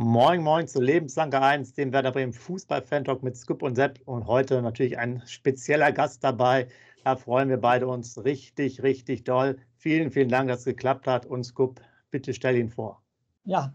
[0.00, 3.98] Moin, moin zu Lebenslange 1, dem Werder Bremen Fußball-Fan-Talk mit Scoop und Sepp.
[4.04, 6.68] Und heute natürlich ein spezieller Gast dabei.
[7.02, 9.58] Da freuen wir beide uns richtig, richtig doll.
[9.76, 11.26] Vielen, vielen Dank, dass es geklappt hat.
[11.26, 11.80] Und Scoop,
[12.12, 13.02] bitte stell ihn vor.
[13.44, 13.72] Ja,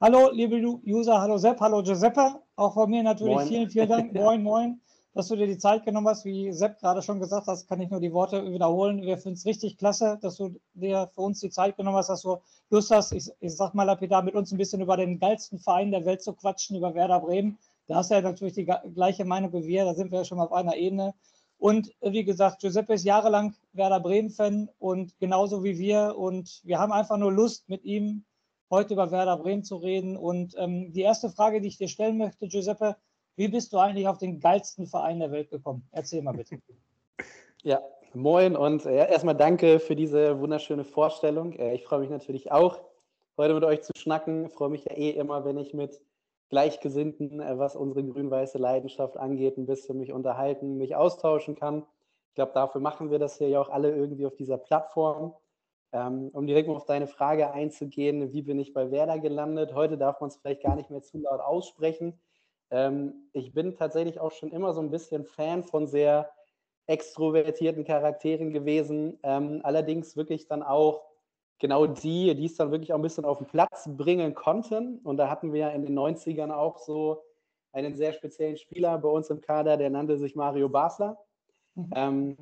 [0.00, 2.40] hallo, liebe User, hallo Sepp, hallo Giuseppe.
[2.56, 3.46] Auch von mir natürlich moin.
[3.46, 4.12] vielen, vielen Dank.
[4.12, 4.80] moin, moin
[5.14, 6.24] dass du dir die Zeit genommen hast.
[6.24, 9.02] Wie Sepp gerade schon gesagt hast, kann ich nur die Worte wiederholen.
[9.02, 12.22] Wir finden es richtig klasse, dass du dir für uns die Zeit genommen hast, dass
[12.22, 12.38] du
[12.70, 15.90] Lust hast, ich, ich sag mal lapidar, mit uns ein bisschen über den geilsten Verein
[15.90, 17.58] der Welt zu quatschen, über Werder Bremen.
[17.88, 20.38] Da hast du ja natürlich die gleiche Meinung wie wir, da sind wir ja schon
[20.38, 21.14] mal auf einer Ebene.
[21.58, 26.16] Und wie gesagt, Giuseppe ist jahrelang Werder Bremen-Fan und genauso wie wir.
[26.16, 28.24] Und wir haben einfach nur Lust, mit ihm
[28.70, 30.16] heute über Werder Bremen zu reden.
[30.16, 32.96] Und ähm, die erste Frage, die ich dir stellen möchte, Giuseppe,
[33.36, 35.86] wie bist du eigentlich auf den geilsten Verein der Welt gekommen?
[35.92, 36.58] Erzähl mal bitte.
[37.62, 37.82] Ja,
[38.14, 41.52] moin und äh, erstmal danke für diese wunderschöne Vorstellung.
[41.52, 42.80] Äh, ich freue mich natürlich auch,
[43.36, 44.46] heute mit euch zu schnacken.
[44.46, 46.00] Ich freue mich ja eh immer, wenn ich mit
[46.48, 51.84] Gleichgesinnten, äh, was unsere grün-weiße Leidenschaft angeht, ein bisschen mich unterhalten, mich austauschen kann.
[52.30, 55.34] Ich glaube, dafür machen wir das hier ja auch alle irgendwie auf dieser Plattform.
[55.92, 59.74] Ähm, um direkt mal auf deine Frage einzugehen, wie bin ich bei Werder gelandet?
[59.74, 62.18] Heute darf man es vielleicht gar nicht mehr zu laut aussprechen.
[62.70, 66.30] Ähm, ich bin tatsächlich auch schon immer so ein bisschen Fan von sehr
[66.86, 69.18] extrovertierten Charakteren gewesen.
[69.22, 71.02] Ähm, allerdings wirklich dann auch
[71.58, 74.98] genau die, die es dann wirklich auch ein bisschen auf den Platz bringen konnten.
[74.98, 77.22] Und da hatten wir ja in den 90ern auch so
[77.72, 81.18] einen sehr speziellen Spieler bei uns im Kader, der nannte sich Mario Basler.
[81.74, 81.90] Mhm.
[81.94, 82.36] Ähm,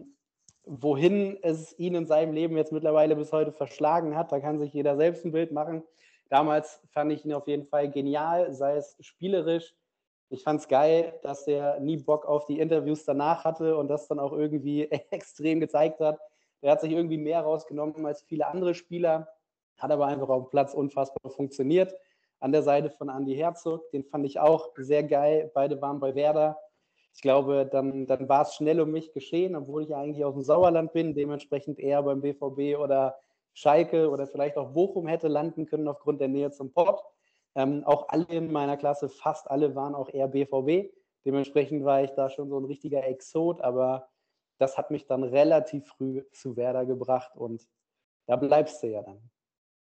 [0.65, 4.73] wohin es ihn in seinem Leben jetzt mittlerweile bis heute verschlagen hat, da kann sich
[4.73, 5.83] jeder selbst ein Bild machen.
[6.29, 9.75] Damals fand ich ihn auf jeden Fall genial, sei es spielerisch,
[10.31, 14.09] ich fand es geil, dass er nie Bock auf die Interviews danach hatte und das
[14.09, 16.19] dann auch irgendwie extrem gezeigt hat.
[16.61, 19.29] Er hat sich irgendwie mehr rausgenommen als viele andere Spieler,
[19.79, 21.95] hat aber einfach auf dem Platz unfassbar funktioniert.
[22.41, 25.51] An der Seite von Andy Herzog, den fand ich auch sehr geil.
[25.55, 26.59] Beide waren bei Werder.
[27.15, 30.43] Ich glaube, dann, dann war es schnell um mich geschehen, obwohl ich eigentlich aus dem
[30.43, 33.17] Sauerland bin, dementsprechend eher beim BVB oder
[33.55, 37.03] Schalke oder vielleicht auch Bochum hätte landen können aufgrund der Nähe zum Pott.
[37.59, 40.95] Ähm, auch alle in meiner Klasse, fast alle waren auch eher BVB.
[41.25, 44.09] Dementsprechend war ich da schon so ein richtiger Exot, aber
[44.59, 47.67] das hat mich dann relativ früh zu Werder gebracht und
[48.27, 49.19] da bleibst du ja dann.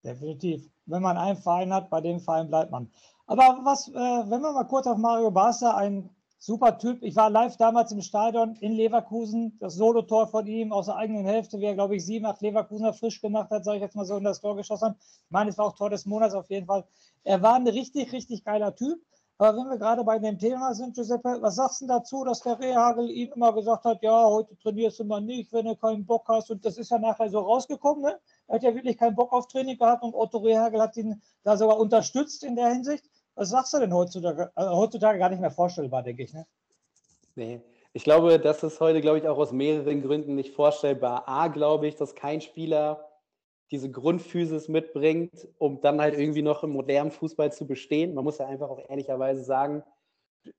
[0.03, 0.69] Definitiv.
[0.87, 2.91] Wenn man einen Verein hat, bei dem Verein bleibt man.
[3.27, 7.03] Aber was, äh, wenn wir mal kurz auf Mario Barca, ein super Typ.
[7.03, 9.59] Ich war live damals im Stadion in Leverkusen.
[9.61, 12.95] Das Solotor von ihm aus der eigenen Hälfte, wie er, glaube ich, sieben, acht Leverkusener
[12.95, 14.97] frisch gemacht hat, sage ich jetzt mal so, in das Tor geschossen hat.
[14.99, 16.85] Ich meine, es war auch Tor des Monats auf jeden Fall.
[17.25, 18.99] Er war ein richtig, richtig geiler Typ.
[19.37, 22.59] Aber wenn wir gerade bei dem Thema sind, Giuseppe, was sagst du dazu, dass der
[22.59, 26.27] Rehagel ihm immer gesagt hat, ja, heute trainierst du mal nicht, wenn du keinen Bock
[26.29, 26.51] hast.
[26.51, 28.03] Und das ist ja nachher so rausgekommen.
[28.03, 28.19] Ne?
[28.49, 31.57] Er hat ja wirklich keinen Bock auf Training gehabt und Otto Rehagel hat ihn da
[31.57, 33.05] sogar unterstützt in der Hinsicht.
[33.41, 34.51] Was sagst du denn heutzutage?
[34.55, 36.35] Also heutzutage gar nicht mehr vorstellbar, denke ich.
[36.35, 36.47] Ne?
[37.37, 37.63] Nee.
[37.95, 41.27] Ich glaube, das ist heute, glaube ich, auch aus mehreren Gründen nicht vorstellbar.
[41.27, 43.09] A, glaube ich, dass kein Spieler
[43.71, 48.13] diese Grundphysis mitbringt, um dann halt irgendwie noch im modernen Fußball zu bestehen.
[48.13, 49.85] Man muss ja einfach auch ehrlicherweise sagen,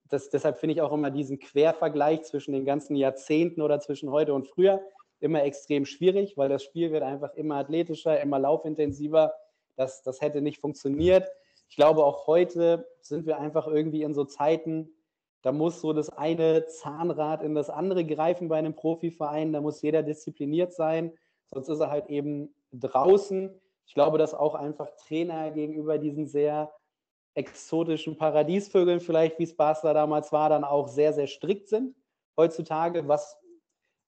[0.09, 4.33] dass, deshalb finde ich auch immer diesen Quervergleich zwischen den ganzen Jahrzehnten oder zwischen heute
[4.33, 4.81] und früher
[5.19, 9.35] immer extrem schwierig, weil das Spiel wird einfach immer athletischer, immer laufintensiver.
[9.75, 11.29] Das, das hätte nicht funktioniert.
[11.71, 14.93] Ich glaube, auch heute sind wir einfach irgendwie in so Zeiten,
[15.41, 19.53] da muss so das eine Zahnrad in das andere greifen bei einem Profiverein.
[19.53, 21.13] Da muss jeder diszipliniert sein,
[21.45, 23.57] sonst ist er halt eben draußen.
[23.85, 26.73] Ich glaube, dass auch einfach Trainer gegenüber diesen sehr
[27.35, 31.95] exotischen Paradiesvögeln, vielleicht wie es Basler damals war, dann auch sehr, sehr strikt sind
[32.35, 33.39] heutzutage, was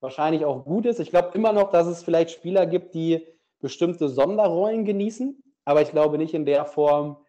[0.01, 0.99] wahrscheinlich auch gut ist.
[0.99, 3.25] Ich glaube immer noch, dass es vielleicht Spieler gibt, die
[3.61, 7.23] bestimmte Sonderrollen genießen, aber ich glaube nicht in der Form,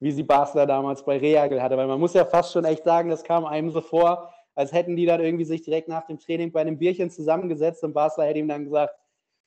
[0.00, 3.10] wie sie Basler damals bei Reagel hatte, weil man muss ja fast schon echt sagen,
[3.10, 6.52] das kam einem so vor, als hätten die dann irgendwie sich direkt nach dem Training
[6.52, 8.94] bei einem Bierchen zusammengesetzt und Basler hätte ihm dann gesagt,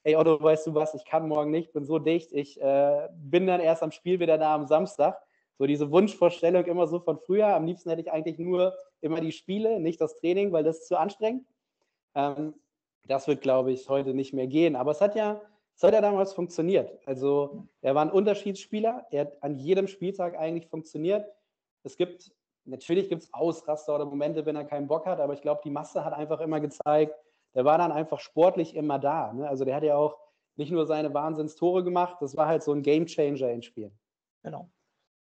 [0.04, 3.48] ey Otto, weißt du was, ich kann morgen nicht, bin so dicht, ich äh, bin
[3.48, 5.18] dann erst am Spiel wieder da am Samstag.
[5.58, 7.48] So diese Wunschvorstellung immer so von früher.
[7.48, 10.88] Am liebsten hätte ich eigentlich nur immer die Spiele, nicht das Training, weil das ist
[10.88, 11.46] zu anstrengend.
[12.16, 12.56] Ähm,
[13.08, 14.76] das wird, glaube ich, heute nicht mehr gehen.
[14.76, 15.40] Aber es hat ja,
[15.76, 17.00] es hat ja damals funktioniert.
[17.06, 19.08] Also er war ein Unterschiedsspieler.
[19.12, 21.28] Er hat an jedem Spieltag eigentlich funktioniert.
[21.84, 22.32] Es gibt,
[22.66, 25.72] natürlich gibt es Ausraster oder Momente, wenn er keinen Bock hat, aber ich glaube, die
[25.72, 27.16] Masse hat einfach immer gezeigt,
[27.56, 29.34] der war dann einfach sportlich immer da.
[29.34, 29.48] Ne?
[29.48, 30.18] Also der hat ja auch
[30.56, 33.98] nicht nur seine Wahnsinnstore gemacht, das war halt so ein Gamechanger in Spielen.
[34.44, 34.70] Genau.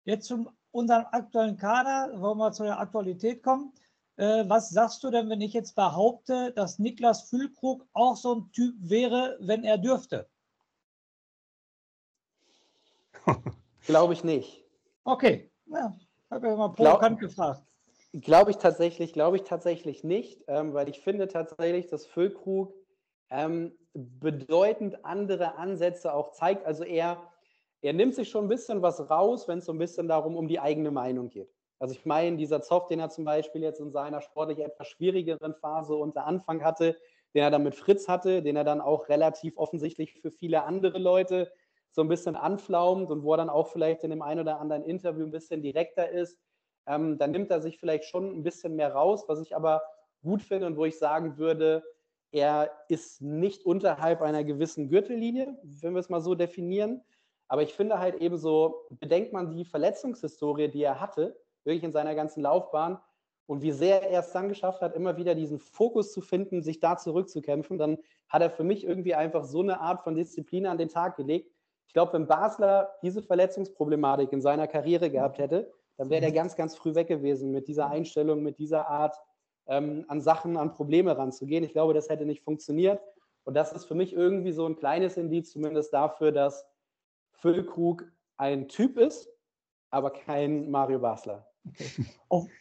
[0.04, 3.72] Jetzt zu unserem aktuellen Kader, wollen wir zu der Aktualität kommen.
[4.16, 8.50] Äh, was sagst du denn, wenn ich jetzt behaupte, dass Niklas Füllkrug auch so ein
[8.52, 10.28] Typ wäre, wenn er dürfte?
[13.86, 14.64] Glaube ich nicht.
[15.04, 15.94] Okay, ja,
[16.30, 17.62] habe ja mal provokant gefragt.
[18.12, 22.72] Glaube ich tatsächlich, glaube ich tatsächlich nicht, ähm, weil ich finde tatsächlich, dass Füllkrug
[23.28, 26.64] ähm, bedeutend andere Ansätze auch zeigt.
[26.64, 27.30] Also er,
[27.82, 30.48] er nimmt sich schon ein bisschen was raus, wenn es so ein bisschen darum um
[30.48, 31.55] die eigene Meinung geht.
[31.78, 35.54] Also ich meine, dieser Zoff, den er zum Beispiel jetzt in seiner sportlich etwas schwierigeren
[35.54, 36.96] Phase unter Anfang hatte,
[37.34, 40.98] den er dann mit Fritz hatte, den er dann auch relativ offensichtlich für viele andere
[40.98, 41.52] Leute
[41.90, 44.84] so ein bisschen anflaumt und wo er dann auch vielleicht in dem einen oder anderen
[44.84, 46.38] Interview ein bisschen direkter ist,
[46.86, 49.82] ähm, dann nimmt er sich vielleicht schon ein bisschen mehr raus, was ich aber
[50.22, 51.82] gut finde und wo ich sagen würde,
[52.32, 57.02] er ist nicht unterhalb einer gewissen Gürtellinie, wenn wir es mal so definieren.
[57.48, 61.92] Aber ich finde halt eben so, bedenkt man die Verletzungshistorie, die er hatte, wirklich in
[61.92, 62.98] seiner ganzen Laufbahn
[63.46, 66.80] und wie sehr er es dann geschafft hat, immer wieder diesen Fokus zu finden, sich
[66.80, 67.98] da zurückzukämpfen, dann
[68.28, 71.52] hat er für mich irgendwie einfach so eine Art von Disziplin an den Tag gelegt.
[71.86, 76.56] Ich glaube, wenn Basler diese Verletzungsproblematik in seiner Karriere gehabt hätte, dann wäre der ganz,
[76.56, 79.16] ganz früh weg gewesen mit dieser Einstellung, mit dieser Art,
[79.68, 81.64] ähm, an Sachen, an Probleme ranzugehen.
[81.64, 83.00] Ich glaube, das hätte nicht funktioniert.
[83.44, 86.66] Und das ist für mich irgendwie so ein kleines Indiz zumindest dafür, dass
[87.30, 88.04] Füllkrug
[88.36, 89.30] ein Typ ist,
[89.90, 91.48] aber kein Mario Basler.
[91.68, 92.06] Okay.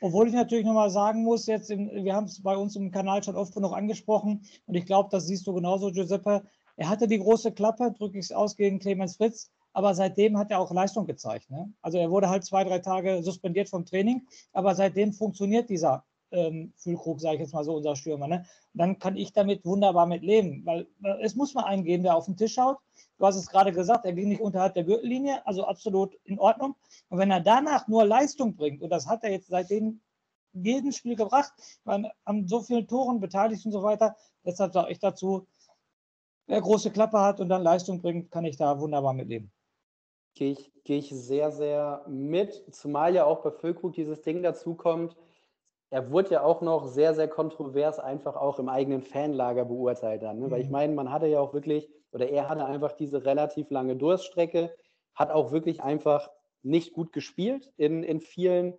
[0.02, 3.24] Obwohl ich natürlich nochmal sagen muss, jetzt im, wir haben es bei uns im Kanal
[3.24, 6.44] schon oft genug angesprochen und ich glaube, das siehst du genauso, Giuseppe.
[6.78, 10.52] Er hatte die große Klappe, drücke ich es aus gegen Clemens Fritz, aber seitdem hat
[10.52, 11.50] er auch Leistung gezeigt.
[11.50, 11.72] Ne?
[11.82, 16.04] Also er wurde halt zwei, drei Tage suspendiert vom Training, aber seitdem funktioniert dieser
[16.36, 18.28] ähm, Füllkrug, sage ich jetzt mal so, unser Stürmer.
[18.28, 18.46] Ne?
[18.76, 20.88] dann kann ich damit wunderbar mit leben, weil
[21.22, 22.78] es muss mal einen geben, der auf den Tisch schaut.
[23.18, 26.76] Du hast es gerade gesagt, er ging nicht unterhalb der Gürtellinie, also absolut in Ordnung.
[27.10, 30.02] Und wenn er danach nur Leistung bringt, und das hat er jetzt seitdem
[30.54, 31.54] jeden Spiel gebracht,
[31.86, 34.16] man an so vielen Toren beteiligt und so weiter,
[34.46, 35.48] deshalb sage ich dazu,
[36.48, 39.52] wer große Klappe hat und dann Leistung bringt, kann ich da wunderbar mitleben.
[40.34, 44.76] Gehe ich, gehe ich sehr, sehr mit, zumal ja auch bei Füllkrug dieses Ding dazu
[44.76, 45.16] kommt,
[45.96, 50.40] er wurde ja auch noch sehr, sehr kontrovers einfach auch im eigenen Fanlager beurteilt dann.
[50.40, 50.52] Ne?
[50.52, 50.74] Weil ich mhm.
[50.74, 54.76] meine, man hatte ja auch wirklich, oder er hatte einfach diese relativ lange Durststrecke,
[55.14, 56.30] hat auch wirklich einfach
[56.64, 58.78] nicht gut gespielt in, in vielen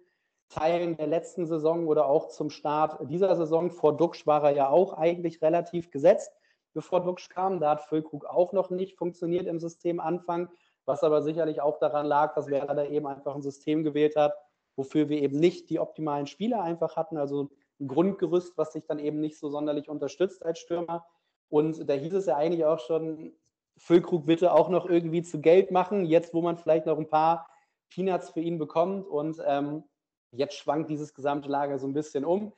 [0.50, 3.70] Teilen der letzten Saison oder auch zum Start dieser Saison.
[3.70, 6.36] Vor Duxch war er ja auch eigentlich relativ gesetzt,
[6.74, 7.60] bevor Duxch kam.
[7.60, 10.50] Da hat Füllkrug auch noch nicht funktioniert im System Anfang,
[10.84, 14.34] was aber sicherlich auch daran lag, dass Werder da eben einfach ein System gewählt hat,
[14.76, 17.50] wofür wir eben nicht die optimalen Spieler einfach hatten, also
[17.80, 21.06] ein Grundgerüst, was sich dann eben nicht so sonderlich unterstützt als Stürmer.
[21.48, 23.32] Und da hieß es ja eigentlich auch schon,
[23.78, 27.48] Füllkrug bitte auch noch irgendwie zu Geld machen, jetzt wo man vielleicht noch ein paar
[27.90, 29.06] Peanuts für ihn bekommt.
[29.06, 29.84] Und ähm,
[30.32, 32.52] jetzt schwankt dieses gesamte Lager so ein bisschen um.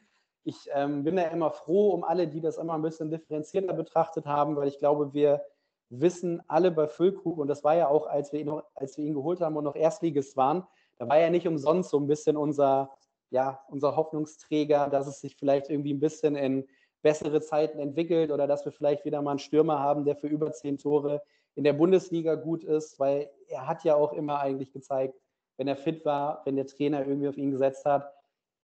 [0.45, 4.27] Ich ähm, bin da immer froh um alle, die das immer ein bisschen differenzierter betrachtet
[4.27, 5.45] haben, weil ich glaube, wir
[5.91, 9.15] wissen alle bei Füllkrug, und das war ja auch, als wir ihn, als wir ihn
[9.15, 10.67] geholt haben und noch Erstligist waren,
[10.99, 12.91] da war ja nicht umsonst so ein bisschen unser,
[13.31, 16.67] ja, unser Hoffnungsträger, dass es sich vielleicht irgendwie ein bisschen in
[17.03, 20.53] bessere Zeiten entwickelt oder dass wir vielleicht wieder mal einen Stürmer haben, der für über
[20.53, 21.23] zehn Tore
[21.55, 25.21] in der Bundesliga gut ist, weil er hat ja auch immer eigentlich gezeigt,
[25.57, 28.13] wenn er fit war, wenn der Trainer irgendwie auf ihn gesetzt hat,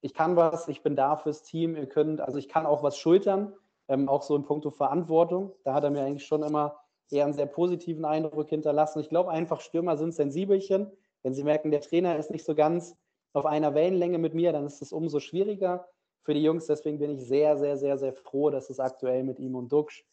[0.02, 2.98] ich kann was, ich bin da fürs Team, ihr könnt, also ich kann auch was
[2.98, 3.54] schultern,
[3.88, 5.54] ähm, auch so in puncto Verantwortung.
[5.64, 6.80] Da hat er mir eigentlich schon immer
[7.10, 9.00] eher einen sehr positiven Eindruck hinterlassen.
[9.00, 10.92] Ich glaube einfach, Stürmer sind Sensibelchen.
[11.24, 12.96] Wenn Sie merken, der Trainer ist nicht so ganz
[13.34, 15.88] auf einer Wellenlänge mit mir, dann ist es umso schwieriger
[16.24, 16.68] für die Jungs.
[16.68, 20.06] Deswegen bin ich sehr, sehr, sehr, sehr froh, dass es aktuell mit ihm und Duxch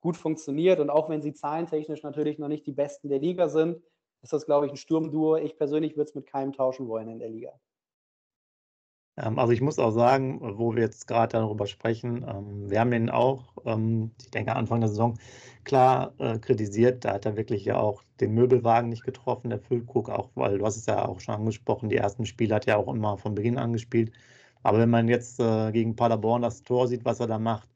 [0.00, 0.80] gut funktioniert.
[0.80, 3.82] Und auch wenn sie zahlentechnisch natürlich noch nicht die Besten der Liga sind,
[4.22, 5.36] ist das, glaube ich, ein Sturmduo.
[5.36, 7.58] Ich persönlich würde es mit keinem tauschen wollen in der Liga.
[9.16, 12.92] Ähm, also ich muss auch sagen, wo wir jetzt gerade darüber sprechen, ähm, wir haben
[12.92, 15.18] ihn auch, ähm, ich denke Anfang der Saison,
[15.64, 17.04] klar äh, kritisiert.
[17.04, 20.64] Da hat er wirklich ja auch den Möbelwagen nicht getroffen, der Füllkrug, auch, weil du
[20.66, 23.58] hast es ja auch schon angesprochen, die ersten Spiele hat er auch immer von Beginn
[23.58, 24.12] an gespielt.
[24.62, 27.68] Aber wenn man jetzt äh, gegen Paderborn das Tor sieht, was er da macht,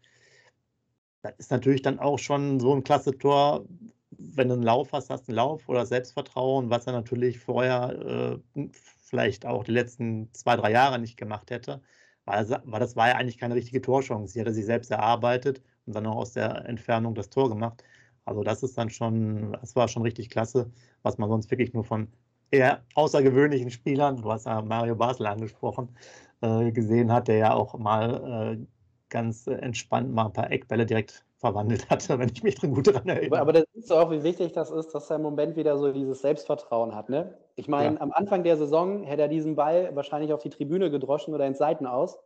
[1.23, 3.65] das ist natürlich dann auch schon so ein klasse Tor,
[4.11, 8.41] wenn du einen Lauf hast, hast du einen Lauf oder Selbstvertrauen, was er natürlich vorher
[8.57, 8.69] äh,
[9.11, 11.83] vielleicht auch die letzten zwei, drei Jahre nicht gemacht hätte.
[12.25, 14.33] Weil, das war ja eigentlich keine richtige Torchance.
[14.35, 17.83] Sie hatte sich selbst erarbeitet und dann auch aus der Entfernung das Tor gemacht.
[18.25, 20.71] Also das ist dann schon, das war schon richtig klasse,
[21.03, 22.09] was man sonst wirklich nur von
[22.51, 25.97] eher außergewöhnlichen Spielern, du hast ja Mario Basel angesprochen,
[26.43, 28.67] äh, gesehen hat, der ja auch mal äh,
[29.09, 33.09] ganz entspannt mal ein paar Eckbälle direkt verwandelt hatte, wenn ich mich drin gut daran
[33.09, 33.41] erinnere.
[33.41, 35.93] Aber, da siehst du auch, wie wichtig das ist, dass er im Moment wieder so
[35.93, 37.09] dieses Selbstvertrauen hat.
[37.09, 37.37] Ne?
[37.57, 38.01] Ich meine, ja.
[38.01, 41.59] am Anfang der Saison hätte er diesen Ball wahrscheinlich auf die Tribüne gedroschen oder ins
[41.59, 42.19] Seiten aus.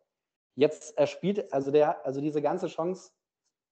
[0.56, 3.12] Jetzt er spielt, also der, also diese ganze Chance,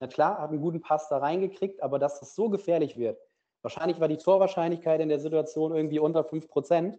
[0.01, 3.19] na klar, hat einen guten Pass da reingekriegt, aber dass es so gefährlich wird.
[3.63, 6.99] Wahrscheinlich war die Torwahrscheinlichkeit in der Situation irgendwie unter 5%.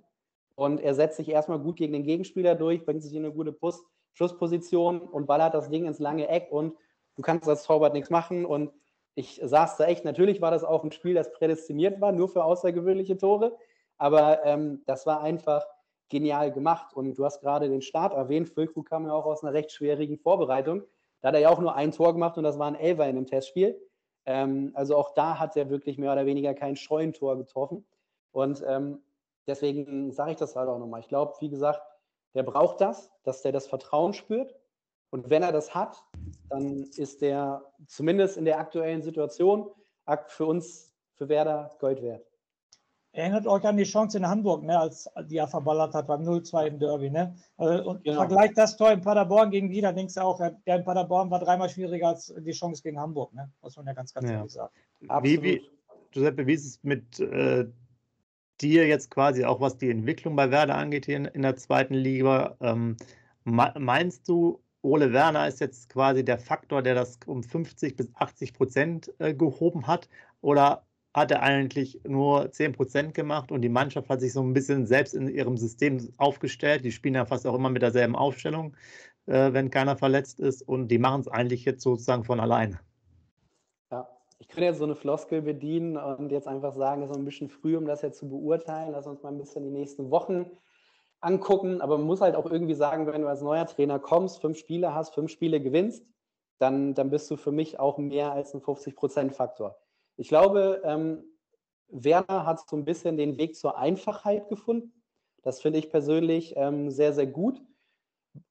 [0.56, 3.52] Und er setzt sich erstmal gut gegen den Gegenspieler durch, bringt sich in eine gute
[3.52, 3.84] Puss
[4.14, 6.76] Schussposition und ballert das Ding ins lange Eck und
[7.16, 8.46] du kannst als Torwart nichts machen.
[8.46, 8.72] Und
[9.16, 12.44] ich saß da echt, natürlich war das auch ein Spiel, das prädestiniert war, nur für
[12.44, 13.58] außergewöhnliche Tore.
[13.98, 15.66] Aber ähm, das war einfach
[16.10, 16.94] genial gemacht.
[16.94, 18.50] Und du hast gerade den Start erwähnt.
[18.50, 20.84] Füllkrug kam ja auch aus einer recht schwierigen Vorbereitung.
[21.22, 23.16] Da hat er ja auch nur ein Tor gemacht und das war ein Elfer in
[23.16, 23.80] dem Testspiel.
[24.26, 27.86] Ähm, also auch da hat er wirklich mehr oder weniger kein Scheunentor getroffen.
[28.32, 29.00] Und ähm,
[29.48, 31.00] deswegen sage ich das halt auch nochmal.
[31.00, 31.82] Ich glaube, wie gesagt,
[32.34, 34.56] der braucht das, dass der das Vertrauen spürt.
[35.14, 36.04] Und wenn er das hat,
[36.50, 39.70] dann ist der zumindest in der aktuellen Situation
[40.26, 42.26] für uns, für Werder, Gold wert.
[43.12, 46.66] Erinnert euch an die Chance in Hamburg, ne, als die er verballert hat beim 0-2
[46.66, 47.12] im Derby.
[47.12, 47.36] Ne?
[47.58, 48.22] Also, und genau.
[48.22, 51.40] vergleicht das Tor in Paderborn gegen die, dann denkst du auch, der in Paderborn war
[51.40, 53.36] dreimal schwieriger als die Chance gegen Hamburg.
[53.36, 53.52] Ne?
[53.62, 54.38] Muss man ja ganz, ganz ja.
[54.38, 54.74] ehrlich sagen.
[55.22, 55.62] Wie, wie,
[56.10, 57.68] Giuseppe, wie ist es mit äh,
[58.60, 61.94] dir jetzt quasi auch, was die Entwicklung bei Werder angeht hier in, in der zweiten
[61.94, 62.58] Liga?
[62.62, 62.98] Ähm,
[63.44, 68.54] meinst du, Ole Werner ist jetzt quasi der Faktor, der das um 50 bis 80
[68.54, 70.10] Prozent äh, gehoben hat?
[70.42, 74.54] Oder hat er eigentlich nur 10 Prozent gemacht und die Mannschaft hat sich so ein
[74.54, 76.84] bisschen selbst in ihrem System aufgestellt?
[76.84, 78.76] Die spielen ja fast auch immer mit derselben Aufstellung,
[79.26, 82.80] äh, wenn keiner verletzt ist und die machen es eigentlich jetzt sozusagen von alleine.
[84.40, 87.48] Ich könnte jetzt so eine Floskel bedienen und jetzt einfach sagen, es ist ein bisschen
[87.48, 88.92] früh, um das jetzt zu beurteilen.
[88.92, 90.46] Lass uns mal ein bisschen die nächsten Wochen
[91.24, 91.82] angucken.
[91.82, 94.94] Aber man muss halt auch irgendwie sagen, wenn du als neuer Trainer kommst, fünf Spiele
[94.94, 96.06] hast, fünf Spiele gewinnst,
[96.60, 99.78] dann, dann bist du für mich auch mehr als ein 50-Prozent-Faktor.
[100.18, 101.24] Ich glaube, ähm,
[101.88, 105.04] Werner hat so ein bisschen den Weg zur Einfachheit gefunden.
[105.42, 107.62] Das finde ich persönlich ähm, sehr, sehr gut.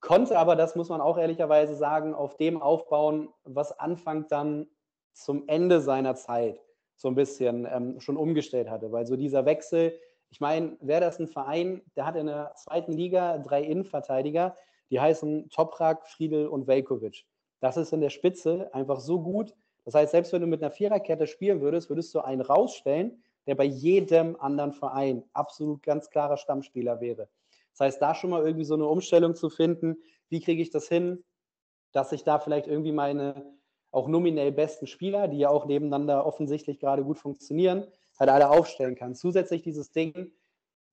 [0.00, 4.68] Konnte aber, das muss man auch ehrlicherweise sagen, auf dem aufbauen, was Anfang dann
[5.12, 6.60] zum Ende seiner Zeit
[6.96, 8.92] so ein bisschen ähm, schon umgestellt hatte.
[8.92, 9.98] Weil so dieser Wechsel,
[10.32, 14.56] ich meine, wäre das ein Verein, der hat in der zweiten Liga drei Innenverteidiger,
[14.90, 17.26] die heißen Toprak, Friedel und Velkovic.
[17.60, 19.54] Das ist in der Spitze einfach so gut.
[19.84, 23.56] Das heißt, selbst wenn du mit einer Viererkette spielen würdest, würdest du einen rausstellen, der
[23.56, 27.28] bei jedem anderen Verein absolut ganz klarer Stammspieler wäre.
[27.72, 29.98] Das heißt, da schon mal irgendwie so eine Umstellung zu finden,
[30.30, 31.22] wie kriege ich das hin,
[31.92, 33.52] dass ich da vielleicht irgendwie meine
[33.90, 37.86] auch nominell besten Spieler, die ja auch nebeneinander offensichtlich gerade gut funktionieren,
[38.18, 39.14] halt alle aufstellen kann.
[39.14, 40.32] Zusätzlich dieses Ding,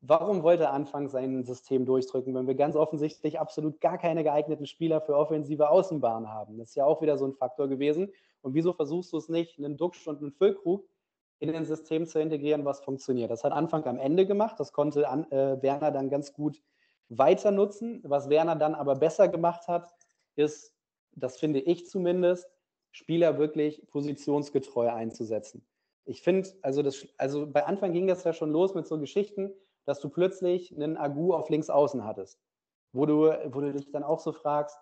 [0.02, 5.02] warum wollte anfangs sein System durchdrücken, wenn wir ganz offensichtlich absolut gar keine geeigneten Spieler
[5.02, 6.58] für offensive Außenbahn haben?
[6.58, 8.12] Das ist ja auch wieder so ein Faktor gewesen.
[8.42, 10.88] Und wieso versuchst du es nicht, einen Duxch und einen Füllkrug
[11.40, 13.32] in ein System zu integrieren, was funktioniert?
[13.32, 16.62] Das hat Anfang am Ende gemacht, das konnte an, äh, Werner dann ganz gut
[17.10, 18.02] weiter nutzen.
[18.04, 19.94] Was Werner dann aber besser gemacht hat,
[20.36, 20.74] ist,
[21.16, 22.48] das finde ich zumindest,
[22.92, 25.66] Spieler wirklich positionsgetreu einzusetzen.
[26.10, 26.84] Ich finde, also,
[27.18, 29.54] also bei Anfang ging das ja schon los mit so Geschichten,
[29.86, 32.42] dass du plötzlich einen Agu auf links außen hattest,
[32.94, 34.76] wo du, wo du dich dann auch so fragst,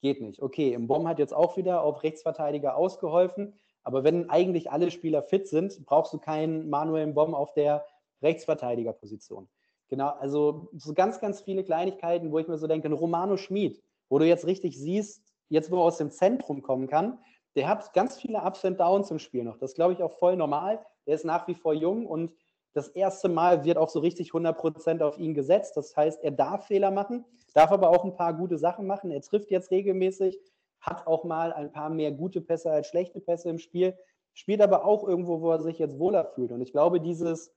[0.00, 0.42] geht nicht.
[0.42, 5.22] Okay, im Bomb hat jetzt auch wieder auf Rechtsverteidiger ausgeholfen, aber wenn eigentlich alle Spieler
[5.22, 7.86] fit sind, brauchst du keinen Manuel Bomb auf der
[8.20, 9.48] Rechtsverteidigerposition.
[9.88, 14.18] Genau, also so ganz, ganz viele Kleinigkeiten, wo ich mir so denke, Romano Schmid, wo
[14.18, 17.18] du jetzt richtig siehst, jetzt wo er aus dem Zentrum kommen kann,
[17.56, 19.58] der hat ganz viele Ups und Downs im Spiel noch.
[19.58, 20.84] Das glaube ich auch voll normal.
[21.06, 22.32] Der ist nach wie vor jung und
[22.74, 25.76] das erste Mal wird auch so richtig 100% auf ihn gesetzt.
[25.76, 29.10] Das heißt, er darf Fehler machen, darf aber auch ein paar gute Sachen machen.
[29.10, 30.38] Er trifft jetzt regelmäßig,
[30.80, 33.96] hat auch mal ein paar mehr gute Pässe als schlechte Pässe im Spiel,
[34.32, 36.52] spielt aber auch irgendwo, wo er sich jetzt wohler fühlt.
[36.52, 37.54] Und ich glaube, dieses,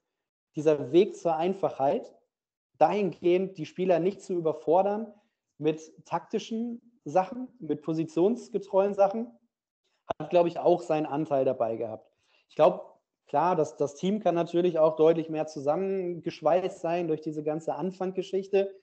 [0.56, 2.14] dieser Weg zur Einfachheit,
[2.78, 5.14] dahingehend die Spieler nicht zu überfordern
[5.58, 9.32] mit taktischen Sachen, mit positionsgetreuen Sachen,
[10.20, 12.10] hat, glaube ich, auch seinen Anteil dabei gehabt.
[12.50, 12.82] Ich glaube,
[13.28, 18.74] klar, das, das Team kann natürlich auch deutlich mehr zusammengeschweißt sein durch diese ganze Anfangsgeschichte.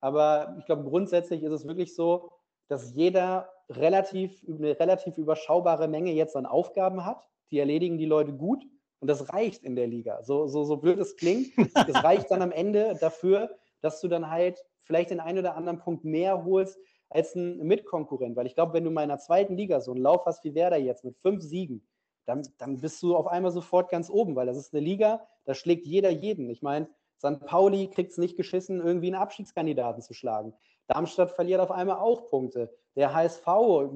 [0.00, 2.30] Aber ich glaube, grundsätzlich ist es wirklich so,
[2.68, 7.26] dass jeder relativ, eine relativ überschaubare Menge jetzt an Aufgaben hat.
[7.50, 8.64] Die erledigen die Leute gut
[9.00, 10.22] und das reicht in der Liga.
[10.22, 14.30] So, so, so blöd es klingt, es reicht dann am Ende dafür, dass du dann
[14.30, 16.78] halt vielleicht den einen oder anderen Punkt mehr holst
[17.10, 18.36] als ein Mitkonkurrent.
[18.36, 20.54] Weil ich glaube, wenn du mal in der zweiten Liga so einen Lauf hast wie
[20.54, 21.86] Werder jetzt mit fünf Siegen,
[22.26, 25.54] dann, dann bist du auf einmal sofort ganz oben, weil das ist eine Liga, da
[25.54, 26.50] schlägt jeder jeden.
[26.50, 26.88] Ich meine,
[27.18, 27.40] St.
[27.46, 30.52] Pauli kriegt es nicht geschissen, irgendwie einen Abstiegskandidaten zu schlagen.
[30.86, 32.70] Darmstadt verliert auf einmal auch Punkte.
[32.96, 33.46] Der HSV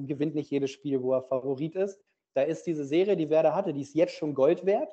[0.07, 2.01] gewinnt nicht jedes Spiel, wo er Favorit ist.
[2.33, 4.89] Da ist diese Serie, die Werder hatte, die ist jetzt schon Gold wert,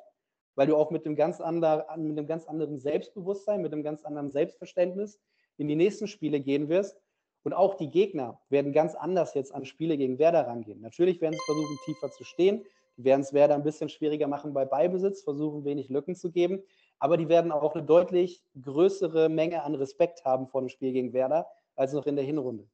[0.55, 4.03] weil du auch mit einem ganz, ander, mit einem ganz anderen Selbstbewusstsein, mit einem ganz
[4.03, 5.19] anderen Selbstverständnis
[5.57, 7.00] in die nächsten Spiele gehen wirst.
[7.43, 10.81] Und auch die Gegner werden ganz anders jetzt an Spiele gegen Werder rangehen.
[10.81, 12.63] Natürlich werden sie versuchen, tiefer zu stehen.
[12.97, 16.61] Die werden es Werder ein bisschen schwieriger machen bei Beibesitz, versuchen wenig Lücken zu geben.
[16.99, 21.13] Aber die werden auch eine deutlich größere Menge an Respekt haben vor dem Spiel gegen
[21.13, 22.69] Werder als noch in der Hinrunde.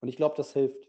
[0.00, 0.88] Und ich glaube, das hilft.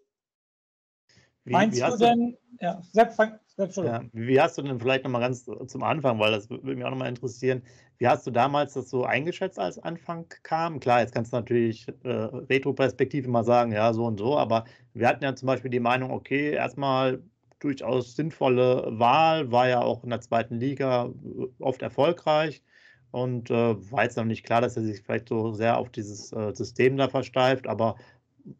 [1.45, 5.03] Wie, Meinst wie du denn, ja, Sepp, fang, Sepp, ja, wie hast du denn vielleicht
[5.03, 7.61] nochmal ganz zum Anfang, weil das würde mich auch nochmal interessieren,
[7.99, 10.79] wie hast du damals das so eingeschätzt, als Anfang kam?
[10.79, 15.07] Klar, jetzt kannst du natürlich äh, Retro-Perspektive mal sagen, ja, so und so, aber wir
[15.07, 17.21] hatten ja zum Beispiel die Meinung, okay, erstmal
[17.59, 22.63] durchaus sinnvolle Wahl, war ja auch in der zweiten Liga äh, oft erfolgreich
[23.11, 26.33] und äh, war jetzt noch nicht klar, dass er sich vielleicht so sehr auf dieses
[26.33, 27.97] äh, System da versteift, aber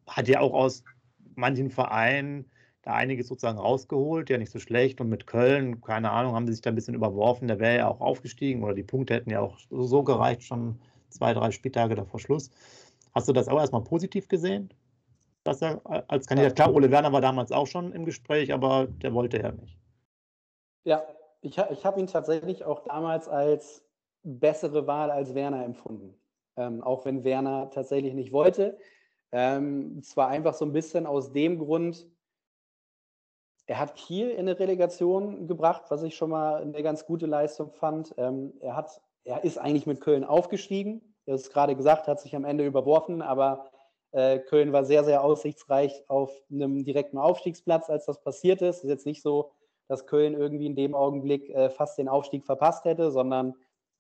[0.07, 0.83] hat ja auch aus
[1.35, 2.45] manchen Vereinen
[2.85, 5.01] da einiges sozusagen rausgeholt, ja nicht so schlecht.
[5.01, 7.47] Und mit Köln, keine Ahnung, haben sie sich da ein bisschen überworfen.
[7.47, 11.33] Der wäre ja auch aufgestiegen oder die Punkte hätten ja auch so gereicht, schon zwei,
[11.33, 12.51] drei Spieltage davor Schluss.
[13.13, 14.69] Hast du das auch erstmal positiv gesehen?
[15.43, 19.13] Dass er als Kandidat, klar, Ole Werner war damals auch schon im Gespräch, aber der
[19.13, 19.77] wollte ja nicht.
[20.83, 21.03] Ja,
[21.41, 23.83] ich, ich habe ihn tatsächlich auch damals als
[24.23, 26.13] bessere Wahl als Werner empfunden.
[26.55, 28.77] Ähm, auch wenn Werner tatsächlich nicht wollte.
[29.31, 32.07] Ähm, zwar einfach so ein bisschen aus dem Grund,
[33.67, 37.71] er hat Kiel in eine Relegation gebracht, was ich schon mal eine ganz gute Leistung
[37.71, 38.13] fand.
[38.17, 41.01] Ähm, er, hat, er ist eigentlich mit Köln aufgestiegen.
[41.25, 43.71] Er es gerade gesagt, hat sich am Ende überworfen, aber
[44.11, 48.77] äh, Köln war sehr, sehr aussichtsreich auf einem direkten Aufstiegsplatz, als das passiert ist.
[48.77, 49.51] Es ist jetzt nicht so,
[49.87, 53.55] dass Köln irgendwie in dem Augenblick äh, fast den Aufstieg verpasst hätte, sondern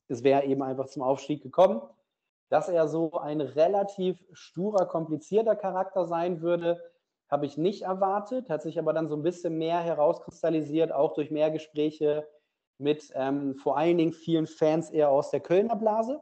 [0.07, 1.81] es wäre eben einfach zum Aufstieg gekommen.
[2.49, 6.79] Dass er so ein relativ sturer, komplizierter Charakter sein würde,
[7.29, 11.31] habe ich nicht erwartet, hat sich aber dann so ein bisschen mehr herauskristallisiert, auch durch
[11.31, 12.27] mehr Gespräche
[12.77, 16.21] mit ähm, vor allen Dingen vielen Fans eher aus der Kölner Blase,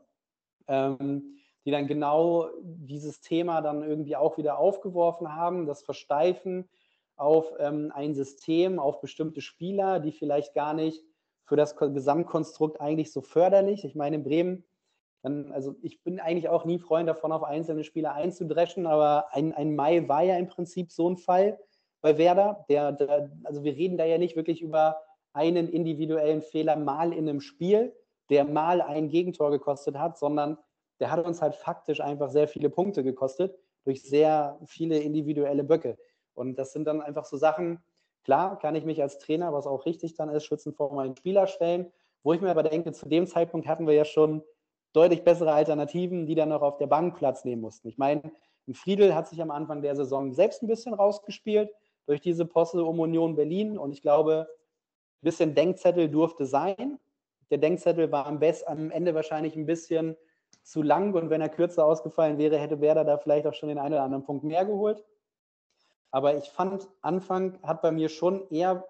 [0.68, 6.70] ähm, die dann genau dieses Thema dann irgendwie auch wieder aufgeworfen haben, das Versteifen
[7.16, 11.04] auf ähm, ein System, auf bestimmte Spieler, die vielleicht gar nicht
[11.46, 13.84] für das Gesamtkonstrukt eigentlich so förderlich.
[13.86, 14.64] Ich meine, in Bremen
[15.24, 19.54] dann, also ich bin eigentlich auch nie Freund davon, auf einzelne Spieler einzudreschen, aber ein,
[19.54, 21.58] ein Mai war ja im Prinzip so ein Fall
[22.02, 22.66] bei Werder.
[22.68, 24.98] Der, der, also wir reden da ja nicht wirklich über
[25.32, 27.96] einen individuellen Fehler mal in einem Spiel,
[28.30, 30.58] der mal ein Gegentor gekostet hat, sondern
[31.00, 33.56] der hat uns halt faktisch einfach sehr viele Punkte gekostet
[33.86, 35.98] durch sehr viele individuelle Böcke.
[36.34, 37.82] Und das sind dann einfach so Sachen,
[38.26, 41.48] klar kann ich mich als Trainer, was auch richtig dann ist, schützen vor meinen Spieler
[41.48, 41.92] stellen,
[42.24, 44.44] wo ich mir aber denke, zu dem Zeitpunkt hatten wir ja schon
[44.94, 47.88] deutlich bessere Alternativen, die dann noch auf der Bank Platz nehmen mussten.
[47.88, 48.32] Ich meine,
[48.72, 51.70] Friedel hat sich am Anfang der Saison selbst ein bisschen rausgespielt
[52.06, 57.00] durch diese Posse um Union Berlin und ich glaube, ein bisschen Denkzettel durfte sein.
[57.50, 60.16] Der Denkzettel war am, Best, am Ende wahrscheinlich ein bisschen
[60.64, 63.80] zu lang und wenn er kürzer ausgefallen wäre, hätte Werder da vielleicht auch schon den
[63.80, 65.04] einen oder anderen Punkt mehr geholt.
[66.12, 68.88] Aber ich fand, Anfang hat bei mir schon eher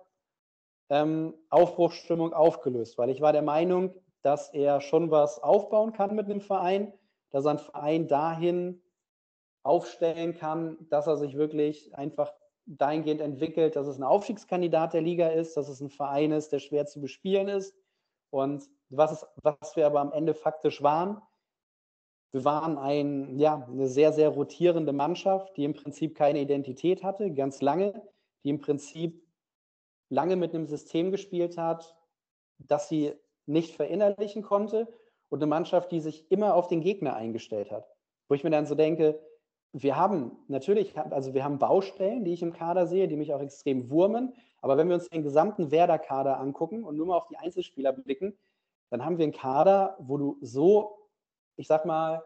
[0.89, 6.25] ähm, Aufbruchsstimmung aufgelöst, weil ich war der Meinung, dass er schon was aufbauen kann mit
[6.25, 6.91] einem Verein,
[7.29, 8.81] dass er einen Verein dahin
[9.63, 12.33] aufstellen kann, dass er sich wirklich einfach
[12.65, 16.59] dahingehend entwickelt, dass es ein Aufstiegskandidat der Liga ist, dass es ein Verein ist, der
[16.59, 17.75] schwer zu bespielen ist.
[18.29, 21.21] Und was, ist, was wir aber am Ende faktisch waren,
[22.31, 27.31] wir waren ein, ja, eine sehr, sehr rotierende Mannschaft, die im Prinzip keine Identität hatte,
[27.31, 28.01] ganz lange,
[28.43, 29.23] die im Prinzip
[30.09, 31.95] lange mit einem System gespielt hat,
[32.57, 33.13] das sie
[33.45, 34.88] nicht verinnerlichen konnte
[35.29, 37.88] und eine Mannschaft, die sich immer auf den Gegner eingestellt hat.
[38.27, 39.19] Wo ich mir dann so denke,
[39.73, 43.41] wir haben natürlich, also wir haben Baustellen, die ich im Kader sehe, die mich auch
[43.41, 44.34] extrem wurmen.
[44.62, 48.38] Aber wenn wir uns den gesamten Werder-Kader angucken und nur mal auf die Einzelspieler blicken,
[48.91, 50.99] dann haben wir einen Kader, wo du so,
[51.56, 52.23] ich sag mal,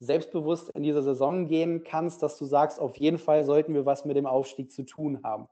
[0.00, 4.04] selbstbewusst in diese Saison gehen kannst, dass du sagst, auf jeden Fall sollten wir was
[4.04, 5.48] mit dem Aufstieg zu tun haben.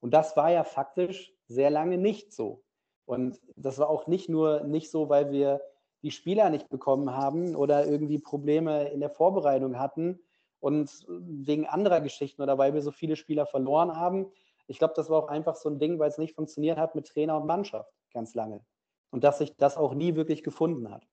[0.00, 2.62] Und das war ja faktisch sehr lange nicht so.
[3.10, 5.60] Und das war auch nicht nur nicht so, weil wir
[6.04, 10.20] die Spieler nicht bekommen haben oder irgendwie Probleme in der Vorbereitung hatten
[10.60, 14.26] und wegen anderer Geschichten oder weil wir so viele Spieler verloren haben.
[14.68, 17.08] Ich glaube, das war auch einfach so ein Ding, weil es nicht funktioniert hat mit
[17.08, 18.60] Trainer und Mannschaft ganz lange.
[19.10, 21.04] Und dass sich das auch nie wirklich gefunden hat.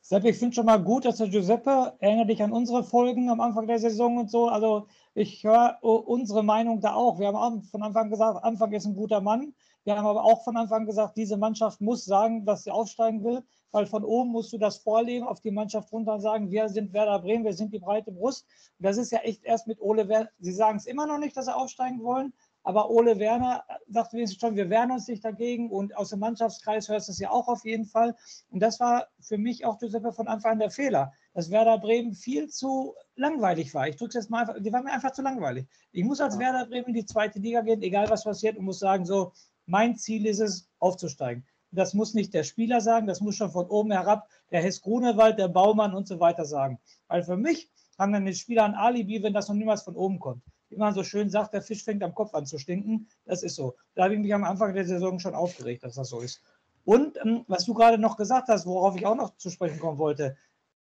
[0.00, 3.42] Sepp, ich finde schon mal gut, dass der Giuseppe, erinnere dich an unsere Folgen am
[3.42, 4.48] Anfang der Saison und so.
[4.48, 7.18] Also ich höre unsere Meinung da auch.
[7.18, 9.52] Wir haben von Anfang gesagt, Anfang ist ein guter Mann.
[9.88, 13.42] Wir haben aber auch von Anfang gesagt, diese Mannschaft muss sagen, dass sie aufsteigen will,
[13.72, 16.92] weil von oben musst du das vorlegen, auf die Mannschaft runter und sagen, wir sind
[16.92, 18.44] Werder Bremen, wir sind die breite Brust.
[18.78, 20.28] Und das ist ja echt erst mit Ole Werner.
[20.40, 24.38] Sie sagen es immer noch nicht, dass sie aufsteigen wollen, aber Ole Werner sagt wenigstens
[24.42, 25.70] schon, wir wehren uns nicht dagegen.
[25.70, 28.14] Und aus dem Mannschaftskreis hörst du es ja auch auf jeden Fall.
[28.50, 32.12] Und das war für mich auch, Giuseppe, von Anfang an der Fehler, dass Werder Bremen
[32.12, 33.88] viel zu langweilig war.
[33.88, 35.66] Ich drücke es jetzt mal einfach, die waren mir einfach zu langweilig.
[35.92, 38.80] Ich muss als Werder Bremen in die zweite Liga gehen, egal was passiert, und muss
[38.80, 39.32] sagen, so,
[39.68, 41.46] mein Ziel ist es, aufzusteigen.
[41.70, 45.38] Das muss nicht der Spieler sagen, das muss schon von oben herab der Hess Grunewald,
[45.38, 46.80] der Baumann und so weiter sagen.
[47.08, 50.18] Weil für mich haben dann die Spieler ein Alibi, wenn das noch niemals von oben
[50.18, 53.08] kommt wie man so schön sagt, der Fisch fängt am Kopf an zu stinken.
[53.24, 53.76] Das ist so.
[53.94, 56.42] Da habe ich mich am Anfang der Saison schon aufgeregt, dass das so ist.
[56.84, 59.98] Und ähm, was du gerade noch gesagt hast, worauf ich auch noch zu sprechen kommen
[59.98, 60.36] wollte,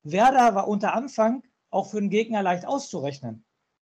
[0.04, 3.44] Werder war unter Anfang auch für den Gegner leicht auszurechnen,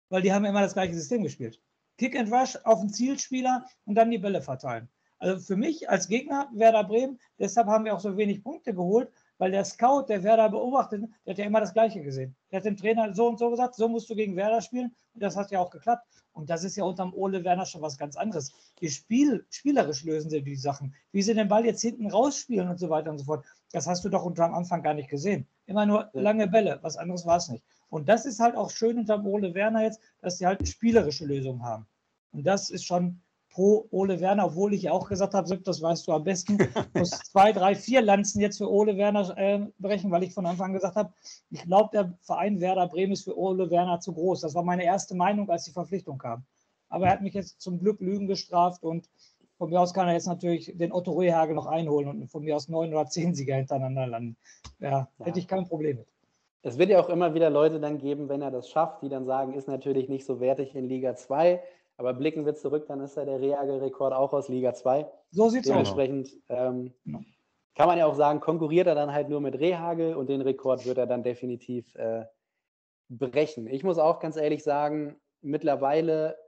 [0.09, 1.61] weil die haben immer das gleiche System gespielt.
[1.99, 4.89] Kick and Rush auf den Zielspieler und dann die Bälle verteilen.
[5.19, 9.11] Also für mich als Gegner Werder Bremen, deshalb haben wir auch so wenig Punkte geholt,
[9.39, 12.37] weil der Scout, der Werder beobachtet, der hat ja immer das Gleiche gesehen.
[12.51, 14.95] Der hat dem Trainer so und so gesagt, so musst du gegen Werder spielen.
[15.15, 16.07] Und das hat ja auch geklappt.
[16.33, 18.53] Und das ist ja unterm Ole Werner schon was ganz anderes.
[18.81, 20.95] Die Spiel, spielerisch lösen sie die Sachen.
[21.11, 23.45] Wie sie den Ball jetzt hinten rausspielen und so weiter und so fort.
[23.73, 25.49] Das hast du doch unter am Anfang gar nicht gesehen.
[25.67, 26.79] Immer nur lange Bälle.
[26.83, 27.65] Was anderes war es nicht.
[27.91, 31.63] Und das ist halt auch schön unter Ole Werner jetzt, dass sie halt spielerische Lösungen
[31.63, 31.87] haben.
[32.33, 33.21] Und das ist schon
[33.51, 36.59] pro Ole Werner, obwohl ich ja auch gesagt habe, Sepp, das weißt du am besten,
[36.95, 40.69] muss zwei, drei, vier Lanzen jetzt für Ole Werner äh, brechen, weil ich von Anfang
[40.69, 41.13] an gesagt habe,
[41.51, 44.43] ich glaube, der Verein Werder Bremen ist für Ole Werner zu groß.
[44.43, 46.45] Das war meine erste Meinung, als die Verpflichtung kam.
[46.89, 49.09] Aber er hat mich jetzt zum Glück Lügen gestraft und
[49.57, 52.55] von mir aus kann er jetzt natürlich den Otto Rehagel noch einholen und von mir
[52.55, 54.37] aus neun oder zehn Sieger hintereinander landen.
[54.79, 56.09] Ja, ja, hätte ich kein Problem mit.
[56.63, 59.27] Es wird ja auch immer wieder Leute dann geben, wenn er das schafft, die dann
[59.27, 61.63] sagen, ist natürlich nicht so wertig in Liga 2
[61.99, 65.11] aber blicken wir zurück, dann ist ja der Reagel-Rekord auch aus Liga 2.
[65.33, 65.75] So sieht es aus.
[65.75, 67.21] Dementsprechend ähm, genau.
[67.75, 70.87] kann man ja auch sagen, konkurriert er dann halt nur mit Rehagel und den Rekord
[70.87, 72.25] wird er dann definitiv äh,
[73.09, 73.67] brechen.
[73.67, 76.39] Ich muss auch ganz ehrlich sagen, mittlerweile,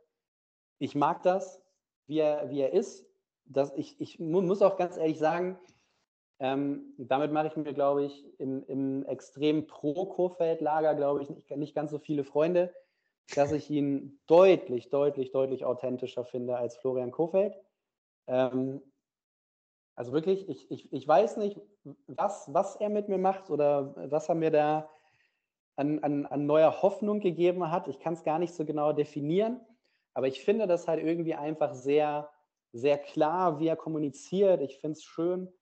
[0.79, 1.61] ich mag das,
[2.07, 3.05] wie er, wie er ist.
[3.45, 5.59] Das, ich, ich muss auch ganz ehrlich sagen,
[6.41, 11.75] ähm, damit mache ich mir, glaube ich, im, im extrem Pro-Kofeld-Lager, glaube ich, nicht, nicht
[11.75, 12.73] ganz so viele Freunde
[13.37, 17.55] dass ich ihn deutlich, deutlich, deutlich authentischer finde als Florian Kofeld.
[18.27, 18.83] Ähm,
[19.95, 21.61] also wirklich, ich, ich, ich weiß nicht,
[22.07, 24.91] was, was er mit mir macht oder was er mir da
[25.77, 27.89] an, an, an neuer Hoffnung gegeben hat.
[27.89, 29.61] Ich kann es gar nicht so genau definieren,
[30.15, 32.31] aber ich finde das halt irgendwie einfach sehr,
[32.73, 34.61] sehr klar, wie er kommuniziert.
[34.63, 35.53] Ich finde es schön,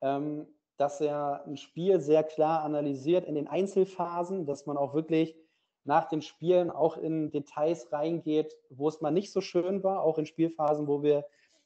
[0.00, 5.36] dass er ein Spiel sehr klar analysiert in den Einzelphasen, dass man auch wirklich
[5.84, 10.18] nach den Spielen auch in Details reingeht, wo es mal nicht so schön war, auch
[10.18, 11.24] in Spielphasen, wo wir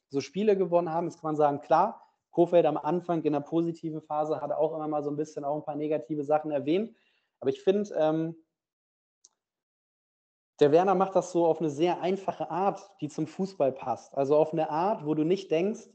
[0.09, 1.07] so Spiele gewonnen haben.
[1.07, 4.87] Jetzt kann man sagen, klar, Kofeld am Anfang in der positiven Phase hat auch immer
[4.87, 6.95] mal so ein bisschen auch ein paar negative Sachen erwähnt.
[7.39, 8.35] Aber ich finde, ähm,
[10.59, 14.15] der Werner macht das so auf eine sehr einfache Art, die zum Fußball passt.
[14.15, 15.89] Also auf eine Art, wo du nicht denkst,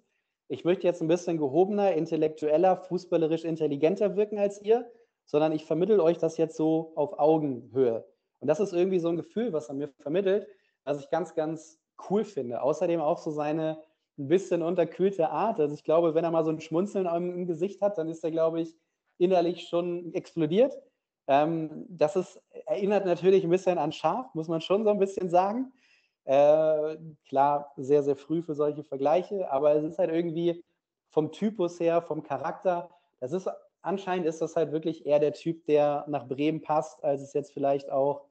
[0.49, 4.91] ich möchte jetzt ein bisschen gehobener, intellektueller, fußballerisch intelligenter wirken als ihr,
[5.27, 8.07] sondern ich vermittel euch das jetzt so auf Augenhöhe.
[8.41, 10.47] Und das ist irgendwie so ein Gefühl, was er mir vermittelt,
[10.85, 12.63] was ich ganz, ganz cool finde.
[12.63, 13.83] Außerdem auch so seine
[14.19, 15.61] ein bisschen unterkühlte Art.
[15.61, 18.31] Also ich glaube, wenn er mal so ein Schmunzeln im Gesicht hat, dann ist er,
[18.31, 18.77] glaube ich,
[19.19, 20.77] innerlich schon explodiert.
[21.27, 25.31] Ähm, das ist, erinnert natürlich ein bisschen an Schaf, muss man schon so ein bisschen
[25.31, 25.73] sagen.
[26.29, 30.63] Äh, klar, sehr, sehr früh für solche Vergleiche, aber es ist halt irgendwie
[31.09, 33.49] vom Typus her, vom Charakter, das ist
[33.81, 37.55] anscheinend ist das halt wirklich eher der Typ, der nach Bremen passt, als es jetzt
[37.55, 38.27] vielleicht auch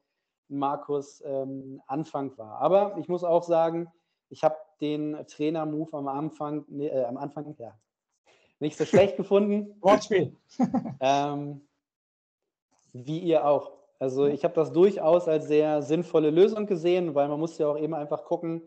[0.46, 2.60] Markus ähm, Anfang war.
[2.60, 3.88] Aber ich muss auch sagen,
[4.30, 7.76] ich habe den Trainer-Move am Anfang, äh, am Anfang, ja,
[8.60, 9.74] nicht so schlecht gefunden.
[9.80, 10.36] Wortspiel.
[11.00, 11.66] ähm,
[12.92, 13.77] wie ihr auch.
[13.98, 17.78] Also ich habe das durchaus als sehr sinnvolle Lösung gesehen, weil man muss ja auch
[17.78, 18.62] eben einfach gucken,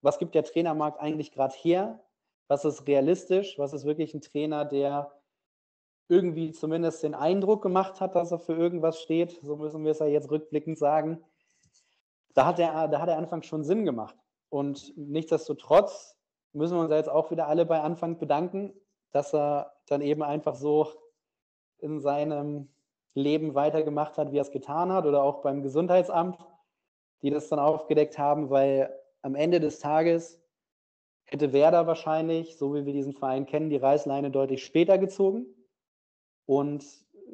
[0.00, 2.00] was gibt der Trainermarkt eigentlich gerade her?
[2.48, 3.58] Was ist realistisch?
[3.58, 5.12] Was ist wirklich ein Trainer, der
[6.08, 10.00] irgendwie zumindest den Eindruck gemacht hat, dass er für irgendwas steht, so müssen wir es
[10.00, 11.24] ja jetzt rückblickend sagen,
[12.34, 14.16] da hat der, da hat der Anfang schon Sinn gemacht.
[14.48, 16.18] Und nichtsdestotrotz
[16.52, 18.74] müssen wir uns jetzt auch wieder alle bei Anfang bedanken,
[19.12, 20.88] dass er dann eben einfach so
[21.78, 22.68] in seinem
[23.14, 26.38] Leben weitergemacht hat, wie er es getan hat, oder auch beim Gesundheitsamt,
[27.22, 30.40] die das dann aufgedeckt haben, weil am Ende des Tages
[31.24, 35.46] hätte Werder wahrscheinlich, so wie wir diesen Verein kennen, die Reißleine deutlich später gezogen.
[36.46, 36.84] Und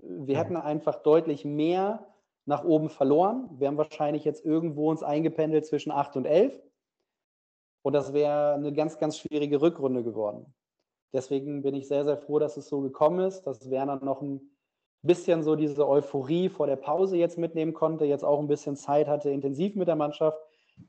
[0.02, 2.06] wir hätten einfach deutlich mehr
[2.44, 3.48] nach oben verloren.
[3.58, 6.60] Wir haben wahrscheinlich jetzt irgendwo uns eingependelt zwischen 8 und 11.
[7.82, 10.54] Und das wäre eine ganz, ganz schwierige Rückrunde geworden.
[11.12, 14.58] Deswegen bin ich sehr, sehr froh, dass es so gekommen ist, dass Werner noch ein
[15.02, 19.08] bisschen so diese Euphorie vor der Pause jetzt mitnehmen konnte, jetzt auch ein bisschen Zeit
[19.08, 20.38] hatte, intensiv mit der Mannschaft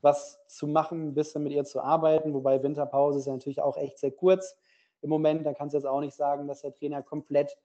[0.01, 2.33] was zu machen, ein bisschen mit ihr zu arbeiten.
[2.33, 4.55] Wobei Winterpause ist ja natürlich auch echt sehr kurz
[5.01, 5.45] im Moment.
[5.45, 7.57] Da kannst du jetzt auch nicht sagen, dass der Trainer komplett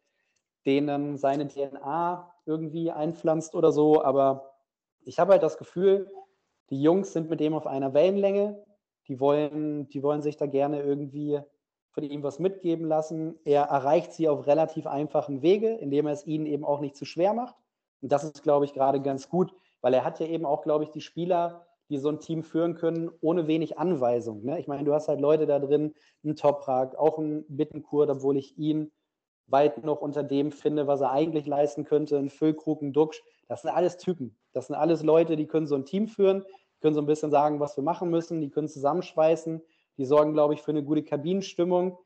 [0.65, 4.03] denen seine DNA irgendwie einpflanzt oder so.
[4.03, 4.55] Aber
[5.05, 6.11] ich habe halt das Gefühl,
[6.71, 8.65] die Jungs sind mit dem auf einer Wellenlänge
[9.09, 11.41] die wollen, die wollen sich da gerne irgendwie
[11.95, 13.39] von ihm was mitgeben lassen.
[13.45, 17.05] Er erreicht sie auf relativ einfachen Wege, indem er es ihnen eben auch nicht zu
[17.05, 17.55] schwer macht.
[18.03, 20.85] Und das ist, glaube ich, gerade ganz gut, weil er hat ja eben auch, glaube
[20.85, 24.45] ich, die Spieler, die so ein Team führen können, ohne wenig Anweisung.
[24.45, 24.59] Ne?
[24.59, 28.59] Ich meine, du hast halt Leute da drin, einen Toprak, auch einen Bittenkurt, obwohl ich
[28.59, 28.91] ihn
[29.47, 33.23] weit noch unter dem finde, was er eigentlich leisten könnte, ein Füllkrug, ein Duxch.
[33.47, 34.37] Das sind alles Typen.
[34.53, 36.45] Das sind alles Leute, die können so ein Team führen
[36.85, 39.63] können so ein bisschen sagen, was wir machen müssen, die können zusammenschweißen,
[39.97, 41.99] die sorgen, glaube ich, für eine gute Kabinenstimmung,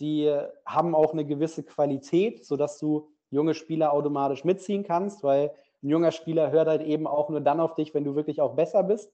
[0.00, 5.88] die haben auch eine gewisse Qualität, sodass du junge Spieler automatisch mitziehen kannst, weil ein
[5.88, 8.82] junger Spieler hört halt eben auch nur dann auf dich, wenn du wirklich auch besser
[8.82, 9.12] bist.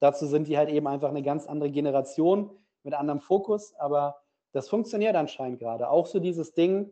[0.00, 2.50] Dazu sind die halt eben einfach eine ganz andere Generation
[2.82, 4.16] mit anderem Fokus, aber
[4.52, 5.90] das funktioniert anscheinend gerade.
[5.90, 6.90] Auch so dieses Ding,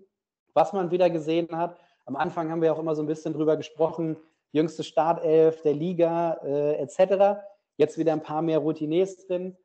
[0.54, 1.78] was man wieder gesehen hat.
[2.04, 4.16] Am Anfang haben wir auch immer so ein bisschen drüber gesprochen,
[4.52, 7.40] jüngste Startelf der Liga äh, etc.
[7.76, 9.56] Jetzt wieder ein paar mehr Routiniers drin.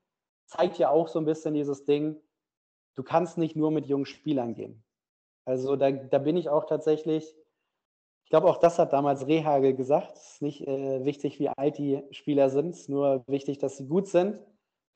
[0.52, 2.20] Zeigt ja auch so ein bisschen dieses Ding,
[2.96, 4.84] du kannst nicht nur mit jungen Spielern gehen.
[5.46, 7.24] Also da, da bin ich auch tatsächlich,
[8.26, 11.78] ich glaube auch das hat damals Rehagel gesagt, es ist nicht äh, wichtig, wie alt
[11.78, 14.40] die Spieler sind, es ist nur wichtig, dass sie gut sind.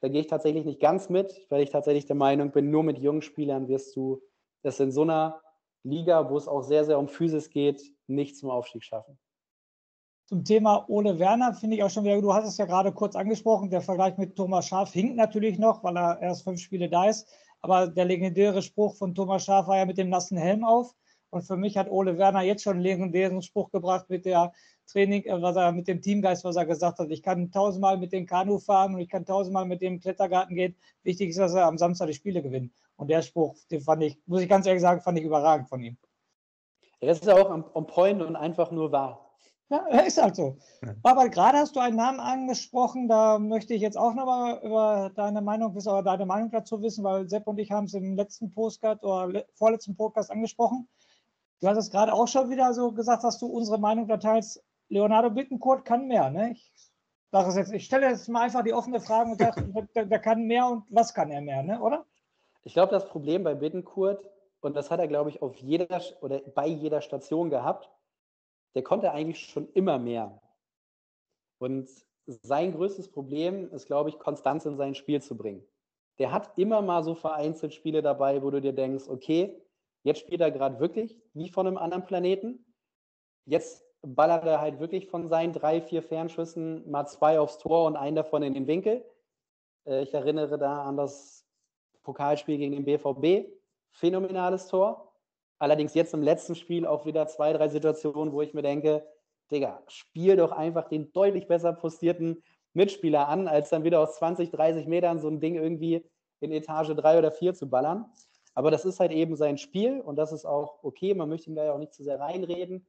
[0.01, 2.99] Da gehe ich tatsächlich nicht ganz mit, weil ich tatsächlich der Meinung bin, nur mit
[2.99, 4.21] jungen Spielern wirst du
[4.61, 5.41] es in so einer
[5.83, 9.17] Liga, wo es auch sehr, sehr um Physis geht, nicht zum Aufstieg schaffen.
[10.27, 13.15] Zum Thema Ole Werner finde ich auch schon wieder, du hast es ja gerade kurz
[13.15, 17.07] angesprochen, der Vergleich mit Thomas Schaf hinkt natürlich noch, weil er erst fünf Spiele da
[17.07, 17.27] ist.
[17.61, 20.95] Aber der legendäre Spruch von Thomas Schaf war ja mit dem nassen Helm auf.
[21.29, 24.51] Und für mich hat Ole Werner jetzt schon einen legendären Spruch gebracht mit der
[24.87, 27.11] Training, äh, was er mit dem Teamgeist, was er gesagt hat.
[27.11, 30.75] Ich kann tausendmal mit dem Kanu fahren und ich kann tausendmal mit dem Klettergarten gehen.
[31.03, 32.73] Wichtig ist, dass er am Samstag die Spiele gewinnt.
[32.95, 35.83] Und der Spruch, den fand ich, muss ich ganz ehrlich sagen, fand ich überragend von
[35.83, 35.97] ihm.
[36.99, 39.24] Er ist auch on point und einfach nur wahr.
[39.69, 40.57] Ja, ist halt so.
[41.03, 45.41] Aber gerade hast du einen Namen angesprochen, da möchte ich jetzt auch nochmal über deine
[45.41, 48.51] Meinung wissen, oder deine Meinung dazu wissen, weil Sepp und ich haben es im letzten
[48.51, 50.87] Postcard oder vorletzten Podcast angesprochen.
[51.61, 54.63] Du hast es gerade auch schon wieder so gesagt, dass du unsere Meinung da teilst.
[54.89, 56.51] Leonardo Bittencourt kann mehr, ne?
[56.51, 56.71] Ich,
[57.31, 59.63] sage jetzt, ich stelle jetzt mal einfach die offene Frage und sage,
[59.95, 61.81] der, der, kann mehr und was kann er mehr, ne?
[61.81, 62.05] oder?
[62.63, 64.23] Ich glaube, das Problem bei Bittencourt,
[64.61, 67.89] und das hat er, glaube ich, auf jeder oder bei jeder Station gehabt,
[68.75, 70.41] der konnte eigentlich schon immer mehr.
[71.57, 71.89] Und
[72.27, 75.65] sein größtes Problem ist, glaube ich, Konstanz in sein Spiel zu bringen.
[76.19, 79.61] Der hat immer mal so vereinzelt Spiele dabei, wo du dir denkst, okay,
[80.03, 82.65] jetzt spielt er gerade wirklich wie von einem anderen Planeten.
[83.45, 87.95] Jetzt ballert er halt wirklich von seinen drei, vier Fernschüssen mal zwei aufs Tor und
[87.95, 89.05] einen davon in den Winkel.
[89.85, 91.45] Äh, ich erinnere da an das
[92.03, 93.49] Pokalspiel gegen den BVB.
[93.91, 95.14] Phänomenales Tor.
[95.59, 99.05] Allerdings jetzt im letzten Spiel auch wieder zwei, drei Situationen, wo ich mir denke,
[99.51, 104.51] Digga, spiel doch einfach den deutlich besser postierten Mitspieler an, als dann wieder aus 20,
[104.51, 106.05] 30 Metern so ein Ding irgendwie
[106.39, 108.05] in Etage 3 oder 4 zu ballern.
[108.53, 111.13] Aber das ist halt eben sein Spiel und das ist auch okay.
[111.13, 112.85] Man möchte ihm da ja auch nicht zu sehr reinreden.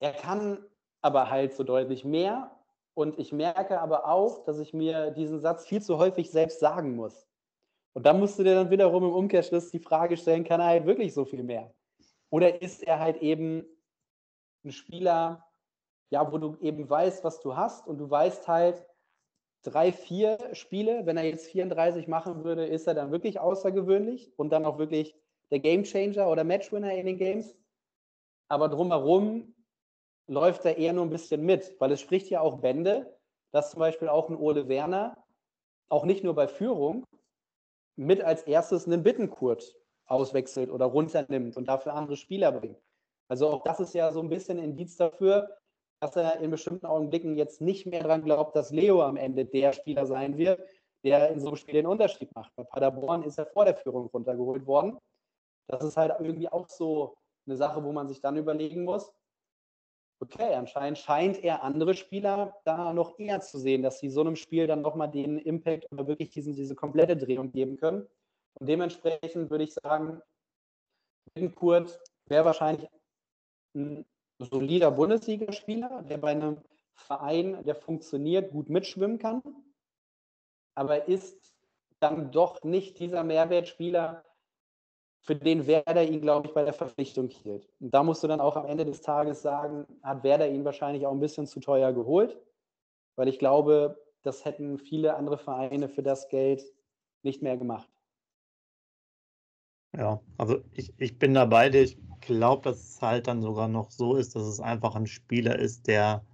[0.00, 0.64] Er kann
[1.00, 2.50] aber halt so deutlich mehr.
[2.94, 6.94] Und ich merke aber auch, dass ich mir diesen Satz viel zu häufig selbst sagen
[6.94, 7.26] muss.
[7.94, 10.86] Und dann musst du dir dann wiederum im Umkehrschluss die Frage stellen, kann er halt
[10.86, 11.74] wirklich so viel mehr?
[12.30, 13.66] Oder ist er halt eben
[14.64, 15.44] ein Spieler,
[16.10, 18.86] ja, wo du eben weißt, was du hast und du weißt halt,
[19.62, 24.50] drei, vier Spiele, wenn er jetzt 34 machen würde, ist er dann wirklich außergewöhnlich und
[24.50, 25.14] dann auch wirklich
[25.50, 27.56] der Gamechanger oder Matchwinner in den Games.
[28.48, 29.54] Aber drumherum
[30.26, 33.16] läuft er eher nur ein bisschen mit, weil es spricht ja auch Bände,
[33.50, 35.16] dass zum Beispiel auch ein Ole Werner
[35.88, 37.04] auch nicht nur bei Führung,
[37.96, 39.76] mit als erstes einen Bittenkurt
[40.06, 42.78] auswechselt oder runternimmt und dafür andere Spieler bringt.
[43.28, 45.56] Also auch das ist ja so ein bisschen Indiz dafür,
[46.00, 49.72] dass er in bestimmten Augenblicken jetzt nicht mehr daran glaubt, dass Leo am Ende der
[49.72, 50.60] Spieler sein wird,
[51.04, 52.54] der in so einem Spiel den Unterschied macht.
[52.56, 54.98] Bei Paderborn ist er vor der Führung runtergeholt worden.
[55.68, 57.14] Das ist halt irgendwie auch so
[57.46, 59.12] eine Sache, wo man sich dann überlegen muss,
[60.22, 64.36] okay, anscheinend scheint er andere Spieler da noch eher zu sehen, dass sie so einem
[64.36, 68.06] Spiel dann nochmal den Impact oder wirklich diesen, diese komplette Drehung geben können.
[68.54, 70.22] Und dementsprechend würde ich sagen,
[71.56, 72.88] Kurt wäre wahrscheinlich
[73.74, 74.06] ein
[74.38, 76.62] solider Bundesligaspieler, der bei einem
[76.94, 79.42] Verein, der funktioniert, gut mitschwimmen kann,
[80.76, 81.52] aber ist
[81.98, 84.24] dann doch nicht dieser Mehrwertspieler,
[85.22, 87.68] für den Werder ihn, glaube ich, bei der Verpflichtung hielt.
[87.80, 91.06] Und da musst du dann auch am Ende des Tages sagen, hat Werder ihn wahrscheinlich
[91.06, 92.36] auch ein bisschen zu teuer geholt,
[93.14, 96.64] weil ich glaube, das hätten viele andere Vereine für das Geld
[97.22, 97.88] nicht mehr gemacht.
[99.96, 104.16] Ja, also ich, ich bin dabei, ich glaube, dass es halt dann sogar noch so
[104.16, 106.24] ist, dass es einfach ein Spieler ist, der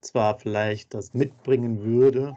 [0.00, 2.36] zwar vielleicht das mitbringen würde,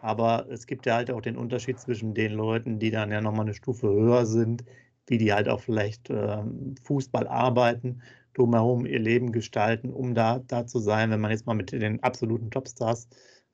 [0.00, 3.46] aber es gibt ja halt auch den Unterschied zwischen den Leuten, die dann ja nochmal
[3.46, 4.64] eine Stufe höher sind,
[5.06, 6.42] wie die halt auch vielleicht äh,
[6.84, 8.02] Fußball arbeiten,
[8.34, 11.10] drumherum ihr Leben gestalten, um da, da zu sein.
[11.10, 13.08] Wenn man jetzt mal mit den absoluten Topstars,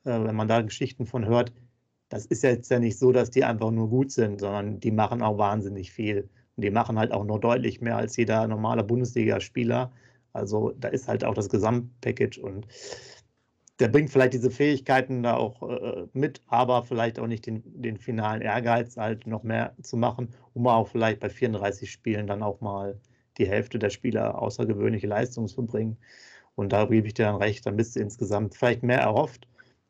[0.04, 1.52] äh, wenn man da Geschichten von hört,
[2.08, 5.22] das ist jetzt ja nicht so, dass die einfach nur gut sind, sondern die machen
[5.22, 6.28] auch wahnsinnig viel.
[6.56, 9.92] Und die machen halt auch noch deutlich mehr als jeder normale Bundesligaspieler.
[10.34, 12.66] Also da ist halt auch das Gesamtpackage und
[13.82, 17.98] der bringt vielleicht diese Fähigkeiten da auch äh, mit, aber vielleicht auch nicht den, den
[17.98, 22.60] finalen Ehrgeiz, halt noch mehr zu machen, um auch vielleicht bei 34 Spielen dann auch
[22.60, 23.00] mal
[23.38, 25.96] die Hälfte der Spieler außergewöhnliche Leistungen zu bringen.
[26.54, 29.48] Und da gebe ich dir dann recht, dann bist du insgesamt vielleicht mehr erhofft,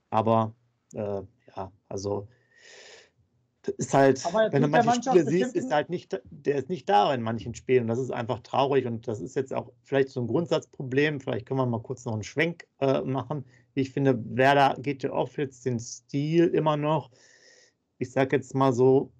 [0.09, 0.55] aber
[0.95, 1.21] äh,
[1.55, 2.29] ja, also
[3.77, 7.23] ist halt, wenn du manche Spiele siehst, ist halt nicht, der ist nicht da in
[7.23, 7.87] manchen Spielen.
[7.87, 11.21] Das ist einfach traurig und das ist jetzt auch vielleicht so ein Grundsatzproblem.
[11.21, 13.45] Vielleicht können wir mal kurz noch einen Schwenk äh, machen.
[13.75, 17.11] Ich finde, Werder geht ja oft jetzt den Stil immer noch,
[17.99, 19.13] ich sage jetzt mal so,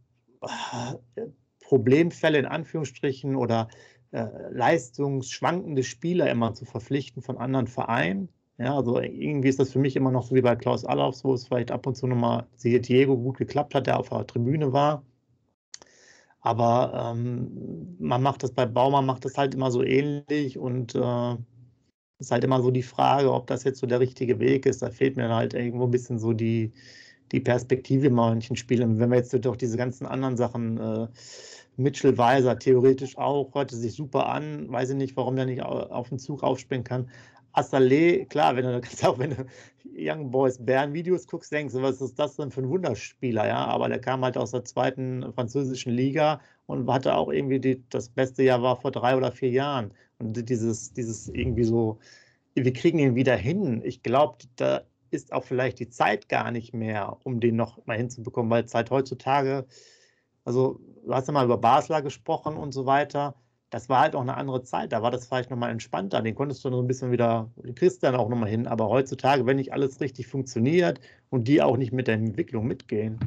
[0.43, 1.23] äh,
[1.61, 3.69] Problemfälle in Anführungsstrichen oder
[4.11, 8.29] äh, leistungsschwankende Spieler immer zu verpflichten von anderen Vereinen.
[8.59, 11.33] Ja, also irgendwie ist das für mich immer noch so wie bei Klaus Allofs, wo
[11.33, 14.73] es vielleicht ab und zu nochmal, siehe Diego, gut geklappt hat, der auf der Tribüne
[14.73, 15.03] war.
[16.41, 21.37] Aber ähm, man macht das bei Baumann, macht das halt immer so ähnlich und äh,
[22.23, 24.83] ist halt immer so die Frage, ob das jetzt so der richtige Weg ist.
[24.83, 26.73] Da fehlt mir halt irgendwo ein bisschen so die,
[27.33, 28.99] die Perspektive in manchen Spielen.
[28.99, 31.09] Wenn wir jetzt durch diese ganzen anderen Sachen, äh,
[31.77, 36.11] Mitchell Weiser theoretisch auch, hörte sich super an, weiß ich nicht, warum der nicht auf
[36.11, 37.09] den Zug aufspringen kann.
[37.55, 39.47] Assalé, klar, wenn du auch, wenn du
[39.95, 43.67] Young Boys Bern Videos guckst, denkst du, was ist das denn für ein Wunderspieler, ja?
[43.67, 48.09] Aber der kam halt aus der zweiten französischen Liga und hatte auch irgendwie die, das
[48.09, 49.93] beste Jahr war vor drei oder vier Jahren.
[50.23, 51.99] Dieses, dieses irgendwie so,
[52.55, 53.83] wir kriegen ihn wieder hin.
[53.85, 57.97] Ich glaube, da ist auch vielleicht die Zeit gar nicht mehr, um den noch mal
[57.97, 59.67] hinzubekommen, weil Zeit heutzutage,
[60.45, 63.35] also du hast ja mal über Basler gesprochen und so weiter.
[63.71, 64.93] Das war halt auch eine andere Zeit.
[64.93, 66.21] Da war das vielleicht nochmal entspannter.
[66.21, 68.67] Den konntest du noch ein bisschen wieder, den kriegst du dann auch nochmal hin.
[68.67, 73.19] Aber heutzutage, wenn nicht alles richtig funktioniert und die auch nicht mit der Entwicklung mitgehen,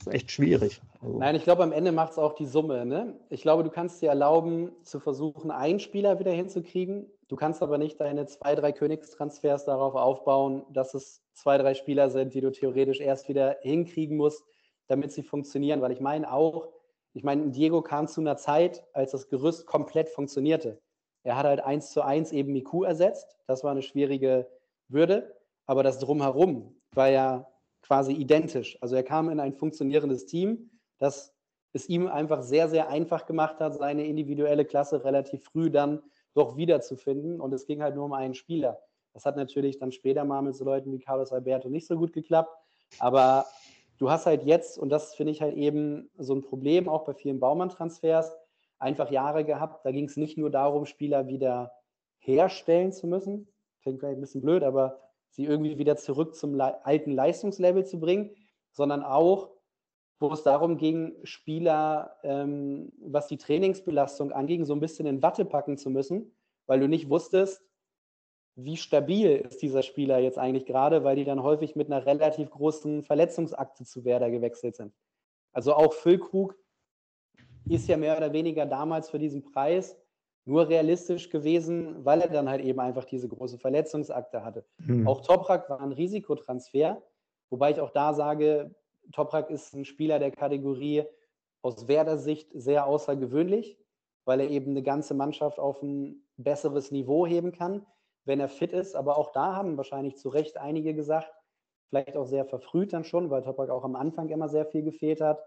[0.00, 0.80] ist echt schwierig.
[1.00, 1.18] Also.
[1.18, 2.86] Nein, ich glaube, am Ende macht es auch die Summe.
[2.86, 3.14] Ne?
[3.28, 7.06] Ich glaube, du kannst dir erlauben, zu versuchen, einen Spieler wieder hinzukriegen.
[7.28, 12.10] Du kannst aber nicht deine zwei, drei Königstransfers darauf aufbauen, dass es zwei, drei Spieler
[12.10, 14.44] sind, die du theoretisch erst wieder hinkriegen musst,
[14.88, 15.80] damit sie funktionieren.
[15.80, 16.68] Weil ich meine auch,
[17.12, 20.80] ich meine, Diego kam zu einer Zeit, als das Gerüst komplett funktionierte.
[21.22, 23.36] Er hat halt eins zu eins eben Miku ersetzt.
[23.46, 24.48] Das war eine schwierige
[24.88, 25.36] Würde.
[25.66, 27.46] Aber das Drumherum war ja
[27.90, 28.78] quasi identisch.
[28.80, 31.34] Also er kam in ein funktionierendes Team, das
[31.72, 36.00] es ihm einfach sehr, sehr einfach gemacht hat, seine individuelle Klasse relativ früh dann
[36.32, 37.40] doch wiederzufinden.
[37.40, 38.78] Und es ging halt nur um einen Spieler.
[39.12, 42.12] Das hat natürlich dann später mal mit so Leuten wie Carlos Alberto nicht so gut
[42.12, 42.56] geklappt.
[43.00, 43.44] Aber
[43.98, 47.14] du hast halt jetzt, und das finde ich halt eben so ein Problem auch bei
[47.14, 48.36] vielen Baumann-Transfers,
[48.78, 49.84] einfach Jahre gehabt.
[49.84, 51.72] Da ging es nicht nur darum, Spieler wieder
[52.18, 53.48] herstellen zu müssen.
[53.82, 58.34] Klingt vielleicht ein bisschen blöd, aber sie irgendwie wieder zurück zum alten Leistungslevel zu bringen,
[58.72, 59.50] sondern auch,
[60.18, 65.44] wo es darum ging, Spieler, ähm, was die Trainingsbelastung anging, so ein bisschen in Watte
[65.44, 66.36] packen zu müssen,
[66.66, 67.62] weil du nicht wusstest,
[68.56, 72.50] wie stabil ist dieser Spieler jetzt eigentlich gerade, weil die dann häufig mit einer relativ
[72.50, 74.92] großen Verletzungsakte zu Werder gewechselt sind.
[75.52, 76.56] Also auch Füllkrug
[77.68, 79.96] ist ja mehr oder weniger damals für diesen Preis
[80.44, 84.64] nur realistisch gewesen, weil er dann halt eben einfach diese große Verletzungsakte hatte.
[84.78, 85.06] Mhm.
[85.06, 87.02] Auch Toprak war ein Risikotransfer,
[87.50, 88.74] wobei ich auch da sage,
[89.12, 91.04] Toprak ist ein Spieler der Kategorie
[91.62, 93.78] aus Werder Sicht sehr außergewöhnlich,
[94.24, 97.86] weil er eben eine ganze Mannschaft auf ein besseres Niveau heben kann,
[98.24, 98.94] wenn er fit ist.
[98.96, 101.30] Aber auch da haben wahrscheinlich zu Recht einige gesagt,
[101.88, 105.20] vielleicht auch sehr verfrüht dann schon, weil Toprak auch am Anfang immer sehr viel gefehlt
[105.20, 105.44] hat.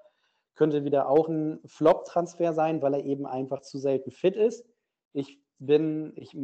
[0.55, 4.67] Könnte wieder auch ein Flop-Transfer sein, weil er eben einfach zu selten fit ist.
[5.13, 6.35] Ich bin, ich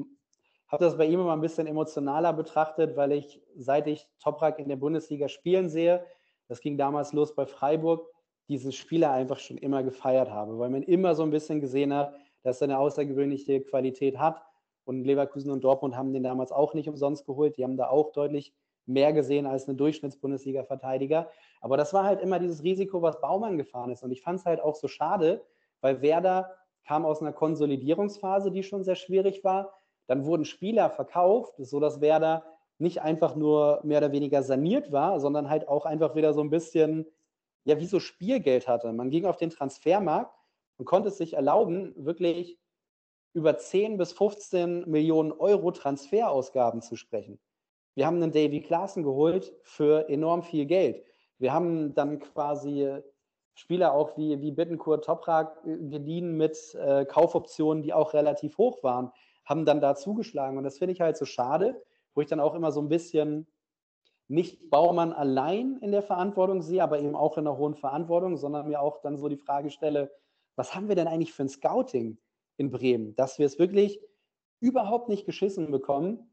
[0.67, 4.69] habe das bei ihm immer ein bisschen emotionaler betrachtet, weil ich, seit ich Toprak in
[4.69, 6.05] der Bundesliga spielen sehe,
[6.47, 8.07] das ging damals los bei Freiburg,
[8.47, 12.15] diese Spieler einfach schon immer gefeiert habe, weil man immer so ein bisschen gesehen hat,
[12.41, 14.41] dass er eine außergewöhnliche Qualität hat.
[14.85, 17.57] Und Leverkusen und Dortmund haben den damals auch nicht umsonst geholt.
[17.57, 18.55] Die haben da auch deutlich
[18.87, 21.29] mehr gesehen als eine Durchschnitts-Bundesliga-Verteidiger.
[21.61, 24.03] Aber das war halt immer dieses Risiko, was Baumann gefahren ist.
[24.03, 25.45] Und ich fand es halt auch so schade,
[25.81, 26.55] weil Werder
[26.89, 29.75] kam aus einer Konsolidierungsphase, die schon sehr schwierig war.
[30.07, 32.43] Dann wurden Spieler verkauft, sodass Werder
[32.79, 36.49] nicht einfach nur mehr oder weniger saniert war, sondern halt auch einfach wieder so ein
[36.49, 37.05] bisschen,
[37.63, 38.91] ja, wie so Spielgeld hatte.
[38.91, 40.35] Man ging auf den Transfermarkt
[40.77, 42.57] und konnte es sich erlauben, wirklich
[43.33, 47.39] über 10 bis 15 Millionen Euro Transferausgaben zu sprechen.
[47.93, 51.03] Wir haben einen Davy Klaassen geholt für enorm viel Geld.
[51.37, 52.99] Wir haben dann quasi
[53.59, 59.11] Spieler auch wie, wie Bittencourt, Toprak geliehen mit äh, Kaufoptionen, die auch relativ hoch waren,
[59.43, 60.57] haben dann da zugeschlagen.
[60.57, 61.83] Und das finde ich halt so schade,
[62.15, 63.47] wo ich dann auch immer so ein bisschen
[64.29, 68.69] nicht Baumann allein in der Verantwortung sehe, aber eben auch in einer hohen Verantwortung, sondern
[68.69, 70.09] mir auch dann so die Frage stelle,
[70.55, 72.17] was haben wir denn eigentlich für ein Scouting
[72.55, 73.99] in Bremen, dass wir es wirklich
[74.61, 76.31] überhaupt nicht geschissen bekommen,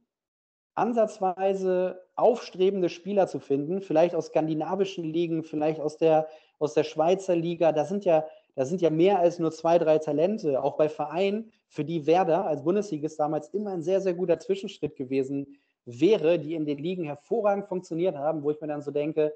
[0.77, 7.37] ansatzweise aufstrebende Spieler zu finden, vielleicht aus skandinavischen Ligen, vielleicht aus der, aus der Schweizer
[7.37, 7.73] Liga.
[7.73, 8.25] Da sind ja,
[8.57, 12.64] sind ja mehr als nur zwei, drei Talente, auch bei Vereinen, für die Werder als
[12.64, 17.67] Bundesligist damals immer ein sehr, sehr guter Zwischenschritt gewesen wäre, die in den Ligen hervorragend
[17.67, 19.35] funktioniert haben, wo ich mir dann so denke,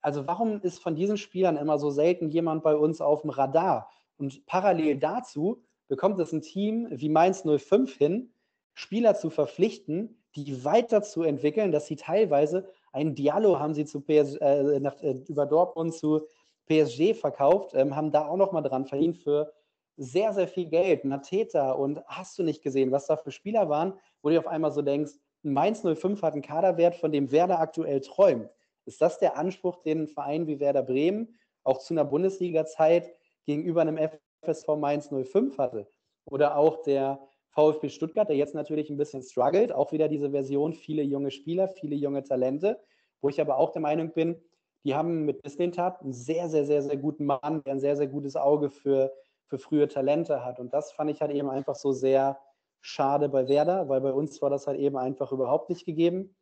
[0.00, 3.90] also warum ist von diesen Spielern immer so selten jemand bei uns auf dem Radar?
[4.16, 8.32] Und parallel dazu bekommt es ein Team wie Mainz 05 hin,
[8.74, 14.80] Spieler zu verpflichten, die weiterzuentwickeln, dass sie teilweise einen Dialog haben sie zu PS, äh,
[14.80, 16.26] nach, äh, über Dortmund zu
[16.66, 19.52] PSG verkauft, ähm, haben da auch noch mal dran verdient für
[19.96, 23.94] sehr, sehr viel Geld, Nateta und hast du nicht gesehen, was da für Spieler waren,
[24.22, 25.12] wo du auf einmal so denkst,
[25.42, 28.50] Mainz 05 hat einen Kaderwert, von dem Werder aktuell träumt.
[28.84, 33.12] Ist das der Anspruch, den ein Verein wie Werder Bremen auch zu einer Bundesliga-Zeit
[33.44, 33.98] gegenüber einem
[34.42, 35.88] FSV Mainz 05 hatte?
[36.24, 37.20] Oder auch der
[37.50, 41.68] VfB Stuttgart, der jetzt natürlich ein bisschen struggelt, auch wieder diese Version, viele junge Spieler,
[41.68, 42.80] viele junge Talente,
[43.20, 44.40] wo ich aber auch der Meinung bin,
[44.84, 48.06] die haben mit Mislintat einen sehr, sehr, sehr, sehr guten Mann, der ein sehr, sehr
[48.06, 49.12] gutes Auge für,
[49.46, 50.60] für frühe Talente hat.
[50.60, 52.38] Und das fand ich halt eben einfach so sehr
[52.80, 56.36] schade bei Werder, weil bei uns war das halt eben einfach überhaupt nicht gegeben.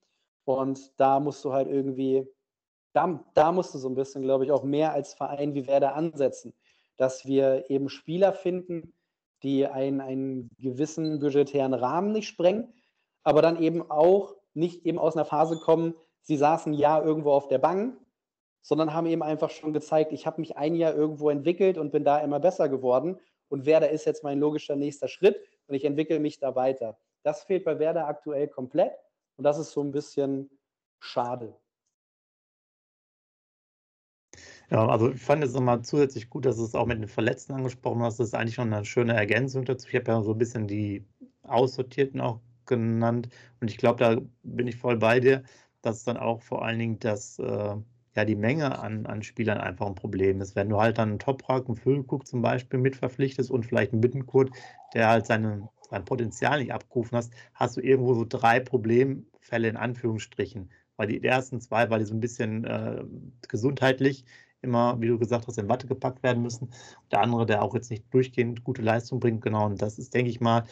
[0.45, 2.29] Und da musst du halt irgendwie,
[2.93, 5.95] da, da musst du so ein bisschen, glaube ich, auch mehr als Verein wie Werder
[5.95, 6.55] ansetzen,
[6.97, 8.93] dass wir eben Spieler finden,
[9.43, 12.72] die einen, einen gewissen budgetären Rahmen nicht sprengen,
[13.22, 17.49] aber dann eben auch nicht eben aus einer Phase kommen, sie saßen Jahr irgendwo auf
[17.49, 17.99] der Bank,
[18.62, 22.05] sondern haben eben einfach schon gezeigt, ich habe mich ein Jahr irgendwo entwickelt und bin
[22.05, 23.20] da immer besser geworden.
[23.49, 26.99] Und Werder ist jetzt mein logischer nächster Schritt und ich entwickle mich da weiter.
[27.22, 28.93] Das fehlt bei Werder aktuell komplett
[29.37, 30.51] und das ist so ein bisschen
[30.99, 31.55] schade.
[34.71, 37.53] Ja, also ich fand es nochmal zusätzlich gut, dass du es auch mit den Verletzten
[37.53, 38.19] angesprochen hast.
[38.19, 39.89] Das ist eigentlich schon eine schöne Ergänzung dazu.
[39.89, 41.05] Ich habe ja so ein bisschen die
[41.45, 43.29] Aussortierten auch genannt.
[43.61, 45.45] Und ich glaube, da bin ich voll bei dir,
[45.83, 47.77] dass dann auch vor allen Dingen das, äh,
[48.17, 50.57] ja, die Menge an, an Spielern einfach ein Problem ist.
[50.57, 54.01] Wenn du halt dann einen Toprak, einen Füllkuck zum Beispiel mit verpflichtest und vielleicht einen
[54.01, 54.51] Bittenkurt,
[54.95, 59.77] der halt seine, sein Potenzial nicht abgerufen hast, hast du irgendwo so drei Problemfälle in
[59.77, 60.71] Anführungsstrichen.
[60.97, 63.05] Weil die ersten zwei, weil die so ein bisschen äh,
[63.49, 64.25] gesundheitlich
[64.63, 66.71] immer, wie du gesagt hast, in Watte gepackt werden müssen.
[67.11, 69.67] Der andere, der auch jetzt nicht durchgehend gute Leistung bringt, genau.
[69.67, 70.65] Und das ist, denke ich mal,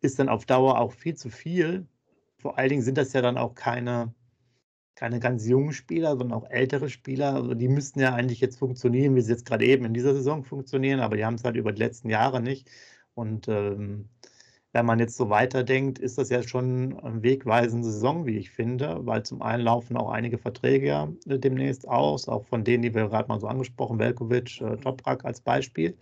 [0.00, 1.86] ist dann auf Dauer auch viel zu viel.
[2.38, 4.14] Vor allen Dingen sind das ja dann auch keine,
[4.94, 7.34] keine ganz jungen Spieler, sondern auch ältere Spieler.
[7.34, 10.44] Also die müssten ja eigentlich jetzt funktionieren, wie sie jetzt gerade eben in dieser Saison
[10.44, 12.70] funktionieren, aber die haben es halt über die letzten Jahre nicht.
[13.14, 14.08] Und ähm,
[14.72, 19.00] wenn man jetzt so weiterdenkt, ist das ja schon eine wegweisende Saison, wie ich finde,
[19.06, 22.94] weil zum einen laufen auch einige Verträge ja äh, demnächst aus, auch von denen, die
[22.94, 25.98] wir gerade mal so angesprochen, Velkovic, äh, Toprak als Beispiel.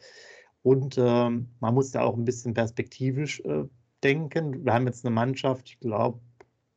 [0.62, 3.64] Und äh, man muss ja auch ein bisschen perspektivisch äh,
[4.04, 4.64] denken.
[4.64, 6.20] Wir haben jetzt eine Mannschaft, ich glaube,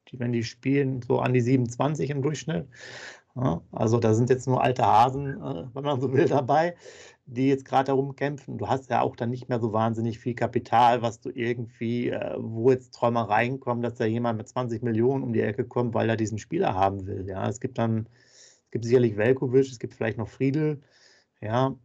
[0.10, 2.68] die, wenn die spielen, so an die 27 im Durchschnitt.
[3.36, 6.76] Ja, also da sind jetzt nur alte Hasen, äh, wenn man so will, dabei
[7.26, 8.58] die jetzt gerade darum kämpfen.
[8.58, 12.36] Du hast ja auch dann nicht mehr so wahnsinnig viel Kapital, was du irgendwie, äh,
[12.38, 16.10] wo jetzt Träumereien kommen, dass da jemand mit 20 Millionen um die Ecke kommt, weil
[16.10, 17.28] er diesen Spieler haben will.
[17.28, 18.08] Ja, es gibt dann,
[18.66, 20.82] es gibt sicherlich Velkovic, es gibt vielleicht noch Friedel.
[21.42, 21.76] Ja,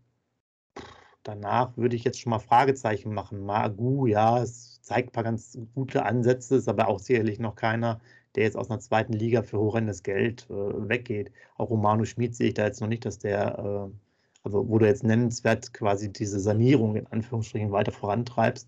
[1.23, 3.41] danach würde ich jetzt schon mal Fragezeichen machen.
[3.45, 8.01] Magu, ja, es zeigt ein paar ganz gute Ansätze, ist aber auch sicherlich noch keiner,
[8.35, 10.53] der jetzt aus einer zweiten Liga für horrendes Geld äh,
[10.89, 11.33] weggeht.
[11.57, 14.08] Auch Romano Schmid sehe ich da jetzt noch nicht, dass der äh,
[14.49, 18.67] also wo du jetzt nennenswert quasi diese Sanierung in Anführungsstrichen weiter vorantreibst.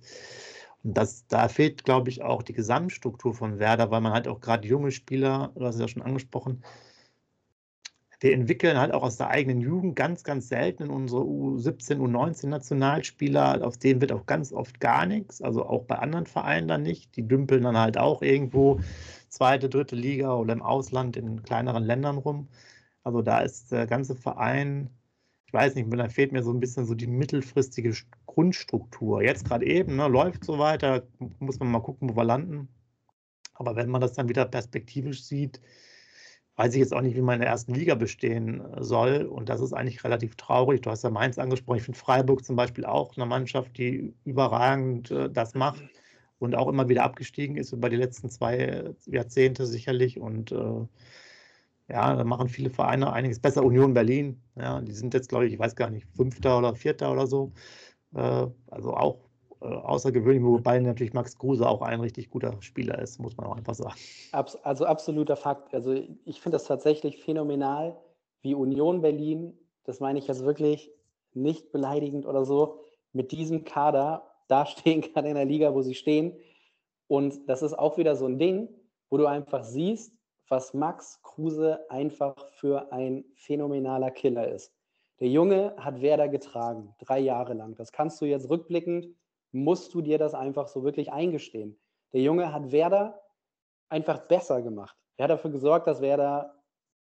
[0.83, 4.41] Und das, da fehlt, glaube ich, auch die Gesamtstruktur von Werder, weil man halt auch
[4.41, 6.63] gerade junge Spieler, du hast es ja schon angesprochen,
[8.23, 12.49] wir entwickeln halt auch aus der eigenen Jugend ganz, ganz selten in unsere U17, U19
[12.49, 16.83] Nationalspieler, auf denen wird auch ganz oft gar nichts, also auch bei anderen Vereinen dann
[16.83, 17.17] nicht.
[17.17, 18.81] Die dümpeln dann halt auch irgendwo
[19.31, 22.49] zweite, dritte Liga oder im Ausland in kleineren Ländern rum.
[23.05, 24.91] Also da ist der ganze Verein,
[25.51, 27.93] ich weiß nicht, da fehlt mir so ein bisschen so die mittelfristige
[28.27, 29.21] Grundstruktur.
[29.21, 31.03] Jetzt gerade eben, ne, läuft so weiter,
[31.41, 32.69] muss man mal gucken, wo wir landen.
[33.55, 35.61] Aber wenn man das dann wieder perspektivisch sieht,
[36.55, 39.25] weiß ich jetzt auch nicht, wie man in der ersten Liga bestehen äh, soll.
[39.25, 40.83] Und das ist eigentlich relativ traurig.
[40.83, 41.79] Du hast ja Mainz angesprochen.
[41.79, 45.83] Ich finde Freiburg zum Beispiel auch eine Mannschaft, die überragend äh, das macht
[46.39, 50.21] und auch immer wieder abgestiegen ist über die letzten zwei Jahrzehnte sicherlich.
[50.21, 50.87] Und äh,
[51.91, 53.65] ja, da machen viele Vereine einiges besser.
[53.65, 57.13] Union Berlin, ja, die sind jetzt, glaube ich, ich weiß gar nicht, Fünfter oder Vierter
[57.13, 57.53] oder so.
[58.15, 59.19] Äh, also auch
[59.61, 63.57] äh, außergewöhnlich, wobei natürlich Max Kruse auch ein richtig guter Spieler ist, muss man auch
[63.57, 63.95] einfach sagen.
[64.33, 65.75] also absoluter Fakt.
[65.75, 67.99] Also ich finde das tatsächlich phänomenal,
[68.43, 70.91] wie Union Berlin, das meine ich jetzt wirklich
[71.35, 72.81] nicht beleidigend oder so,
[73.13, 76.37] mit diesem Kader dastehen kann in der Liga, wo sie stehen.
[77.07, 78.69] Und das ist auch wieder so ein Ding,
[79.09, 80.13] wo du einfach siehst,
[80.49, 84.75] was Max Kruse einfach für ein phänomenaler Killer ist.
[85.21, 87.75] Der Junge hat Werder getragen, drei Jahre lang.
[87.77, 89.07] Das kannst du jetzt rückblickend,
[89.53, 91.79] musst du dir das einfach so wirklich eingestehen.
[92.13, 93.21] Der Junge hat Werder
[93.89, 94.97] einfach besser gemacht.
[95.17, 96.55] Er hat dafür gesorgt, dass Werder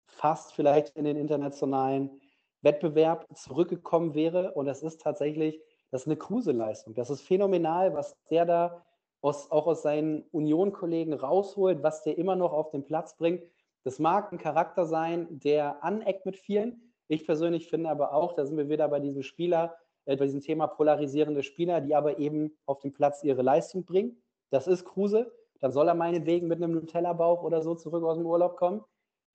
[0.05, 2.21] fast vielleicht in den internationalen
[2.61, 4.51] Wettbewerb zurückgekommen wäre.
[4.51, 5.59] Und das ist tatsächlich,
[5.89, 6.93] das ist eine Kruse-Leistung.
[6.93, 8.85] Das ist phänomenal, was der da
[9.21, 13.43] aus, auch aus seinen Union-Kollegen rausholt, was der immer noch auf den Platz bringt.
[13.83, 16.93] Das mag ein Charakter sein, der aneckt mit vielen.
[17.07, 19.75] Ich persönlich finde aber auch, da sind wir wieder bei diesem Spieler,
[20.05, 24.21] äh, bei diesem Thema polarisierende Spieler, die aber eben auf dem Platz ihre Leistung bringen.
[24.49, 25.31] Das ist Kruse.
[25.59, 28.83] Dann soll er meinetwegen mit einem Nutella-Bauch oder so zurück aus dem Urlaub kommen.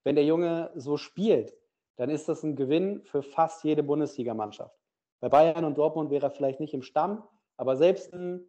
[0.05, 1.55] Wenn der Junge so spielt,
[1.97, 4.75] dann ist das ein Gewinn für fast jede Bundesligamannschaft.
[5.21, 7.25] Bei Bayern und Dortmund wäre er vielleicht nicht im Stamm,
[7.57, 8.47] aber selbst ein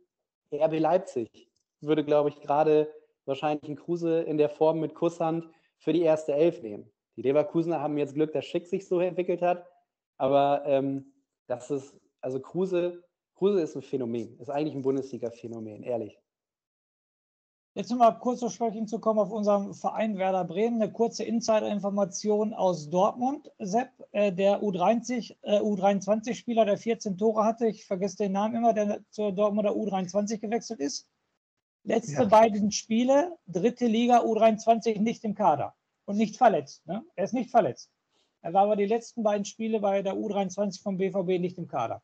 [0.54, 1.50] RB Leipzig
[1.82, 2.94] würde, glaube ich, gerade
[3.26, 6.90] wahrscheinlich einen Kruse in der Form mit Kusshand für die erste Elf nehmen.
[7.16, 9.66] Die Leverkusener haben jetzt Glück, dass Schick sich so entwickelt hat.
[10.18, 11.14] Aber ähm,
[11.48, 13.04] das ist, also Kruse,
[13.36, 16.20] Kruse ist ein Phänomen, ist eigentlich ein Bundesliga-Phänomen, ehrlich.
[17.76, 20.82] Jetzt nochmal kurz zu sprechen zu kommen auf unserem Verein Werder Bremen.
[20.82, 23.52] Eine kurze Insider-Information aus Dortmund.
[23.60, 28.74] Sepp, äh, der U30, äh, U23-Spieler, der 14 Tore hatte, ich vergesse den Namen immer,
[28.74, 31.09] der zur Dortmunder U23 gewechselt ist.
[31.90, 32.26] Letzte ja.
[32.26, 35.74] beiden Spiele, dritte Liga U23 nicht im Kader
[36.06, 36.86] und nicht verletzt.
[36.86, 37.04] Ne?
[37.16, 37.90] Er ist nicht verletzt.
[38.42, 42.04] Er war aber die letzten beiden Spiele bei der U23 vom BVB nicht im Kader.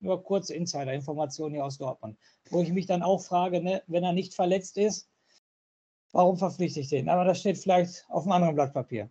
[0.00, 2.18] Nur kurze Insider-Informationen hier aus Dortmund.
[2.50, 5.08] Wo ich mich dann auch frage, ne, wenn er nicht verletzt ist,
[6.10, 7.08] warum verpflichte ich den?
[7.08, 9.10] Aber das steht vielleicht auf einem anderen Blatt Papier.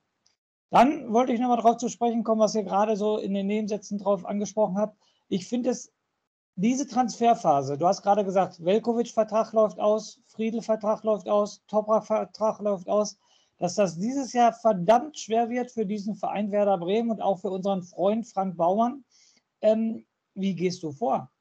[0.70, 4.00] Dann wollte ich nochmal darauf zu sprechen kommen, was ihr gerade so in den Nebensätzen
[4.00, 4.98] drauf angesprochen habt.
[5.30, 5.94] Ich finde es,
[6.56, 13.18] diese Transferphase, du hast gerade gesagt, Velkovic-Vertrag läuft aus, Friedel-Vertrag läuft aus, Toprak-Vertrag läuft aus,
[13.58, 17.50] dass das dieses Jahr verdammt schwer wird für diesen Verein Werder Bremen und auch für
[17.50, 19.04] unseren Freund Frank Baumann,
[19.62, 21.32] ähm, wie gehst du vor?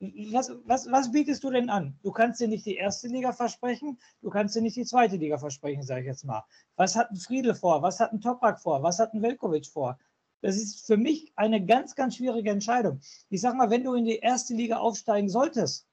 [0.00, 1.98] Was, was, was bietest du denn an?
[2.02, 5.38] Du kannst dir nicht die erste Liga versprechen, du kannst dir nicht die zweite Liga
[5.38, 6.44] versprechen, sage ich jetzt mal.
[6.76, 7.82] Was hat ein Friedel vor?
[7.82, 8.82] Was hat ein Toprak vor?
[8.82, 9.98] Was hat ein Velkovic vor?
[10.44, 13.00] Das ist für mich eine ganz, ganz schwierige Entscheidung.
[13.30, 15.88] Ich sage mal, wenn du in die erste Liga aufsteigen solltest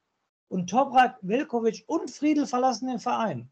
[0.50, 3.50] und Toprak, Velkovic und Friedel verlassen den Verein,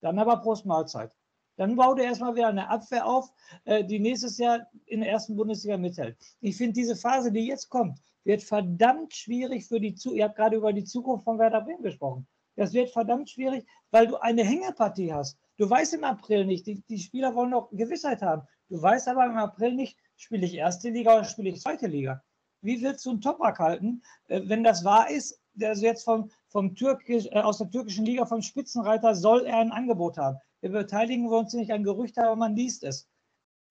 [0.00, 1.16] dann aber Prost Mahlzeit.
[1.54, 3.32] Dann bau dir erstmal wieder eine Abwehr auf,
[3.66, 6.16] äh, die nächstes Jahr in der ersten Bundesliga mithält.
[6.40, 10.18] Ich finde diese Phase, die jetzt kommt, wird verdammt schwierig für die Zukunft.
[10.18, 12.26] Ihr habt gerade über die Zukunft von Werder Bremen gesprochen.
[12.56, 15.38] Das wird verdammt schwierig, weil du eine Hängepartie hast.
[15.56, 18.42] Du weißt im April nicht, die, die Spieler wollen noch Gewissheit haben.
[18.68, 22.22] Du weißt aber im April nicht, spiele ich erste Liga oder spiele ich zweite Liga.
[22.60, 25.40] Wie willst du einen Toprak halten, äh, wenn das wahr ist?
[25.60, 29.72] Also jetzt vom, vom Türkisch, äh, aus der türkischen Liga vom Spitzenreiter soll er ein
[29.72, 30.38] Angebot haben.
[30.60, 33.08] Wir beteiligen uns nicht an Gerüchte, aber man liest es.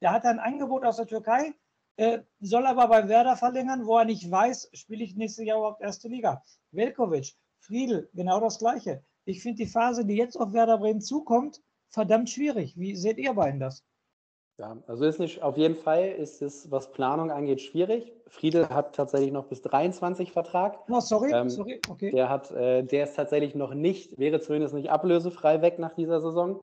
[0.01, 1.53] Der hat ein Angebot aus der Türkei,
[1.95, 5.81] äh, soll aber bei Werder verlängern, wo er nicht weiß, spiele ich nächstes Jahr überhaupt
[5.81, 6.43] erste Liga.
[6.71, 9.03] Velkovic, Friedel, genau das Gleiche.
[9.23, 12.77] Ich finde die Phase, die jetzt auf Werder Bremen zukommt, verdammt schwierig.
[12.77, 13.85] Wie seht ihr beiden das?
[14.61, 18.13] Ja, also ist nicht, auf jeden Fall ist es, was Planung angeht, schwierig.
[18.27, 20.79] Friedel hat tatsächlich noch bis 23 Vertrag.
[20.89, 22.11] Oh, sorry, ähm, sorry, okay.
[22.11, 26.21] Der, hat, äh, der ist tatsächlich noch nicht, wäre zumindest nicht ablösefrei weg nach dieser
[26.21, 26.61] Saison.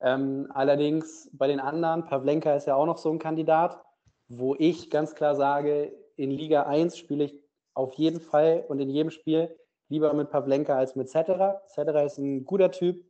[0.00, 3.82] Ähm, allerdings bei den anderen, Pavlenka ist ja auch noch so ein Kandidat
[4.30, 7.42] wo ich ganz klar sage, in Liga 1 spiele ich
[7.74, 11.62] auf jeden Fall und in jedem Spiel lieber mit Pavlenka als mit Cetera.
[11.66, 13.04] Cetera ist ein guter Typ,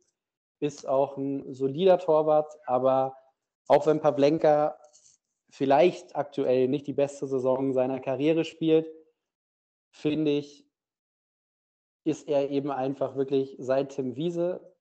[0.59, 3.15] ist auch ein solider Torwart, aber
[3.67, 4.77] auch wenn Pavlenka
[5.49, 8.89] vielleicht aktuell nicht die beste Saison seiner Karriere spielt,
[9.91, 10.65] finde ich,
[12.03, 14.73] ist er eben einfach wirklich seit Tim Wiese,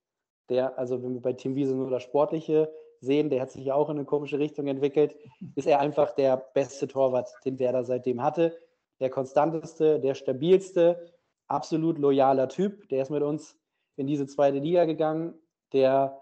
[0.48, 3.74] der, also wenn wir bei Tim Wiese nur das Sportliche sehen, der hat sich ja
[3.74, 5.16] auch in eine komische Richtung entwickelt,
[5.54, 8.56] ist er einfach der beste Torwart, den Werder seitdem hatte.
[9.00, 11.12] Der konstanteste, der stabilste,
[11.46, 12.88] absolut loyaler Typ.
[12.88, 13.56] Der ist mit uns
[13.96, 15.34] in diese zweite Liga gegangen.
[15.72, 16.20] Der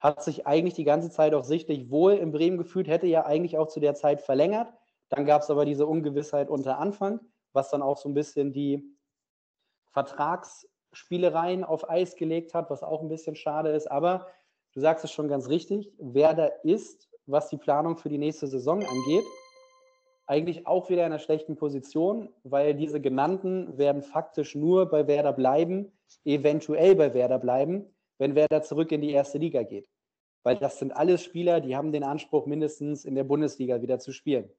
[0.00, 3.58] hat sich eigentlich die ganze Zeit auch sichtlich wohl in Bremen gefühlt, hätte ja eigentlich
[3.58, 4.72] auch zu der Zeit verlängert.
[5.08, 7.20] Dann gab es aber diese Ungewissheit unter Anfang,
[7.52, 8.96] was dann auch so ein bisschen die
[9.92, 13.90] Vertragsspielereien auf Eis gelegt hat, was auch ein bisschen schade ist.
[13.90, 14.28] Aber
[14.74, 18.84] du sagst es schon ganz richtig, Werder ist, was die Planung für die nächste Saison
[18.84, 19.24] angeht,
[20.26, 25.32] eigentlich auch wieder in einer schlechten Position, weil diese genannten werden faktisch nur bei Werder
[25.32, 25.90] bleiben,
[26.24, 29.88] eventuell bei Werder bleiben, wenn Werder zurück in die erste Liga geht.
[30.42, 34.12] Weil das sind alles Spieler, die haben den Anspruch, mindestens in der Bundesliga wieder zu
[34.12, 34.50] spielen.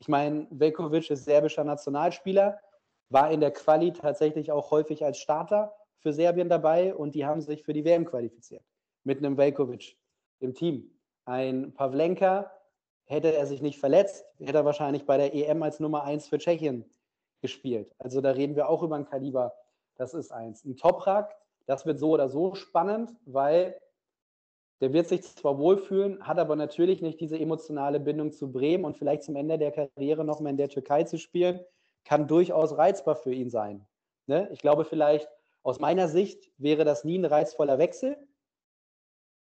[0.00, 2.60] Ich meine, Velkovic ist serbischer Nationalspieler,
[3.10, 7.40] war in der Quali tatsächlich auch häufig als Starter für Serbien dabei und die haben
[7.40, 8.62] sich für die WM qualifiziert.
[9.04, 9.96] Mit einem Velkovic
[10.40, 10.90] im Team.
[11.24, 12.50] Ein Pavlenka,
[13.08, 16.38] hätte er sich nicht verletzt, hätte er wahrscheinlich bei der EM als Nummer 1 für
[16.38, 16.84] Tschechien
[17.40, 17.94] gespielt.
[17.98, 19.54] Also da reden wir auch über ein Kaliber,
[19.96, 20.64] das ist eins.
[20.64, 21.34] Ein Toprak,
[21.68, 23.78] das wird so oder so spannend, weil
[24.80, 28.96] der wird sich zwar wohlfühlen, hat aber natürlich nicht diese emotionale Bindung zu Bremen und
[28.96, 31.60] vielleicht zum Ende der Karriere nochmal in der Türkei zu spielen,
[32.04, 33.86] kann durchaus reizbar für ihn sein.
[34.26, 34.48] Ne?
[34.50, 35.28] Ich glaube vielleicht,
[35.62, 38.16] aus meiner Sicht wäre das nie ein reizvoller Wechsel,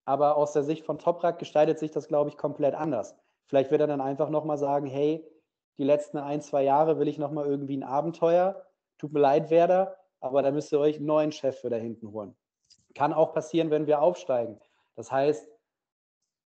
[0.05, 3.17] aber aus der Sicht von Toprak gestaltet sich das, glaube ich, komplett anders.
[3.47, 5.27] Vielleicht wird er dann einfach nochmal sagen, hey,
[5.79, 8.65] die letzten ein, zwei Jahre will ich nochmal irgendwie ein Abenteuer.
[8.99, 12.11] Tut mir leid, Werder, aber da müsst ihr euch einen neuen Chef für da hinten
[12.11, 12.35] holen.
[12.95, 14.59] Kann auch passieren, wenn wir aufsteigen.
[14.97, 15.47] Das heißt,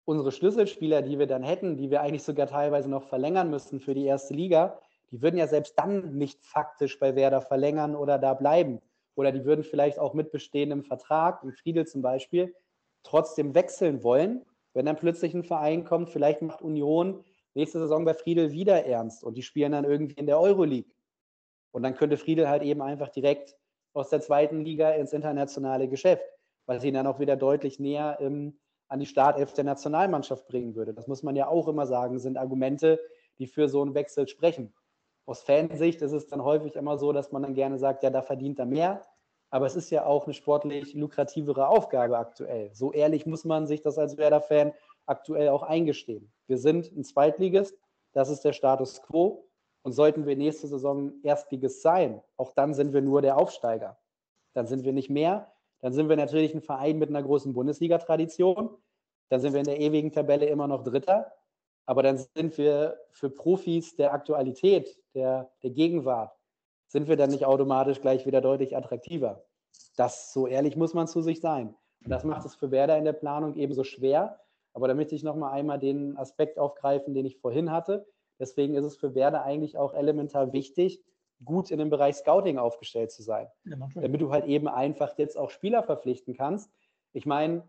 [0.06, 3.94] unsere Schlüsselspieler, die wir dann hätten, die wir eigentlich sogar teilweise noch verlängern müssten für
[3.94, 4.80] die erste Liga,
[5.12, 8.80] die würden ja selbst dann nicht faktisch bei Werder verlängern oder da bleiben.
[9.16, 12.56] Oder die würden vielleicht auch mit bestehendem Vertrag, im Friedel zum Beispiel,
[13.04, 14.46] trotzdem wechseln wollen.
[14.74, 19.26] Wenn dann plötzlich ein Verein kommt, vielleicht macht Union nächste Saison bei Friedel wieder ernst
[19.26, 20.90] und die spielen dann irgendwie in der Euroleague.
[21.78, 23.56] Und dann könnte Friedel halt eben einfach direkt
[23.94, 26.26] aus der zweiten Liga ins internationale Geschäft,
[26.66, 28.58] was ihn dann auch wieder deutlich näher ähm,
[28.88, 30.96] an die Startelf der Nationalmannschaft bringen würde.
[30.96, 33.00] Das muss man ja auch immer sagen, sind Argumente,
[33.38, 34.74] die für so einen Wechsel sprechen.
[35.28, 38.24] Aus Fansicht ist es dann häufig immer so, dass man dann gerne sagt, ja, da
[38.24, 39.04] verdient er mehr.
[39.52, 42.74] Aber es ist ja auch eine sportlich lukrativere Aufgabe aktuell.
[42.74, 44.74] So ehrlich muss man sich das als Werder-Fan
[45.06, 46.32] aktuell auch eingestehen.
[46.48, 47.78] Wir sind ein Zweitligist,
[48.14, 49.47] das ist der Status quo.
[49.88, 53.98] Und sollten wir nächste Saison Erstligist sein, auch dann sind wir nur der Aufsteiger.
[54.52, 55.50] Dann sind wir nicht mehr.
[55.80, 58.76] Dann sind wir natürlich ein Verein mit einer großen Bundesliga-Tradition.
[59.30, 61.32] Dann sind wir in der ewigen Tabelle immer noch Dritter.
[61.86, 66.38] Aber dann sind wir für Profis der Aktualität, der, der Gegenwart,
[66.90, 69.46] sind wir dann nicht automatisch gleich wieder deutlich attraktiver.
[69.96, 71.74] Das, so ehrlich muss man zu sich sein.
[72.04, 74.42] Und das macht es für Werder in der Planung ebenso schwer.
[74.74, 78.06] Aber da möchte ich noch mal einmal den Aspekt aufgreifen, den ich vorhin hatte.
[78.40, 81.02] Deswegen ist es für Werder eigentlich auch elementar wichtig,
[81.44, 83.48] gut in dem Bereich Scouting aufgestellt zu sein.
[83.66, 86.72] Ja, damit du halt eben einfach jetzt auch Spieler verpflichten kannst.
[87.14, 87.64] Ich meine,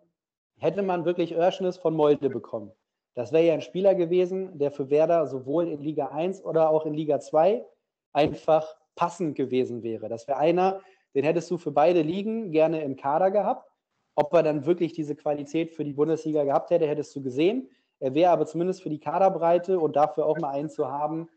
[0.59, 2.73] hätte man wirklich Örschnis von Molde bekommen,
[3.19, 6.87] das wäre ja ein Spieler gewesen, der für Werder sowohl in Liga 1 oder auch
[6.87, 7.66] in Liga 2
[8.12, 10.09] einfach passend gewesen wäre.
[10.09, 10.81] Das wäre einer,
[11.16, 13.69] den hättest du für beide Ligen gerne im Kader gehabt.
[14.14, 17.69] Ob er dann wirklich diese Qualität für die Bundesliga gehabt hätte, hättest du gesehen.
[18.01, 21.29] Er wäre aber zumindest für die Kaderbreite und dafür auch mal einen zu haben,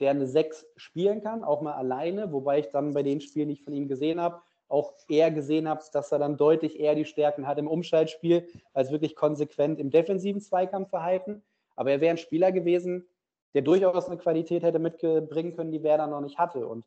[0.00, 3.54] der eine 6 spielen kann, auch mal alleine, wobei ich dann bei den Spielen, die
[3.54, 7.04] ich von ihm gesehen habe, auch eher gesehen habe, dass er dann deutlich eher die
[7.04, 11.42] Stärken hat im Umschaltspiel, als wirklich konsequent im defensiven Zweikampfverhalten.
[11.76, 13.08] Aber er wäre ein Spieler gewesen,
[13.52, 16.66] der durchaus eine Qualität hätte mitbringen können, die Werder noch nicht hatte.
[16.66, 16.84] Und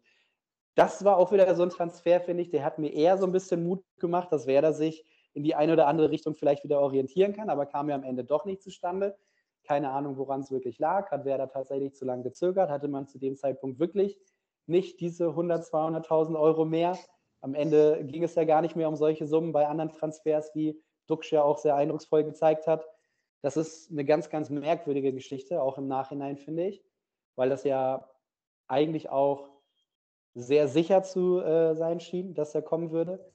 [0.75, 3.31] das war auch wieder so ein Transfer, finde ich, der hat mir eher so ein
[3.31, 5.03] bisschen Mut gemacht, dass Werder sich
[5.33, 8.23] in die eine oder andere Richtung vielleicht wieder orientieren kann, aber kam ja am Ende
[8.23, 9.17] doch nicht zustande.
[9.63, 11.09] Keine Ahnung, woran es wirklich lag.
[11.11, 12.69] Hat Werder tatsächlich zu lange gezögert?
[12.69, 14.17] Hatte man zu dem Zeitpunkt wirklich
[14.65, 16.97] nicht diese 100, 200.000 Euro mehr?
[17.41, 20.81] Am Ende ging es ja gar nicht mehr um solche Summen bei anderen Transfers, wie
[21.07, 22.87] Duxch ja auch sehr eindrucksvoll gezeigt hat.
[23.41, 26.83] Das ist eine ganz, ganz merkwürdige Geschichte, auch im Nachhinein, finde ich,
[27.35, 28.09] weil das ja
[28.67, 29.49] eigentlich auch
[30.33, 33.32] sehr sicher zu äh, sein schien, dass er kommen würde.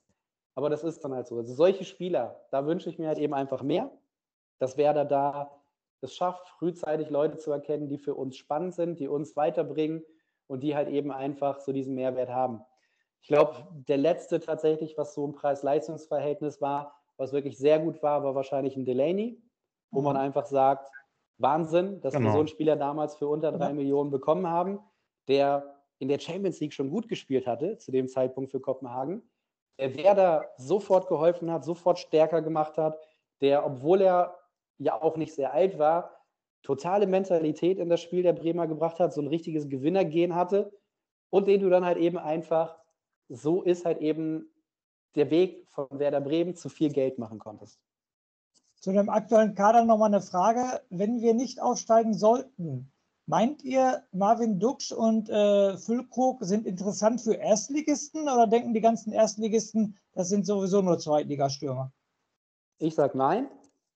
[0.58, 1.36] Aber das ist dann halt so.
[1.36, 3.92] Also solche Spieler, da wünsche ich mir halt eben einfach mehr,
[4.58, 5.56] dass Werder da
[6.00, 10.04] es schafft, frühzeitig Leute zu erkennen, die für uns spannend sind, die uns weiterbringen
[10.48, 12.60] und die halt eben einfach so diesen Mehrwert haben.
[13.20, 18.24] Ich glaube, der letzte tatsächlich, was so ein Preis-Leistungs-Verhältnis war, was wirklich sehr gut war,
[18.24, 19.40] war wahrscheinlich ein Delaney,
[19.92, 20.22] wo man mhm.
[20.22, 20.90] einfach sagt,
[21.36, 22.30] Wahnsinn, dass genau.
[22.30, 23.74] wir so einen Spieler damals für unter drei ja.
[23.74, 24.80] Millionen bekommen haben,
[25.28, 29.22] der in der Champions League schon gut gespielt hatte, zu dem Zeitpunkt für Kopenhagen,
[29.78, 32.98] der Werder sofort geholfen hat, sofort stärker gemacht hat,
[33.40, 34.38] der, obwohl er
[34.78, 36.10] ja auch nicht sehr alt war,
[36.62, 40.72] totale Mentalität in das Spiel der Bremer gebracht hat, so ein richtiges Gewinnergehen hatte
[41.30, 42.76] und den du dann halt eben einfach,
[43.28, 44.50] so ist halt eben
[45.14, 47.80] der Weg von Werder Bremen zu viel Geld machen konntest.
[48.80, 50.80] Zu dem aktuellen Kader nochmal eine Frage.
[50.88, 52.92] Wenn wir nicht aufsteigen sollten,
[53.28, 59.12] meint ihr, Marvin Duksch und äh, Füllkrug sind interessant für Erstligisten oder denken die ganzen
[59.12, 61.92] Erstligisten, das sind sowieso nur Zweitligastürmer?
[62.78, 63.48] Ich sage nein.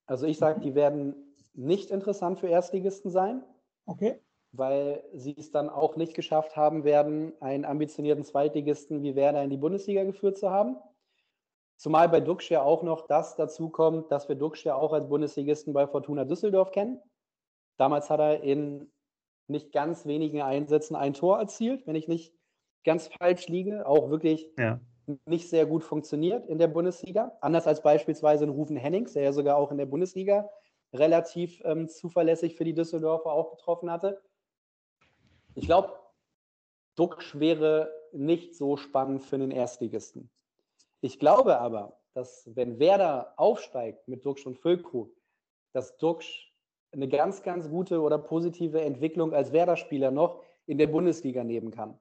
[0.07, 1.15] Also ich sage, die werden
[1.55, 3.43] nicht interessant für Erstligisten sein.
[3.87, 4.21] Okay.
[4.53, 9.51] Weil sie es dann auch nicht geschafft haben werden, einen ambitionierten Zweitligisten wie Werder in
[9.51, 10.77] die Bundesliga geführt zu haben.
[11.77, 15.09] Zumal bei Duxch ja auch noch das dazu kommt, dass wir Duxch ja auch als
[15.09, 17.01] Bundesligisten bei Fortuna Düsseldorf kennen.
[17.79, 18.93] Damals hat er in
[19.49, 22.35] nicht ganz wenigen Einsätzen ein Tor erzielt, wenn ich nicht
[22.85, 23.87] ganz falsch liege.
[23.87, 24.81] Auch wirklich ja.
[25.27, 27.37] nicht sehr gut funktioniert in der Bundesliga.
[27.41, 30.49] Anders als beispielsweise in Rufen Hennings, der ja sogar auch in der Bundesliga
[30.93, 34.23] relativ ähm, zuverlässig für die Düsseldorfer auch getroffen hatte.
[35.55, 35.93] Ich glaube,
[36.97, 40.31] Duxch wäre nicht so spannend für den Erstligisten.
[41.01, 45.11] Ich glaube aber, dass wenn Werder aufsteigt mit Duxch und Füllkrug,
[45.73, 46.52] dass Duxch
[46.93, 51.99] eine ganz, ganz gute oder positive Entwicklung als Werder-Spieler noch in der Bundesliga nehmen kann.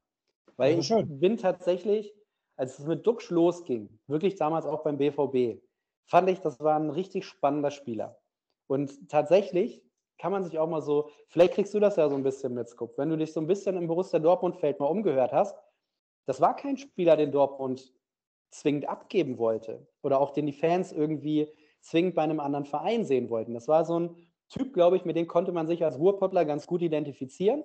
[0.58, 2.14] Weil ich bin tatsächlich,
[2.58, 5.62] als es mit Duxch losging, wirklich damals auch beim BVB,
[6.06, 8.20] fand ich, das war ein richtig spannender Spieler.
[8.68, 9.84] Und tatsächlich
[10.18, 12.70] kann man sich auch mal so, vielleicht kriegst du das ja so ein bisschen mit,
[12.70, 15.58] Scoop, wenn du dich so ein bisschen im Borussia Dortmund-Feld mal umgehört hast,
[16.28, 17.94] das war kein Spieler, den Dortmund
[18.52, 23.30] zwingend abgeben wollte oder auch den die Fans irgendwie zwingend bei einem anderen Verein sehen
[23.30, 23.54] wollten.
[23.54, 24.16] Das war so ein
[24.52, 27.64] Typ, glaube ich, mit dem konnte man sich als Ruhrpottler ganz gut identifizieren.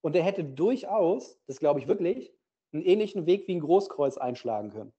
[0.00, 2.32] Und der hätte durchaus, das glaube ich wirklich,
[2.72, 4.92] einen ähnlichen Weg wie ein Großkreuz einschlagen können.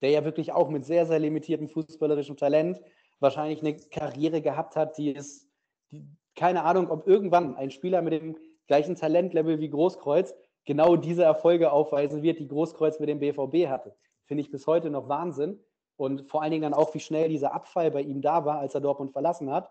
[0.00, 2.80] Der ja wirklich auch mit sehr, sehr limitiertem fußballerischem Talent
[3.20, 5.46] wahrscheinlich eine Karriere gehabt hat, die ist,
[5.90, 10.34] die, keine Ahnung, ob irgendwann ein Spieler mit dem gleichen Talentlevel wie Großkreuz
[10.64, 13.94] genau diese Erfolge aufweisen wird, die Großkreuz mit dem BVB hatte.
[14.24, 15.62] Finde ich bis heute noch Wahnsinn.
[15.96, 18.74] Und vor allen Dingen dann auch, wie schnell dieser Abfall bei ihm da war, als
[18.74, 19.68] er Dortmund verlassen hat,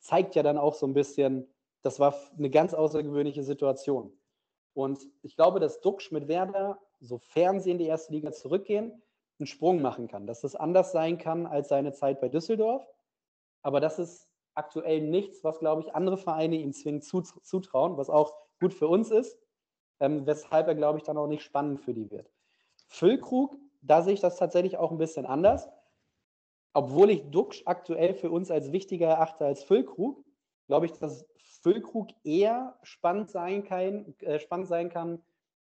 [0.00, 1.46] zeigt ja dann auch so ein bisschen,
[1.82, 4.12] das war eine ganz außergewöhnliche Situation.
[4.74, 9.02] Und ich glaube, dass Duxch mit Werder, sofern sie in die erste Liga zurückgehen,
[9.38, 10.26] einen Sprung machen kann.
[10.26, 12.86] Dass das anders sein kann als seine Zeit bei Düsseldorf.
[13.62, 18.34] Aber das ist aktuell nichts, was, glaube ich, andere Vereine ihm zwingend zutrauen, was auch
[18.60, 19.38] gut für uns ist
[20.00, 22.30] ähm, weshalb er, glaube ich, dann auch nicht spannend für die wird.
[22.86, 25.68] Füllkrug, da sehe ich das tatsächlich auch ein bisschen anders.
[26.78, 30.24] Obwohl ich Duxch aktuell für uns als wichtiger erachte als Füllkrug,
[30.68, 31.26] glaube ich, dass
[31.60, 35.20] Füllkrug eher spannend sein kann, äh, spannend sein kann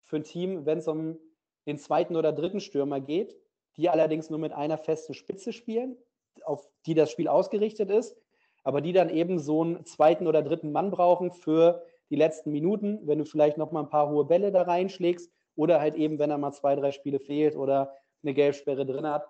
[0.04, 1.18] für ein Team, wenn es um
[1.66, 3.36] den zweiten oder dritten Stürmer geht,
[3.76, 5.96] die allerdings nur mit einer festen Spitze spielen,
[6.44, 8.16] auf die das Spiel ausgerichtet ist,
[8.62, 13.00] aber die dann eben so einen zweiten oder dritten Mann brauchen für die letzten Minuten,
[13.08, 16.30] wenn du vielleicht noch mal ein paar hohe Bälle da reinschlägst oder halt eben, wenn
[16.30, 17.92] er mal zwei, drei Spiele fehlt oder
[18.22, 19.26] eine Gelbsperre drin hat,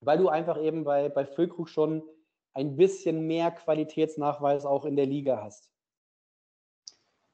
[0.00, 2.02] weil du einfach eben bei, bei Füllkrug schon
[2.52, 5.70] ein bisschen mehr Qualitätsnachweis auch in der Liga hast.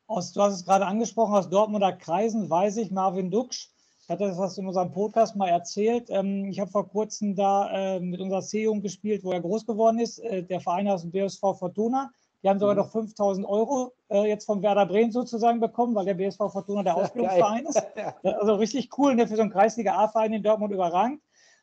[0.07, 3.71] Aus, du hast es gerade angesprochen, aus Dortmunder Kreisen weiß ich, Marvin Duksch
[4.09, 6.09] hat das was in unserem Podcast mal erzählt.
[6.11, 10.01] Ähm, ich habe vor kurzem da äh, mit unserer C-Jugend gespielt, wo er groß geworden
[10.01, 12.11] ist, äh, der Verein aus dem BSV Fortuna.
[12.43, 12.81] Die haben sogar mhm.
[12.81, 16.97] noch 5000 Euro äh, jetzt vom Werder Bremen sozusagen bekommen, weil der BSV Fortuna der
[16.97, 17.83] Ausbildungsverein ist.
[18.23, 21.21] Also richtig cool, ne, für so einen Kreisliga A-Verein in Dortmund überragend.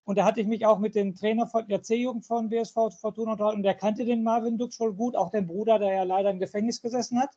[0.08, 3.34] Und da hatte ich mich auch mit dem Trainer von der C-Jugend von BSV Fortuna
[3.34, 3.58] unterhalten.
[3.58, 6.40] Und der kannte den Marvin Dux wohl gut, auch den Bruder, der ja leider im
[6.40, 7.32] Gefängnis gesessen hat.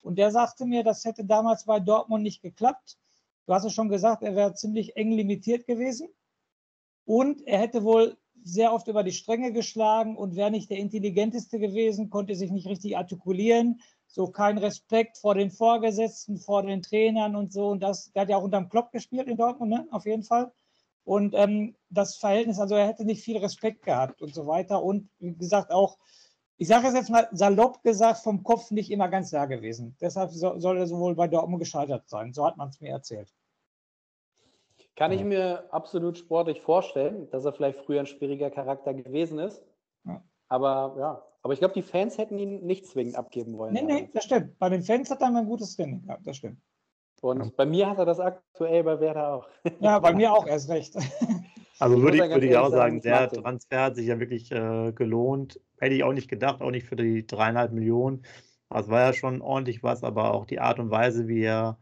[0.00, 2.96] Und der sagte mir, das hätte damals bei Dortmund nicht geklappt.
[3.44, 6.08] Du hast es schon gesagt, er wäre ziemlich eng limitiert gewesen.
[7.04, 11.58] Und er hätte wohl sehr oft über die Stränge geschlagen und wäre nicht der Intelligenteste
[11.58, 17.36] gewesen, konnte sich nicht richtig artikulieren, so kein Respekt vor den Vorgesetzten, vor den Trainern
[17.36, 17.68] und so.
[17.68, 19.86] Und das, der hat ja auch unterm Klopp gespielt in Dortmund, ne?
[19.90, 20.50] auf jeden Fall.
[21.06, 24.82] Und ähm, das Verhältnis, also er hätte nicht viel Respekt gehabt und so weiter.
[24.82, 25.98] Und wie gesagt, auch,
[26.56, 29.96] ich sage es jetzt mal salopp gesagt, vom Kopf nicht immer ganz da gewesen.
[30.00, 32.32] Deshalb so, soll er sowohl bei Dortmund gescheitert sein.
[32.32, 33.32] So hat man es mir erzählt.
[34.96, 39.62] Kann ich mir absolut sportlich vorstellen, dass er vielleicht früher ein schwieriger Charakter gewesen ist.
[40.04, 40.24] Ja.
[40.48, 43.74] Aber ja, aber ich glaube, die Fans hätten ihn nicht zwingend abgeben wollen.
[43.74, 44.58] Nee, nee, das stimmt.
[44.58, 46.60] Bei den Fans hat er ein gutes Standing gehabt, das stimmt.
[47.22, 47.50] Und ja.
[47.56, 49.48] bei mir hat er das aktuell bei Werder auch.
[49.80, 50.94] Ja, bei mir auch erst recht.
[51.78, 55.60] Also würde ich, würde ich auch sagen, der Transfer hat sich ja wirklich äh, gelohnt.
[55.78, 58.22] Hätte ich auch nicht gedacht, auch nicht für die dreieinhalb Millionen.
[58.70, 61.78] Also war ja schon ordentlich was, aber auch die Art und Weise, wie er,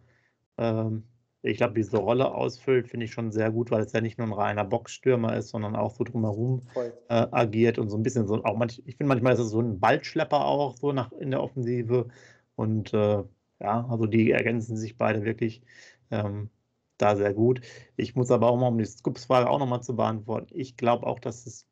[0.59, 1.05] ähm,
[1.43, 4.27] ich glaube, diese Rolle ausfüllt, finde ich schon sehr gut, weil es ja nicht nur
[4.27, 8.43] ein reiner Boxstürmer ist, sondern auch so drumherum äh, agiert und so ein bisschen so,
[8.43, 11.43] auch manch, ich finde manchmal ist es so ein Ballschlepper auch so nach in der
[11.43, 12.09] Offensive.
[12.57, 13.23] Und äh,
[13.61, 15.63] ja, also die ergänzen sich beide wirklich
[16.11, 16.51] ähm,
[16.99, 17.61] da sehr gut.
[17.97, 21.19] Ich muss aber auch mal, um die Scoops-Frage auch nochmal zu beantworten, ich glaube auch,
[21.19, 21.67] dass es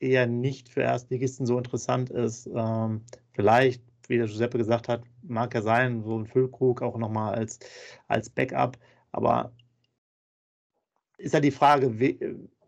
[0.00, 2.48] eher nicht für Erstligisten so interessant ist.
[2.54, 7.34] Ähm, vielleicht wie der Giuseppe gesagt hat, mag ja sein, so ein Füllkrug auch nochmal
[7.34, 7.58] als,
[8.08, 8.78] als Backup.
[9.12, 9.52] Aber
[11.18, 11.98] ist ja die Frage,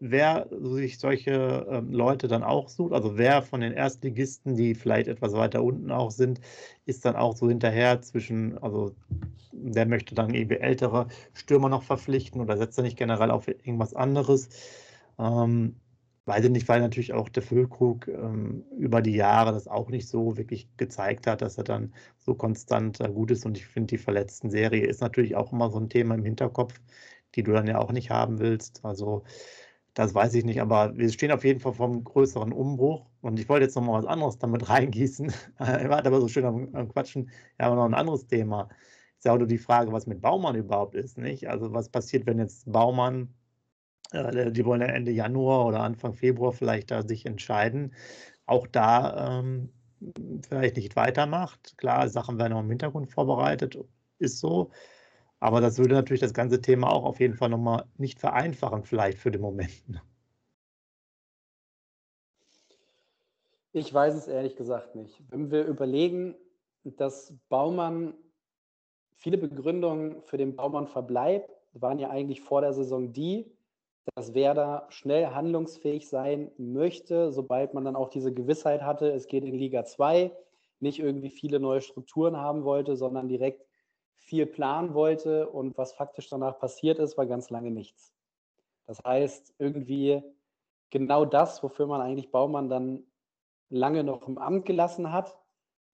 [0.00, 5.08] wer sich solche ähm, Leute dann auch sucht, also wer von den Erstligisten, die vielleicht
[5.08, 6.40] etwas weiter unten auch sind,
[6.86, 8.94] ist dann auch so hinterher zwischen, also
[9.52, 13.94] wer möchte dann irgendwie ältere Stürmer noch verpflichten oder setzt er nicht generell auf irgendwas
[13.94, 14.48] anderes.
[15.18, 15.76] Ähm,
[16.26, 20.06] Weiß ich nicht, weil natürlich auch der Füllkrug ähm, über die Jahre das auch nicht
[20.08, 23.46] so wirklich gezeigt hat, dass er dann so konstant äh, gut ist.
[23.46, 26.80] Und ich finde, die verletzten Serie ist natürlich auch immer so ein Thema im Hinterkopf,
[27.34, 28.84] die du dann ja auch nicht haben willst.
[28.84, 29.24] Also
[29.94, 33.06] das weiß ich nicht, aber wir stehen auf jeden Fall vor einem größeren Umbruch.
[33.22, 35.32] Und ich wollte jetzt noch mal was anderes damit reingießen.
[35.58, 37.30] er war aber so schön am, am Quatschen.
[37.58, 38.68] Ja, aber noch ein anderes Thema.
[39.18, 41.48] Ist ja auch nur die Frage, was mit Baumann überhaupt ist, nicht?
[41.48, 43.34] Also was passiert, wenn jetzt Baumann
[44.12, 47.94] äh, die wollen ja Ende Januar oder Anfang Februar vielleicht da sich entscheiden.
[48.46, 49.70] Auch da ähm,
[50.48, 51.76] vielleicht nicht weitermacht.
[51.78, 53.78] Klar, Sachen werden auch im Hintergrund vorbereitet,
[54.18, 54.70] ist so.
[55.40, 59.18] Aber das würde natürlich das ganze Thema auch auf jeden Fall nochmal nicht vereinfachen, vielleicht
[59.18, 60.02] für den Moment.
[63.72, 65.22] Ich weiß es ehrlich gesagt nicht.
[65.30, 66.34] Wenn wir überlegen,
[66.84, 68.14] dass Baumann,
[69.14, 73.50] viele Begründungen für den Baumann-Verbleib waren ja eigentlich vor der Saison die,
[74.14, 79.44] dass Werder schnell handlungsfähig sein möchte, sobald man dann auch diese Gewissheit hatte, es geht
[79.44, 80.32] in Liga 2,
[80.80, 83.69] nicht irgendwie viele neue Strukturen haben wollte, sondern direkt
[84.20, 85.48] viel planen wollte.
[85.48, 88.14] Und was faktisch danach passiert ist, war ganz lange nichts.
[88.86, 90.22] Das heißt, irgendwie
[90.90, 93.04] genau das, wofür man eigentlich Baumann dann
[93.68, 95.38] lange noch im Amt gelassen hat,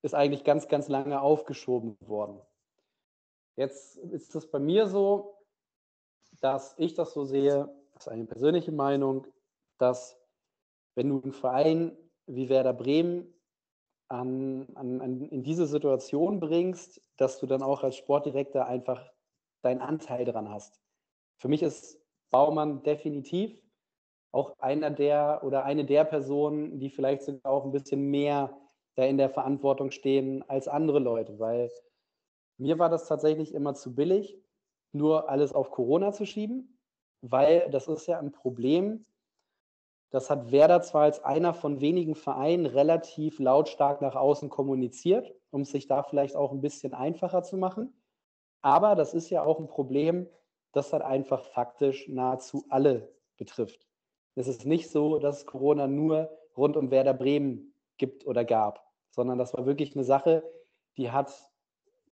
[0.03, 2.41] ist eigentlich ganz, ganz lange aufgeschoben worden.
[3.57, 5.39] Jetzt ist es bei mir so,
[6.41, 9.27] dass ich das so sehe, das ist eine persönliche Meinung,
[9.79, 10.18] dass
[10.95, 11.97] wenn du einen Verein
[12.27, 13.33] wie Werder Bremen
[14.09, 19.13] an, an, an, in diese Situation bringst, dass du dann auch als Sportdirektor einfach
[19.63, 20.81] deinen Anteil daran hast.
[21.39, 22.01] Für mich ist
[22.31, 23.59] Baumann definitiv
[24.33, 28.57] auch einer der oder eine der Personen, die vielleicht sogar auch ein bisschen mehr
[28.95, 31.71] da in der Verantwortung stehen als andere Leute, weil
[32.59, 34.39] mir war das tatsächlich immer zu billig,
[34.93, 36.77] nur alles auf Corona zu schieben
[37.23, 39.05] weil das ist ja ein Problem,
[40.11, 45.63] das hat Werder zwar als einer von wenigen Vereinen relativ lautstark nach außen kommuniziert, um
[45.63, 47.93] es sich da vielleicht auch ein bisschen einfacher zu machen.
[48.63, 50.29] Aber das ist ja auch ein Problem,
[50.73, 53.87] das halt einfach faktisch nahezu alle betrifft.
[54.35, 59.39] Es ist nicht so, dass Corona nur rund um Werder Bremen gibt oder gab, sondern
[59.39, 60.43] das war wirklich eine Sache,
[60.97, 61.33] die hat,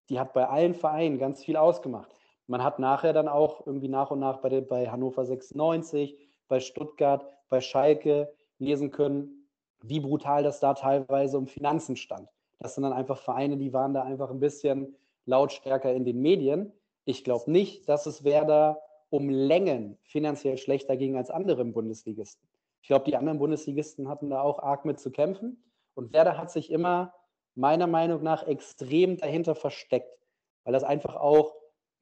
[0.09, 2.15] die hat bei allen Vereinen ganz viel ausgemacht.
[2.47, 6.19] Man hat nachher dann auch irgendwie nach und nach bei, der, bei Hannover 96,
[6.49, 9.49] bei Stuttgart, bei Schalke lesen können,
[9.83, 12.29] wie brutal das da teilweise um Finanzen stand.
[12.59, 16.73] Das sind dann einfach Vereine, die waren da einfach ein bisschen lautstärker in den Medien.
[17.05, 18.81] Ich glaube nicht, dass es Werder
[19.11, 22.49] um Längen finanziell schlechter ging als andere Bundesligisten.
[22.83, 25.63] Ich glaube, die anderen Bundesligisten hatten da auch arg mit zu kämpfen.
[25.95, 27.15] Und Werder hat sich immer
[27.55, 30.19] meiner Meinung nach extrem dahinter versteckt,
[30.65, 31.55] weil das einfach auch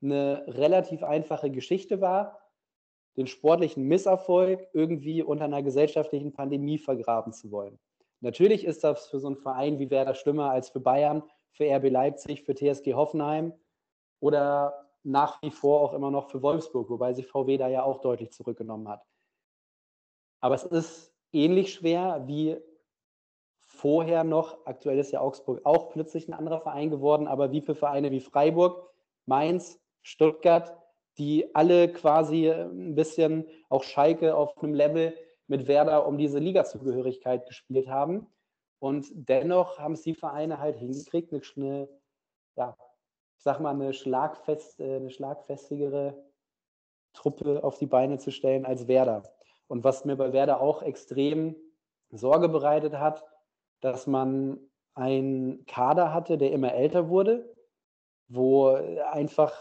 [0.03, 2.42] eine relativ einfache Geschichte war,
[3.17, 7.79] den sportlichen Misserfolg irgendwie unter einer gesellschaftlichen Pandemie vergraben zu wollen.
[8.21, 11.91] Natürlich ist das für so einen Verein wie Werder schlimmer als für Bayern, für RB
[11.91, 13.53] Leipzig, für TSG Hoffenheim
[14.21, 18.01] oder nach wie vor auch immer noch für Wolfsburg, wobei sich VW da ja auch
[18.01, 19.05] deutlich zurückgenommen hat.
[20.41, 22.57] Aber es ist ähnlich schwer wie
[23.65, 27.75] vorher noch, aktuell ist ja Augsburg auch plötzlich ein anderer Verein geworden, aber wie für
[27.75, 28.91] Vereine wie Freiburg,
[29.27, 30.77] Mainz, Stuttgart,
[31.19, 36.39] die alle quasi äh, ein bisschen auch Schalke auf einem Level mit Werder um diese
[36.39, 38.27] Ligazugehörigkeit gespielt haben.
[38.79, 41.89] Und dennoch haben es die Vereine halt hingekriegt, eine, eine
[42.57, 42.77] ja,
[43.37, 46.25] ich sag mal, eine, schlagfest, äh, eine schlagfestigere
[47.13, 49.23] Truppe auf die Beine zu stellen als Werder.
[49.69, 51.57] Und was mir bei Werder auch extrem
[52.11, 53.25] Sorge bereitet hat,
[53.81, 54.59] dass man
[54.95, 57.55] einen Kader hatte, der immer älter wurde,
[58.29, 59.61] wo einfach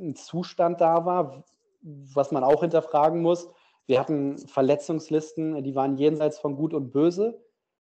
[0.00, 1.44] ein Zustand da war,
[1.82, 3.48] was man auch hinterfragen muss.
[3.86, 7.42] Wir hatten Verletzungslisten, die waren jenseits von Gut und Böse.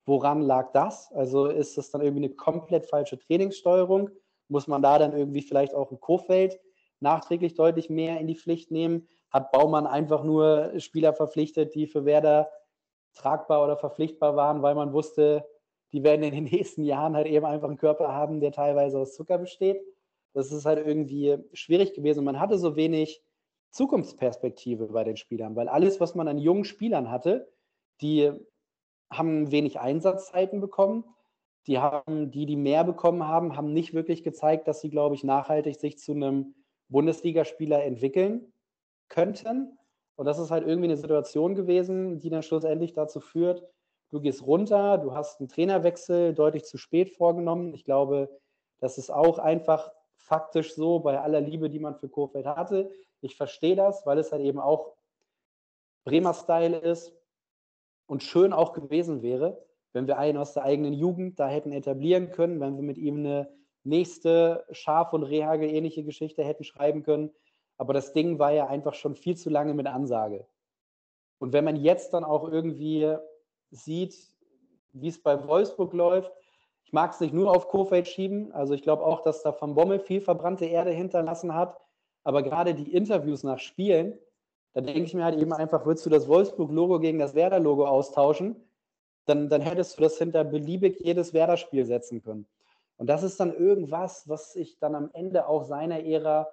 [0.05, 1.11] Woran lag das?
[1.13, 4.09] Also ist das dann irgendwie eine komplett falsche Trainingssteuerung?
[4.47, 6.59] Muss man da dann irgendwie vielleicht auch ein Kofeld
[6.99, 9.07] nachträglich deutlich mehr in die Pflicht nehmen?
[9.29, 12.49] Hat Baumann einfach nur Spieler verpflichtet, die für Werder
[13.13, 15.45] tragbar oder verpflichtbar waren, weil man wusste,
[15.91, 19.13] die werden in den nächsten Jahren halt eben einfach einen Körper haben, der teilweise aus
[19.13, 19.81] Zucker besteht.
[20.33, 22.23] Das ist halt irgendwie schwierig gewesen.
[22.23, 23.21] Man hatte so wenig
[23.71, 27.51] Zukunftsperspektive bei den Spielern, weil alles, was man an jungen Spielern hatte,
[28.01, 28.31] die
[29.11, 31.03] haben wenig Einsatzzeiten bekommen.
[31.67, 35.23] Die haben, die, die mehr bekommen haben, haben nicht wirklich gezeigt, dass sie, glaube ich,
[35.23, 36.55] nachhaltig sich zu einem
[36.89, 38.51] Bundesligaspieler entwickeln
[39.09, 39.77] könnten.
[40.15, 43.63] Und das ist halt irgendwie eine Situation gewesen, die dann schlussendlich dazu führt,
[44.09, 47.73] du gehst runter, du hast einen Trainerwechsel deutlich zu spät vorgenommen.
[47.73, 48.29] Ich glaube,
[48.79, 49.91] das ist auch einfach
[50.31, 52.89] faktisch so bei aller Liebe, die man für Kurfeld hatte.
[53.19, 54.93] Ich verstehe das, weil es halt eben auch
[56.05, 57.13] Bremer Style ist
[58.07, 59.61] und schön auch gewesen wäre,
[59.91, 63.17] wenn wir einen aus der eigenen Jugend da hätten etablieren können, wenn wir mit ihm
[63.17, 63.51] eine
[63.83, 67.31] nächste Schaf- und Rehagel ähnliche Geschichte hätten schreiben können.
[67.77, 70.47] Aber das Ding war ja einfach schon viel zu lange mit Ansage.
[71.39, 73.17] Und wenn man jetzt dann auch irgendwie
[73.69, 74.15] sieht,
[74.93, 76.31] wie es bei Wolfsburg läuft,
[76.91, 78.51] ich mag es nicht nur auf Kofeld schieben.
[78.51, 81.79] Also ich glaube auch, dass da Van Bommel viel verbrannte Erde hinterlassen hat.
[82.25, 84.19] Aber gerade die Interviews nach Spielen,
[84.73, 88.57] da denke ich mir halt eben einfach, würdest du das Wolfsburg-Logo gegen das Werder-Logo austauschen,
[89.23, 92.45] dann, dann hättest du das hinter beliebig jedes Werder-Spiel setzen können.
[92.97, 96.49] Und das ist dann irgendwas, was ich dann am Ende auch seiner Ära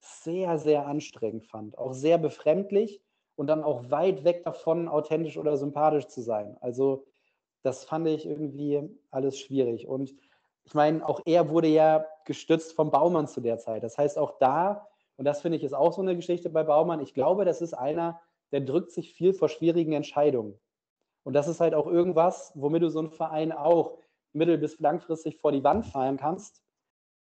[0.00, 1.76] sehr, sehr anstrengend fand.
[1.76, 3.02] Auch sehr befremdlich
[3.36, 6.56] und dann auch weit weg davon, authentisch oder sympathisch zu sein.
[6.62, 7.04] Also
[7.64, 9.88] das fand ich irgendwie alles schwierig.
[9.88, 10.14] Und
[10.64, 13.82] ich meine, auch er wurde ja gestützt vom Baumann zu der Zeit.
[13.82, 14.86] Das heißt, auch da,
[15.16, 17.74] und das finde ich ist auch so eine Geschichte bei Baumann, ich glaube, das ist
[17.74, 18.20] einer,
[18.52, 20.60] der drückt sich viel vor schwierigen Entscheidungen.
[21.22, 23.98] Und das ist halt auch irgendwas, womit du so einen Verein auch
[24.34, 26.62] mittel- bis langfristig vor die Wand fahren kannst,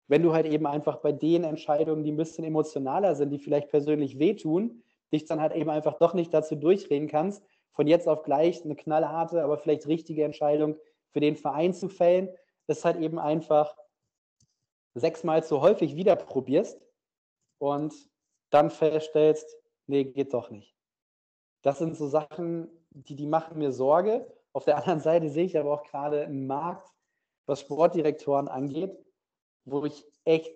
[0.08, 3.68] wenn du halt eben einfach bei den Entscheidungen, die ein bisschen emotionaler sind, die vielleicht
[3.68, 4.82] persönlich wehtun,
[5.12, 8.76] dich dann halt eben einfach doch nicht dazu durchreden kannst, von jetzt auf gleich eine
[8.76, 10.76] knallharte, aber vielleicht richtige Entscheidung
[11.10, 12.28] für den Verein zu fällen,
[12.66, 13.76] das halt eben einfach
[14.94, 16.80] sechsmal zu häufig wieder probierst
[17.58, 17.94] und
[18.50, 19.56] dann feststellst,
[19.86, 20.76] nee, geht doch nicht.
[21.62, 24.26] Das sind so Sachen, die, die machen mir Sorge.
[24.52, 26.88] Auf der anderen Seite sehe ich aber auch gerade einen Markt,
[27.46, 28.96] was Sportdirektoren angeht,
[29.64, 30.54] wo ich echt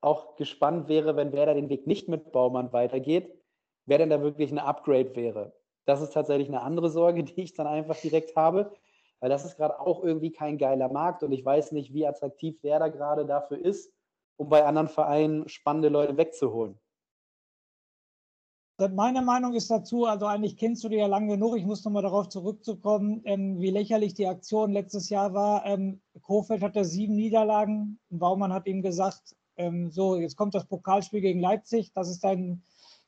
[0.00, 3.38] auch gespannt wäre, wenn Werder den Weg nicht mit Baumann weitergeht,
[3.86, 5.52] wer denn da wirklich ein Upgrade wäre.
[5.86, 8.72] Das ist tatsächlich eine andere Sorge, die ich dann einfach direkt habe,
[9.20, 12.62] weil das ist gerade auch irgendwie kein geiler Markt und ich weiß nicht, wie attraktiv
[12.62, 13.92] Werder gerade dafür ist,
[14.36, 16.78] um bei anderen Vereinen spannende Leute wegzuholen.
[18.88, 21.58] Meine Meinung ist dazu, also eigentlich kennst du die ja lange genug.
[21.58, 25.66] Ich muss nochmal darauf zurückzukommen, ähm, wie lächerlich die Aktion letztes Jahr war.
[25.66, 27.98] Ähm, Kofeld hatte sieben Niederlagen.
[28.08, 31.92] Baumann hat ihm gesagt, ähm, so, jetzt kommt das Pokalspiel gegen Leipzig.
[31.92, 32.62] Das ist dein,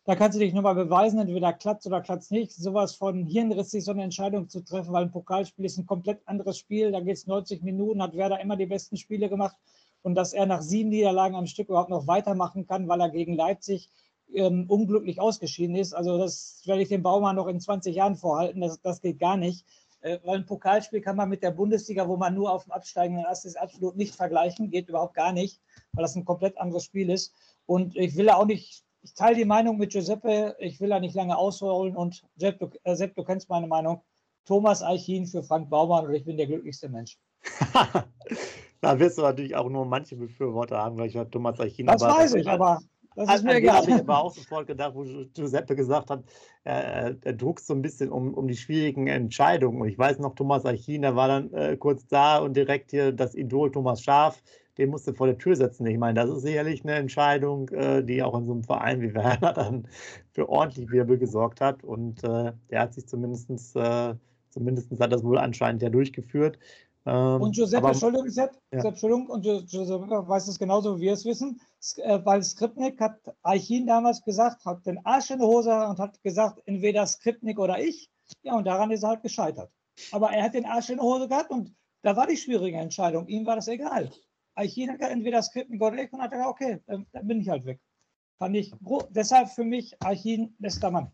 [0.05, 2.53] da kannst du dich nochmal beweisen, entweder klappt oder klappt nicht.
[2.53, 6.59] Sowas von hirnrissig, so eine Entscheidung zu treffen, weil ein Pokalspiel ist ein komplett anderes
[6.59, 6.90] Spiel.
[6.90, 9.57] Da geht es 90 Minuten, hat Werder immer die besten Spiele gemacht.
[10.03, 13.34] Und dass er nach sieben Niederlagen am Stück überhaupt noch weitermachen kann, weil er gegen
[13.34, 13.90] Leipzig
[14.34, 15.92] ähm, unglücklich ausgeschieden ist.
[15.92, 18.61] Also das werde ich dem Baumann noch in 20 Jahren vorhalten.
[18.61, 19.64] Das, das geht gar nicht.
[20.00, 23.24] Äh, weil ein Pokalspiel kann man mit der Bundesliga, wo man nur auf dem absteigenden
[23.24, 24.70] Ast ist, absolut nicht vergleichen.
[24.70, 25.61] Geht überhaupt gar nicht,
[25.92, 27.32] weil das ein komplett anderes Spiel ist.
[27.66, 31.14] Und ich will auch nicht, ich teile die Meinung mit Giuseppe, ich will da nicht
[31.14, 31.96] lange ausholen.
[31.96, 34.03] Und Sepp du, äh, Sepp, du kennst meine Meinung.
[34.44, 37.16] Thomas Eichin für Frank Baumann und ich bin der glücklichste Mensch.
[38.80, 41.86] da wirst du natürlich auch nur manche Befürworter haben, weil ich Thomas Eichin.
[41.86, 42.80] Das weiß ich, aber
[43.14, 43.76] das ist mir egal.
[43.76, 46.24] habe ich aber auch sofort gedacht, wo Giuseppe gesagt hat,
[46.64, 49.82] er, er druckt so ein bisschen um, um die schwierigen Entscheidungen.
[49.82, 53.12] Und ich weiß noch, Thomas Archin, der war dann äh, kurz da und direkt hier
[53.12, 54.42] das Idol Thomas Schaf,
[54.78, 55.86] den musste vor der Tür setzen.
[55.86, 59.14] Ich meine, das ist sicherlich eine Entscheidung, äh, die auch in so einem Verein wie
[59.14, 59.88] Werner dann
[60.32, 61.84] für ordentlich Wirbel gesorgt hat.
[61.84, 64.14] Und äh, der hat sich zumindest, äh,
[64.50, 66.58] zumindest hat das wohl anscheinend ja durchgeführt.
[67.04, 68.84] Ähm, und Giuseppe, aber, Entschuldigung, Sepp, ja.
[68.84, 71.60] Entschuldigung, und Giuseppe weiß es genauso, wie wir es wissen,
[72.24, 76.62] weil Skripnik hat Eichin damals gesagt, hat den Arsch in der Hose und hat gesagt,
[76.64, 78.08] entweder Skripnik oder ich.
[78.42, 79.70] Ja, und daran ist er halt gescheitert.
[80.12, 83.26] Aber er hat den Arsch in der Hose gehabt und da war die schwierige Entscheidung.
[83.26, 84.10] Ihm war das egal.
[84.55, 85.42] Eichin hat gesagt, entweder
[85.80, 87.80] oder ich und hat gesagt, okay, dann, bin ich halt weg.
[88.38, 88.72] Fand ich,
[89.11, 91.11] deshalb für mich Eichin bester Mann.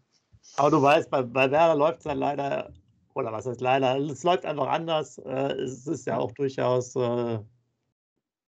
[0.56, 2.72] Aber du weißt, bei, bei Werder läuft es dann leider
[3.18, 5.18] oder was heißt leider, es läuft einfach anders.
[5.18, 7.38] Äh, es ist ja auch durchaus, äh,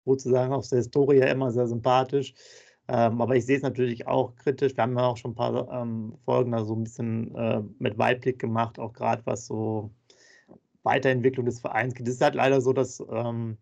[0.05, 2.33] sozusagen aus der Historie immer sehr sympathisch.
[2.87, 4.75] Ähm, aber ich sehe es natürlich auch kritisch.
[4.75, 7.97] Wir haben ja auch schon ein paar ähm, Folgen da so ein bisschen äh, mit
[7.97, 9.91] Weitblick gemacht, auch gerade was so
[10.83, 12.07] Weiterentwicklung des Vereins geht.
[12.07, 13.57] Es ist halt leider so, dass ähm,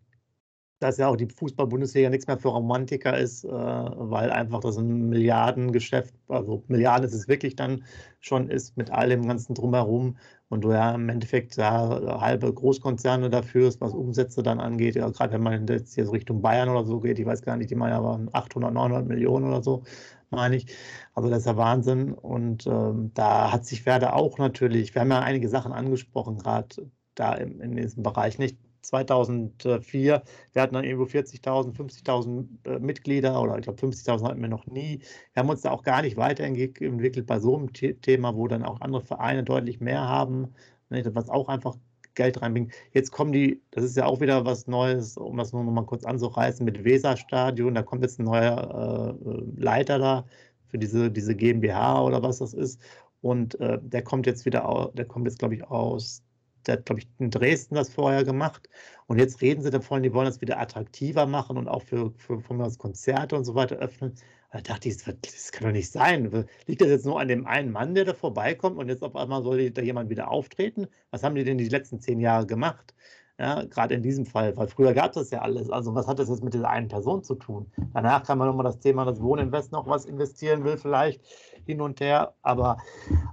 [0.80, 5.08] dass ja auch die Fußball-Bundesliga nichts mehr für Romantiker ist, äh, weil einfach das ein
[5.08, 7.84] Milliardengeschäft, also Milliarden ist es wirklich dann
[8.20, 10.16] schon ist mit all dem ganzen Drumherum
[10.48, 14.94] und du ja im Endeffekt ja halbe Großkonzerne dafür ist, was Umsätze dann angeht.
[14.96, 17.56] Ja, gerade wenn man jetzt hier so Richtung Bayern oder so geht, ich weiß gar
[17.56, 19.82] nicht, die meinen ja 800, 900 Millionen oder so,
[20.30, 20.66] meine ich.
[21.14, 25.10] Also das ist ja Wahnsinn und ähm, da hat sich Werder auch natürlich, wir haben
[25.10, 28.58] ja einige Sachen angesprochen, gerade da in, in diesem Bereich nicht
[28.88, 30.22] 2004,
[30.52, 34.66] wir hatten dann irgendwo 40.000, 50.000 äh, Mitglieder oder ich glaube 50.000 hatten wir noch
[34.66, 35.00] nie.
[35.32, 38.80] Wir haben uns da auch gar nicht weiterentwickelt bei so einem Thema, wo dann auch
[38.80, 40.54] andere Vereine deutlich mehr haben,
[40.90, 41.76] ne, was auch einfach
[42.14, 42.72] Geld reinbringt.
[42.92, 45.86] Jetzt kommen die, das ist ja auch wieder was Neues, um das nur noch mal
[45.86, 50.26] kurz anzureißen, mit Weserstadion, da kommt jetzt ein neuer äh, Leiter da
[50.68, 52.80] für diese, diese GmbH oder was das ist.
[53.20, 56.22] Und äh, der kommt jetzt wieder, der kommt jetzt, glaube ich, aus
[56.68, 58.68] der hat, glaube ich, in Dresden das vorher gemacht.
[59.06, 62.40] Und jetzt reden sie davon, die wollen das wieder attraktiver machen und auch für, für
[62.40, 64.14] von mir aus Konzerte und so weiter öffnen.
[64.52, 66.46] Da dachte ich, das kann doch nicht sein.
[66.66, 69.42] Liegt das jetzt nur an dem einen Mann, der da vorbeikommt und jetzt auf einmal
[69.42, 70.86] soll da jemand wieder auftreten?
[71.10, 72.94] Was haben die denn die letzten zehn Jahre gemacht?
[73.40, 75.70] Ja, gerade in diesem Fall, weil früher gab es das ja alles.
[75.70, 77.70] Also was hat das jetzt mit dieser einen Person zu tun?
[77.94, 81.22] Danach kann man nochmal das Thema, das Wohninvest noch was investieren will vielleicht
[81.64, 82.34] hin und her.
[82.42, 82.78] Aber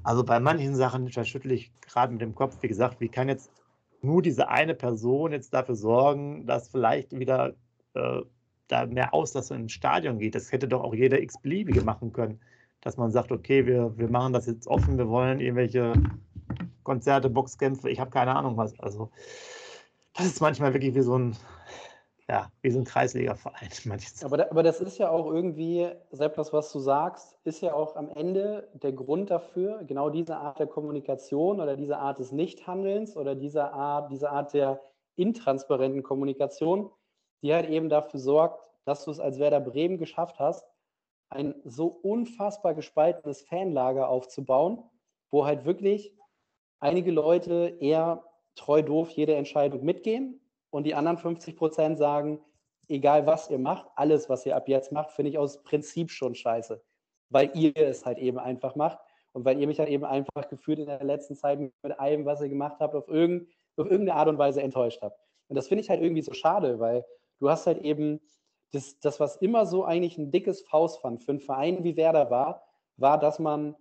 [0.04, 3.52] also bei manchen Sachen verschüttle ich gerade mit dem Kopf, wie gesagt, wie kann jetzt
[4.04, 7.56] nur diese eine Person jetzt dafür sorgen, dass vielleicht wieder
[7.96, 8.22] äh,
[8.68, 10.36] da mehr Auslassung ins Stadion geht?
[10.36, 12.40] Das hätte doch auch jeder x-beliebige machen können,
[12.82, 15.94] dass man sagt, okay, wir, wir machen das jetzt offen, wir wollen irgendwelche
[16.84, 18.80] Konzerte, Boxkämpfe, ich habe keine Ahnung was.
[18.80, 19.10] Also
[20.16, 21.36] das ist manchmal wirklich wie so ein,
[22.30, 23.70] ja, wie so ein Kreisliga-Verein.
[24.24, 27.96] Aber, aber das ist ja auch irgendwie, Sepp, das, was du sagst, ist ja auch
[27.96, 33.16] am Ende der Grund dafür, genau diese Art der Kommunikation oder diese Art des Nichthandelns
[33.16, 34.82] oder diese Art, diese Art der
[35.16, 36.90] intransparenten Kommunikation,
[37.42, 40.66] die halt eben dafür sorgt, dass du es als Werder Bremen geschafft hast,
[41.30, 44.84] ein so unfassbar gespaltenes Fanlager aufzubauen,
[45.32, 46.16] wo halt wirklich
[46.80, 48.24] einige Leute eher
[48.56, 52.40] treu doof jede Entscheidung mitgehen und die anderen 50 Prozent sagen,
[52.88, 56.36] egal was ihr macht, alles, was ihr ab jetzt macht, finde ich aus Prinzip schon
[56.36, 56.84] scheiße,
[57.30, 59.00] weil ihr es halt eben einfach macht
[59.34, 62.42] und weil ihr mich halt eben einfach gefühlt in der letzten Zeit mit allem, was
[62.42, 65.20] ihr gemacht habt, auf, irgend, auf irgendeine Art und Weise enttäuscht habt.
[65.48, 67.06] Und das finde ich halt irgendwie so schade, weil
[67.40, 68.20] du hast halt eben
[68.72, 72.64] das, das, was immer so eigentlich ein dickes Faustpfand für einen Verein wie Werder war,
[72.98, 73.76] war, dass man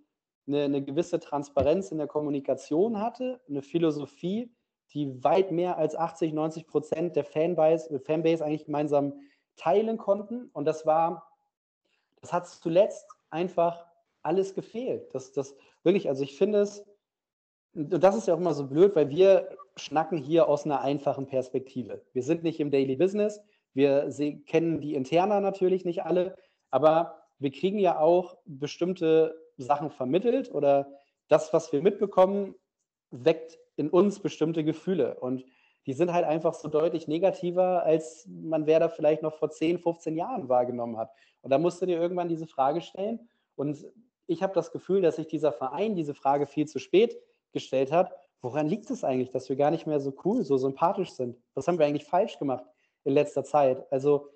[0.47, 4.54] eine, eine gewisse Transparenz in der Kommunikation hatte, eine Philosophie,
[4.93, 9.13] die weit mehr als 80, 90 Prozent der Fanbase, Fanbase eigentlich gemeinsam
[9.57, 10.49] teilen konnten.
[10.53, 11.27] Und das war,
[12.21, 13.85] das hat zuletzt einfach
[14.21, 15.13] alles gefehlt.
[15.13, 16.85] Das, das wirklich, also ich finde es,
[17.73, 21.27] und das ist ja auch immer so blöd, weil wir schnacken hier aus einer einfachen
[21.27, 22.01] Perspektive.
[22.13, 23.41] Wir sind nicht im Daily Business,
[23.73, 24.09] wir
[24.45, 26.37] kennen die Interna natürlich nicht alle,
[26.71, 30.87] aber wir kriegen ja auch bestimmte Sachen vermittelt oder
[31.27, 32.55] das, was wir mitbekommen,
[33.11, 35.15] weckt in uns bestimmte Gefühle.
[35.19, 35.45] Und
[35.85, 39.79] die sind halt einfach so deutlich negativer, als man wer da vielleicht noch vor 10,
[39.79, 41.11] 15 Jahren wahrgenommen hat.
[41.41, 43.29] Und da musst du dir irgendwann diese Frage stellen.
[43.55, 43.85] Und
[44.25, 47.15] ich habe das Gefühl, dass sich dieser Verein diese Frage viel zu spät
[47.51, 48.11] gestellt hat.
[48.41, 51.37] Woran liegt es eigentlich, dass wir gar nicht mehr so cool, so sympathisch sind?
[51.53, 52.65] Was haben wir eigentlich falsch gemacht
[53.03, 53.85] in letzter Zeit?
[53.91, 54.29] Also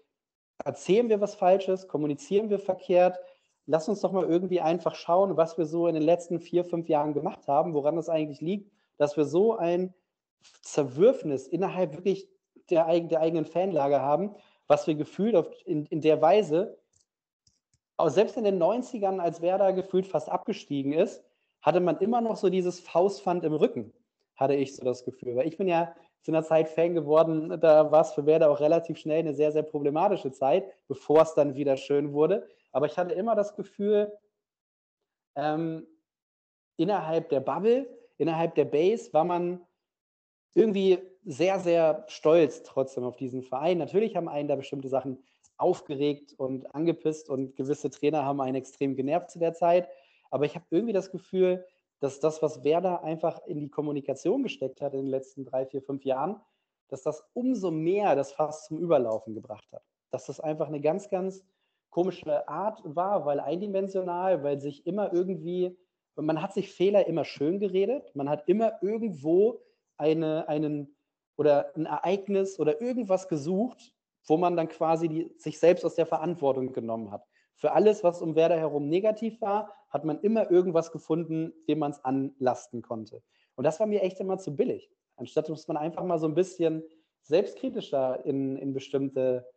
[0.64, 3.18] erzählen wir was Falsches, kommunizieren wir verkehrt?
[3.65, 6.89] Lass uns doch mal irgendwie einfach schauen, was wir so in den letzten vier, fünf
[6.89, 9.93] Jahren gemacht haben, woran das eigentlich liegt dass wir so ein
[10.61, 12.30] Zerwürfnis innerhalb wirklich
[12.69, 14.35] der, der eigenen Fanlage haben,
[14.67, 16.77] was wir gefühlt auf, in, in der Weise,
[17.97, 21.23] auch selbst in den 90ern, als Werder gefühlt fast abgestiegen ist,
[21.61, 23.93] hatte man immer noch so dieses Faustpfand im Rücken,
[24.35, 25.35] hatte ich so das Gefühl.
[25.35, 28.59] Weil ich bin ja zu einer Zeit Fan geworden, da war es für Werder auch
[28.59, 32.47] relativ schnell eine sehr, sehr problematische Zeit, bevor es dann wieder schön wurde.
[32.71, 34.11] Aber ich hatte immer das Gefühl,
[35.35, 35.88] ähm,
[36.77, 39.65] innerhalb der Bubble innerhalb der Base war man
[40.53, 43.77] irgendwie sehr, sehr stolz trotzdem auf diesen Verein.
[43.77, 45.23] Natürlich haben einen da bestimmte Sachen
[45.57, 49.89] aufgeregt und angepisst und gewisse Trainer haben einen extrem genervt zu der Zeit.
[50.31, 51.65] Aber ich habe irgendwie das Gefühl,
[51.99, 55.81] dass das, was Werder einfach in die Kommunikation gesteckt hat in den letzten drei, vier,
[55.81, 56.39] fünf Jahren,
[56.87, 59.83] dass das umso mehr das Fass zum Überlaufen gebracht hat.
[60.11, 61.43] Dass das einfach eine ganz, ganz
[61.89, 65.77] komische Art war, weil eindimensional, weil sich immer irgendwie
[66.19, 68.13] und man hat sich Fehler immer schön geredet.
[68.13, 69.61] Man hat immer irgendwo
[69.95, 70.97] eine, einen
[71.37, 73.95] oder ein Ereignis oder irgendwas gesucht,
[74.27, 77.25] wo man dann quasi die, sich selbst aus der Verantwortung genommen hat.
[77.55, 81.91] Für alles, was um Werder herum negativ war, hat man immer irgendwas gefunden, dem man
[81.91, 83.23] es anlasten konnte.
[83.55, 84.91] Und das war mir echt immer zu billig.
[85.15, 86.83] Anstatt dass man einfach mal so ein bisschen
[87.21, 89.47] selbstkritischer in, in bestimmte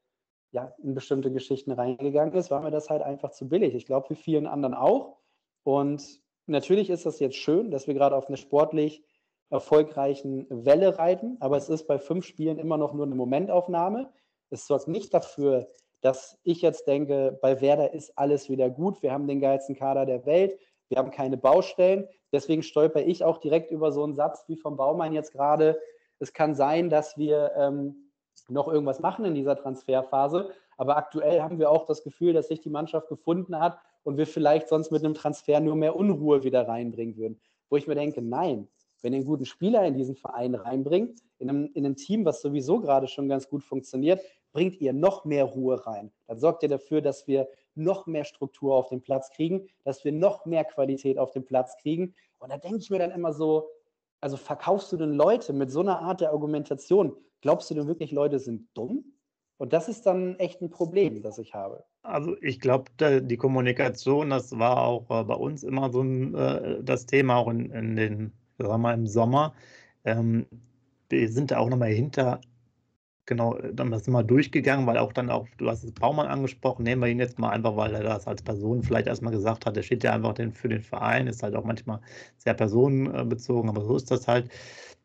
[0.52, 3.74] ja, in bestimmte Geschichten reingegangen ist, war mir das halt einfach zu billig.
[3.74, 5.18] Ich glaube, wie vielen anderen auch.
[5.64, 9.04] Und natürlich ist das jetzt schön, dass wir gerade auf einer sportlich
[9.50, 14.10] erfolgreichen Welle reiten, aber es ist bei fünf Spielen immer noch nur eine Momentaufnahme.
[14.48, 15.68] Es sorgt nicht dafür,
[16.00, 20.06] dass ich jetzt denke, bei Werder ist alles wieder gut, wir haben den geilsten Kader
[20.06, 20.58] der Welt,
[20.88, 22.08] wir haben keine Baustellen.
[22.32, 25.78] Deswegen stolper ich auch direkt über so einen Satz wie vom Baumann jetzt gerade.
[26.18, 28.10] Es kann sein, dass wir ähm,
[28.48, 32.60] noch irgendwas machen in dieser Transferphase, aber aktuell haben wir auch das Gefühl, dass sich
[32.60, 36.66] die Mannschaft gefunden hat und wir vielleicht sonst mit einem Transfer nur mehr Unruhe wieder
[36.66, 37.40] reinbringen würden.
[37.68, 38.68] Wo ich mir denke, nein,
[39.02, 42.40] wenn ihr einen guten Spieler in diesen Verein reinbringt, in einem, in einem Team, was
[42.40, 44.20] sowieso gerade schon ganz gut funktioniert,
[44.52, 46.12] bringt ihr noch mehr Ruhe rein.
[46.26, 50.12] Dann sorgt ihr dafür, dass wir noch mehr Struktur auf den Platz kriegen, dass wir
[50.12, 52.14] noch mehr Qualität auf den Platz kriegen.
[52.38, 53.70] Und da denke ich mir dann immer so,
[54.20, 57.16] also verkaufst du denn Leute mit so einer Art der Argumentation?
[57.40, 59.16] Glaubst du denn wirklich, Leute sind dumm?
[59.56, 61.84] Und das ist dann echt ein Problem, das ich habe.
[62.02, 62.90] Also ich glaube,
[63.22, 67.48] die Kommunikation, das war auch äh, bei uns immer so ein, äh, das Thema, auch
[67.48, 69.54] in, in den, sagen wir mal, im Sommer.
[70.04, 70.46] Ähm,
[71.08, 72.40] wir sind da auch nochmal hinter
[73.26, 76.82] genau, äh, dann sind wir durchgegangen, weil auch dann auch, du hast es Baumann angesprochen,
[76.84, 79.76] nehmen wir ihn jetzt mal einfach, weil er das als Person vielleicht erstmal gesagt hat,
[79.76, 82.00] der steht ja einfach für den Verein, ist halt auch manchmal
[82.38, 84.50] sehr personenbezogen, aber so ist das halt.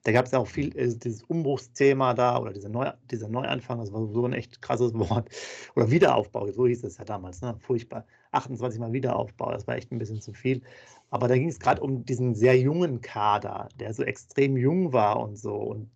[0.08, 3.80] Da gab es ja auch viel, äh, dieses Umbruchsthema da oder dieser, Neu, dieser Neuanfang,
[3.80, 5.28] das war so ein echt krasses Wort.
[5.76, 7.58] Oder Wiederaufbau, so hieß es ja damals, ne?
[7.60, 8.06] furchtbar.
[8.32, 10.62] 28 Mal Wiederaufbau, das war echt ein bisschen zu viel.
[11.10, 15.20] Aber da ging es gerade um diesen sehr jungen Kader, der so extrem jung war
[15.20, 15.54] und so.
[15.56, 15.90] Und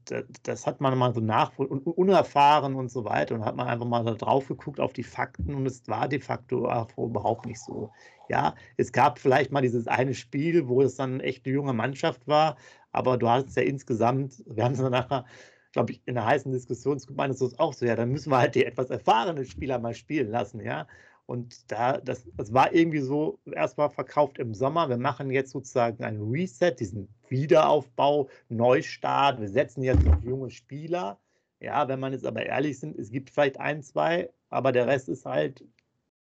[0.43, 3.35] das hat man mal so nach und unerfahren und so weiter.
[3.35, 6.19] Und hat man einfach mal da drauf geguckt auf die Fakten und es war de
[6.19, 6.65] facto
[6.97, 7.91] überhaupt nicht so.
[8.29, 12.27] Ja, es gab vielleicht mal dieses eine Spiel, wo es dann echt eine junge Mannschaft
[12.27, 12.55] war,
[12.93, 15.25] aber du hast ja insgesamt, wir haben es dann nachher
[15.73, 18.39] glaube ich, in der heißen Diskussion gemeint, ist es auch so, ja, dann müssen wir
[18.39, 20.87] halt die etwas erfahrenen Spieler mal spielen lassen, ja.
[21.25, 24.89] Und da, das, das war irgendwie so erstmal verkauft im Sommer.
[24.89, 29.39] Wir machen jetzt sozusagen einen Reset, diesen Wiederaufbau, Neustart.
[29.39, 31.19] Wir setzen jetzt auf junge Spieler.
[31.59, 35.09] Ja, wenn man jetzt aber ehrlich sind, es gibt vielleicht ein, zwei, aber der Rest
[35.09, 35.63] ist halt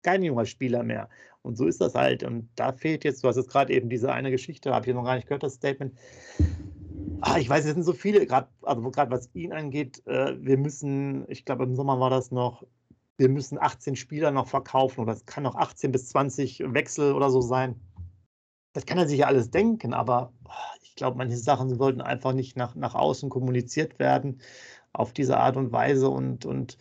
[0.03, 1.09] kein junger Spieler mehr.
[1.43, 2.23] Und so ist das halt.
[2.23, 5.05] Und da fehlt jetzt, du hast jetzt gerade eben diese eine Geschichte, habe ich noch
[5.05, 5.95] gar nicht gehört, das Statement.
[7.23, 11.25] Ah, ich weiß, es sind so viele, gerade also was ihn angeht, äh, wir müssen,
[11.29, 12.65] ich glaube im Sommer war das noch,
[13.21, 17.31] wir müssen 18 Spieler noch verkaufen oder es kann noch 18 bis 20 Wechsel oder
[17.31, 17.79] so sein.
[18.73, 20.33] Das kann er sich ja alles denken, aber
[20.83, 24.41] ich glaube, manche Sachen sollten einfach nicht nach, nach außen kommuniziert werden
[24.95, 26.79] auf diese Art und Weise und, und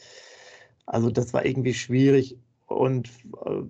[0.85, 2.37] also das war irgendwie schwierig
[2.67, 3.09] und
[3.45, 3.63] äh,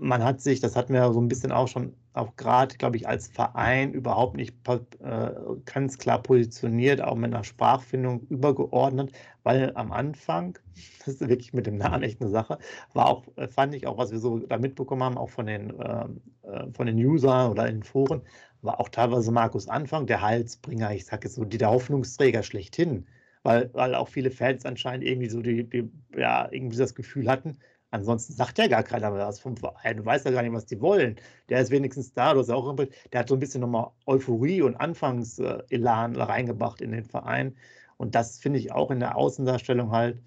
[0.00, 3.08] man hat sich, das hatten wir so ein bisschen auch schon, auch gerade, glaube ich,
[3.08, 5.30] als Verein überhaupt nicht äh,
[5.64, 9.12] ganz klar positioniert, auch mit einer Sprachfindung übergeordnet,
[9.42, 10.58] weil am Anfang,
[11.04, 12.58] das ist wirklich mit dem Namen echt eine Sache,
[12.92, 15.72] war auch, äh, fand ich auch, was wir so da mitbekommen haben, auch von den,
[15.84, 18.22] ähm, äh, von den Usern oder in den Foren,
[18.62, 23.06] war auch teilweise Markus Anfang der Halsbringer, ich sage jetzt so, die der Hoffnungsträger schlechthin,
[23.42, 27.58] weil, weil auch viele Fans anscheinend irgendwie so die, die ja, irgendwie das Gefühl hatten,
[27.94, 29.98] Ansonsten sagt ja gar keiner was vom Verein.
[29.98, 31.14] Du weißt ja gar nicht, was die wollen.
[31.48, 34.74] Der ist wenigstens da, du hast auch, der hat so ein bisschen nochmal Euphorie und
[34.74, 37.56] Anfangselan reingebracht in den Verein.
[37.96, 40.20] Und das finde ich auch in der Außendarstellung halt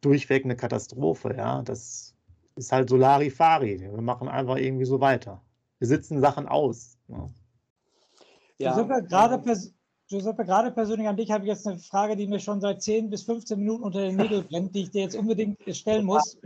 [0.00, 1.36] durchweg eine Katastrophe.
[1.36, 2.16] Ja, das
[2.56, 3.78] ist halt Solari-Fari.
[3.78, 5.40] Wir machen einfach irgendwie so weiter.
[5.78, 6.98] Wir sitzen Sachen aus.
[7.06, 7.28] Ja.
[8.58, 9.40] Ja, gerade
[10.12, 13.08] Giuseppe, gerade persönlich an dich habe ich jetzt eine Frage, die mir schon seit 10
[13.08, 16.36] bis 15 Minuten unter den Nägeln brennt, die ich dir jetzt unbedingt stellen muss.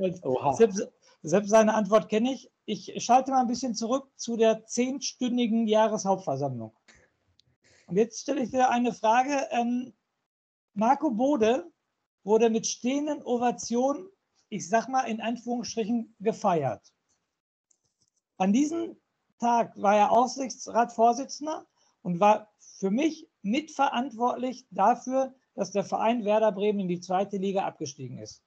[0.52, 0.86] Selbst,
[1.24, 2.48] selbst seine Antwort kenne ich.
[2.64, 6.76] Ich schalte mal ein bisschen zurück zu der zehnstündigen Jahreshauptversammlung.
[7.88, 9.48] Und jetzt stelle ich dir eine Frage.
[9.50, 9.92] Ähm,
[10.74, 11.68] Marco Bode
[12.22, 14.06] wurde mit stehenden Ovationen,
[14.48, 16.92] ich sag mal in Anführungsstrichen, gefeiert.
[18.36, 18.96] An diesem
[19.40, 21.66] Tag war er Aufsichtsratsvorsitzender
[22.02, 27.64] und war für mich mitverantwortlich dafür, dass der Verein Werder Bremen in die zweite Liga
[27.64, 28.42] abgestiegen ist.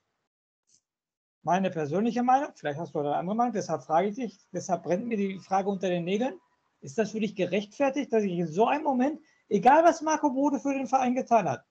[1.41, 5.07] Meine persönliche Meinung, vielleicht hast du eine andere Meinung, deshalb frage ich dich, deshalb brennt
[5.07, 6.39] mir die Frage unter den Nägeln.
[6.81, 10.59] Ist das für dich gerechtfertigt, dass ich in so einem Moment, egal was Marco Bode
[10.59, 11.63] für den Verein getan hat,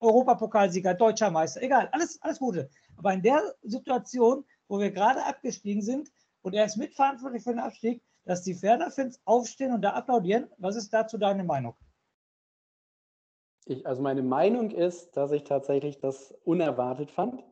[0.00, 2.68] Europapokalsieger, deutscher Meister, egal, alles, alles Gute.
[2.96, 6.10] Aber in der Situation, wo wir gerade abgestiegen sind
[6.42, 10.76] und er ist mitverantwortlich für den Abstieg, dass die Werder-Fans aufstehen und da applaudieren, was
[10.76, 11.74] ist dazu deine Meinung?
[13.66, 17.42] Ich, also meine Meinung ist, dass ich tatsächlich das unerwartet fand.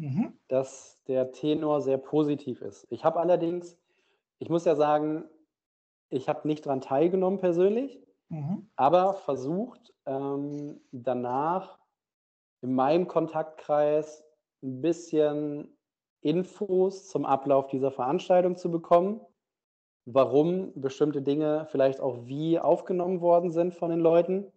[0.00, 0.32] mhm.
[0.48, 2.86] dass der Tenor sehr positiv ist.
[2.90, 3.78] Ich habe allerdings,
[4.38, 5.24] ich muss ja sagen,
[6.08, 8.68] ich habe nicht daran teilgenommen persönlich, mhm.
[8.76, 11.78] aber versucht ähm, danach
[12.62, 14.24] in meinem Kontaktkreis
[14.62, 15.76] ein bisschen
[16.22, 19.20] Infos zum Ablauf dieser Veranstaltung zu bekommen,
[20.06, 24.50] warum bestimmte Dinge vielleicht auch wie aufgenommen worden sind von den Leuten.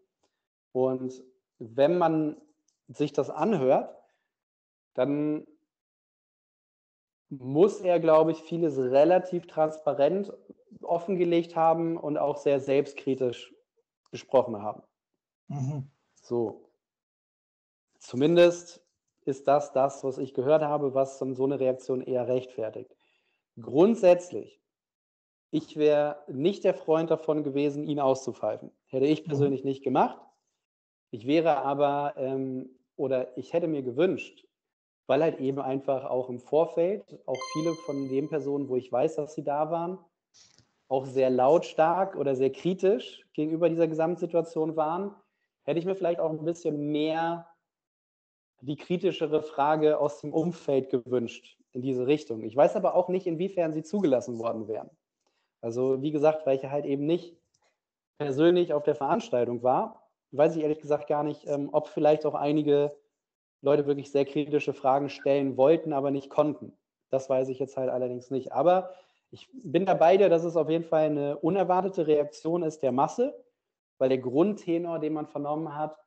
[0.74, 1.24] Und
[1.60, 2.41] wenn man
[2.90, 3.95] sich das anhört,
[4.94, 5.48] dann
[7.30, 10.34] muss er, glaube ich, vieles relativ transparent
[10.82, 13.54] offengelegt haben und auch sehr selbstkritisch
[14.12, 14.84] gesprochen haben.
[15.48, 15.90] Mhm.
[16.22, 16.70] So.
[18.00, 18.86] Zumindest
[19.26, 22.95] ist das das, was ich gehört habe, was so eine Reaktion eher rechtfertigt.
[23.60, 24.62] Grundsätzlich,
[25.52, 28.72] ich wäre nicht der Freund davon gewesen, ihn auszupfeifen.
[28.88, 29.28] Hätte ich mhm.
[29.28, 30.20] persönlich nicht gemacht.
[31.14, 34.48] Ich wäre aber, ähm, oder ich hätte mir gewünscht,
[35.06, 39.18] weil halt eben einfach auch im Vorfeld auch viele von den Personen, wo ich weiß,
[39.18, 39.99] dass sie da waren,
[40.88, 45.14] auch sehr lautstark oder sehr kritisch gegenüber dieser Gesamtsituation waren,
[45.65, 47.48] hätte ich mir vielleicht auch ein bisschen mehr
[48.61, 52.41] die kritischere Frage aus dem Umfeld gewünscht in diese Richtung.
[52.41, 54.90] Ich weiß aber auch nicht, inwiefern sie zugelassen worden wären.
[55.61, 57.38] Also wie gesagt, weil ich halt eben nicht
[58.18, 60.03] persönlich auf der Veranstaltung war,
[60.35, 62.95] weiß ich ehrlich gesagt gar nicht, ähm, ob vielleicht auch einige
[63.61, 66.73] Leute wirklich sehr kritische Fragen stellen wollten, aber nicht konnten.
[67.10, 68.51] Das weiß ich jetzt halt allerdings nicht.
[68.51, 68.91] Aber
[69.31, 73.34] ich bin dabei dass es auf jeden Fall eine unerwartete Reaktion ist der Masse,
[73.97, 75.97] weil der Grundtenor, den man vernommen hat,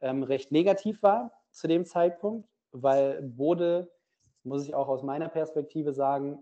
[0.00, 3.90] ähm, recht negativ war zu dem Zeitpunkt, weil Bode,
[4.44, 6.38] muss ich auch aus meiner Perspektive sagen,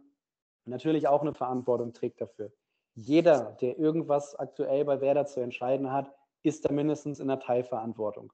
[0.65, 2.53] natürlich auch eine Verantwortung trägt dafür.
[2.95, 6.13] Jeder, der irgendwas aktuell bei Werder zu entscheiden hat,
[6.47, 8.33] ist da mindestens in der Teilverantwortung.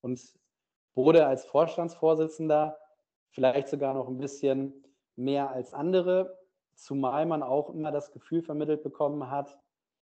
[0.00, 0.20] Und
[0.94, 2.78] Bode als Vorstandsvorsitzender
[3.30, 4.84] vielleicht sogar noch ein bisschen
[5.16, 6.38] mehr als andere,
[6.74, 9.58] zumal man auch immer das Gefühl vermittelt bekommen hat,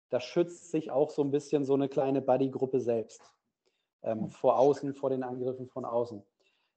[0.10, 3.34] da schützt sich auch so ein bisschen so eine kleine Buddy-Gruppe selbst
[4.04, 6.24] ähm, vor außen, vor den Angriffen von außen.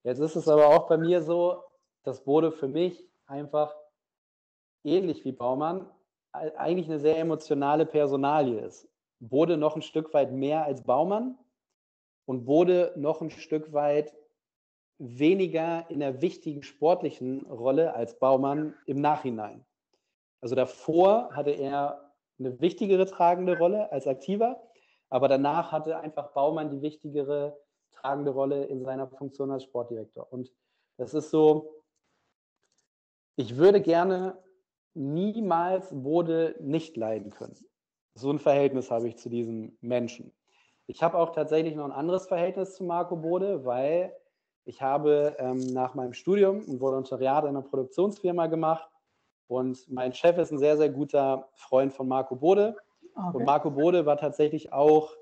[0.05, 1.63] Jetzt ist es aber auch bei mir so,
[2.03, 3.75] dass Bode für mich einfach
[4.85, 5.91] ähnlich wie Baumann
[6.33, 8.89] eigentlich eine sehr emotionale Personalie ist.
[9.21, 11.39] Bode noch ein Stück weit mehr als Baumann,
[12.27, 14.15] und wurde noch ein Stück weit
[14.99, 19.65] weniger in der wichtigen sportlichen Rolle als Baumann im Nachhinein.
[20.41, 24.61] Also davor hatte er eine wichtigere tragende Rolle als Aktiver,
[25.09, 27.59] aber danach hatte einfach Baumann die wichtigere
[27.93, 30.31] tragende Rolle in seiner Funktion als Sportdirektor.
[30.31, 30.53] Und
[30.97, 31.83] das ist so,
[33.37, 34.43] ich würde gerne
[34.95, 37.57] niemals Bode nicht leiden können.
[38.17, 40.33] So ein Verhältnis habe ich zu diesem Menschen.
[40.87, 44.17] Ich habe auch tatsächlich noch ein anderes Verhältnis zu Marco Bode, weil
[44.65, 48.89] ich habe ähm, nach meinem Studium ein Volontariat in einer Produktionsfirma gemacht
[49.49, 52.77] und mein Chef ist ein sehr, sehr guter Freund von Marco Bode.
[53.15, 53.37] Okay.
[53.37, 55.13] Und Marco Bode war tatsächlich auch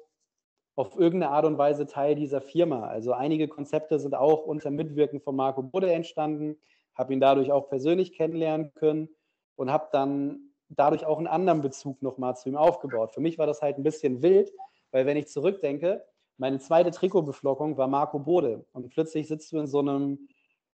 [0.77, 2.87] auf irgendeine Art und Weise Teil dieser Firma.
[2.87, 6.59] Also einige Konzepte sind auch unter Mitwirken von Marco Bode entstanden,
[6.95, 9.09] habe ihn dadurch auch persönlich kennenlernen können
[9.57, 13.13] und habe dann dadurch auch einen anderen Bezug nochmal zu ihm aufgebaut.
[13.13, 14.53] Für mich war das halt ein bisschen wild,
[14.91, 16.05] weil wenn ich zurückdenke,
[16.37, 18.65] meine zweite Trikotbeflockung war Marco Bode.
[18.73, 20.29] Und plötzlich sitzt du in so einem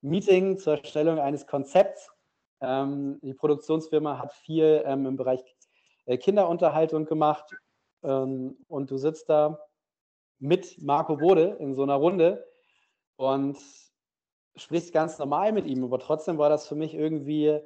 [0.02, 2.12] Meeting zur Erstellung eines Konzepts.
[2.62, 5.42] Ähm, die Produktionsfirma hat viel ähm, im Bereich
[6.06, 7.46] äh, Kinderunterhaltung gemacht.
[8.04, 9.60] Ähm, und du sitzt da
[10.40, 12.46] mit Marco Bode in so einer Runde
[13.16, 13.58] und
[14.56, 15.84] sprichst ganz normal mit ihm.
[15.84, 17.60] Aber trotzdem war das für mich irgendwie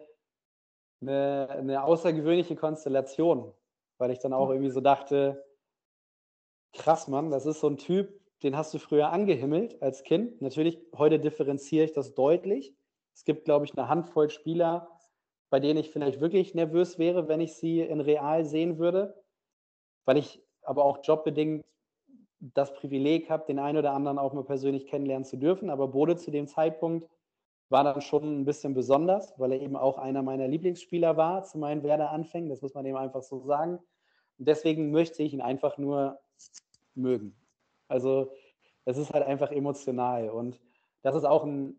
[1.01, 3.51] eine, eine außergewöhnliche Konstellation,
[3.97, 5.45] weil ich dann auch irgendwie so dachte,
[6.73, 10.41] krass, Mann, das ist so ein Typ, den hast du früher angehimmelt als Kind.
[10.41, 12.73] Natürlich, heute differenziere ich das deutlich.
[13.13, 14.89] Es gibt, glaube ich, eine Handvoll Spieler,
[15.49, 19.21] bei denen ich vielleicht wirklich nervös wäre, wenn ich sie in real sehen würde,
[20.05, 21.65] weil ich aber auch jobbedingt
[22.39, 25.69] das Privileg habe, den einen oder anderen auch mal persönlich kennenlernen zu dürfen.
[25.69, 27.09] Aber Bode zu dem Zeitpunkt
[27.69, 31.57] war dann schon ein bisschen besonders, weil er eben auch einer meiner Lieblingsspieler war zu
[31.57, 32.49] meinen Werder-Anfängen.
[32.49, 33.79] Das muss man eben einfach so sagen.
[34.37, 36.19] Und deswegen möchte ich ihn einfach nur
[36.95, 37.35] mögen.
[37.87, 38.31] Also
[38.85, 40.59] es ist halt einfach emotional und
[41.01, 41.77] das ist auch ein,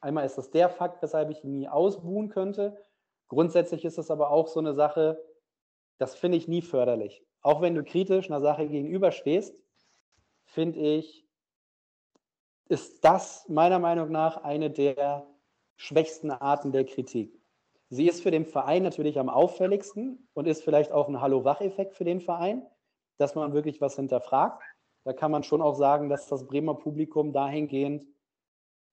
[0.00, 2.76] einmal ist das der Fakt, weshalb ich ihn nie ausbuhen könnte.
[3.28, 5.22] Grundsätzlich ist es aber auch so eine Sache,
[5.98, 7.24] das finde ich nie förderlich.
[7.42, 9.62] Auch wenn du kritisch einer Sache gegenüberstehst,
[10.44, 11.26] finde ich,
[12.70, 15.26] ist das meiner Meinung nach eine der
[15.76, 17.40] schwächsten Arten der Kritik.
[17.88, 22.04] Sie ist für den Verein natürlich am auffälligsten und ist vielleicht auch ein Hallo-Wach-Effekt für
[22.04, 22.66] den Verein
[23.20, 24.62] dass man wirklich was hinterfragt.
[25.04, 28.06] Da kann man schon auch sagen, dass das Bremer Publikum dahingehend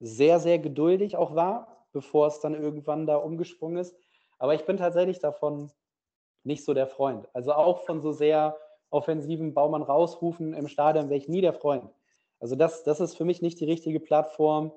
[0.00, 1.74] sehr, sehr geduldig auch war.
[1.90, 3.96] bevor es dann irgendwann da umgesprungen ist.
[4.38, 5.72] Aber ich bin tatsächlich davon
[6.44, 7.26] nicht so der Freund.
[7.32, 8.58] Also auch von so sehr
[8.90, 11.90] offensiven Baumann rausrufen im Stadion wäre ich nie der Freund.
[12.40, 14.72] Also das, das ist für mich nicht die richtige Plattform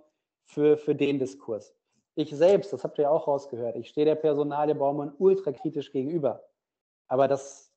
[0.45, 1.73] für, für den Diskurs.
[2.15, 5.91] Ich selbst, das habt ihr ja auch rausgehört, ich stehe der Personalie Baumann ultra kritisch
[5.91, 6.43] gegenüber.
[7.07, 7.71] Aber das,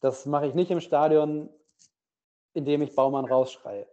[0.00, 1.48] das mache ich nicht im Stadion,
[2.54, 3.86] indem ich Baumann rausschreie.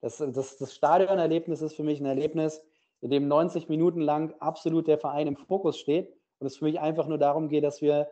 [0.00, 2.62] Das, das, das Stadionerlebnis ist für mich ein Erlebnis,
[3.00, 6.80] in dem 90 Minuten lang absolut der Verein im Fokus steht und es für mich
[6.80, 8.10] einfach nur darum geht, dass wir,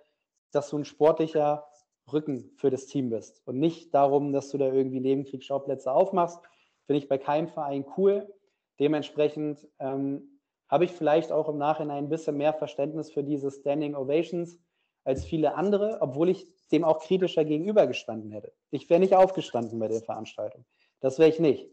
[0.51, 1.68] dass du ein sportlicher
[2.13, 6.41] Rücken für das Team bist und nicht darum, dass du da irgendwie Nebenkriegsschauplätze aufmachst.
[6.87, 8.33] Finde ich bei keinem Verein cool.
[8.81, 13.95] Dementsprechend ähm, habe ich vielleicht auch im Nachhinein ein bisschen mehr Verständnis für diese Standing
[13.95, 14.59] Ovations
[15.05, 18.53] als viele andere, obwohl ich dem auch kritischer gegenübergestanden hätte.
[18.71, 20.67] Ich wäre nicht aufgestanden bei der Veranstaltung.
[21.01, 21.71] Das wäre ich nicht.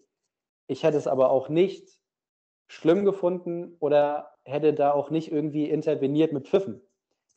[0.67, 1.99] Ich hätte es aber auch nicht
[2.67, 6.81] schlimm gefunden oder hätte da auch nicht irgendwie interveniert mit Pfiffen.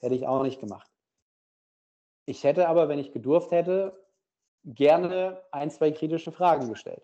[0.00, 0.90] Hätte ich auch nicht gemacht.
[2.28, 3.98] Ich hätte aber, wenn ich gedurft hätte,
[4.62, 7.02] gerne ein, zwei kritische Fragen gestellt.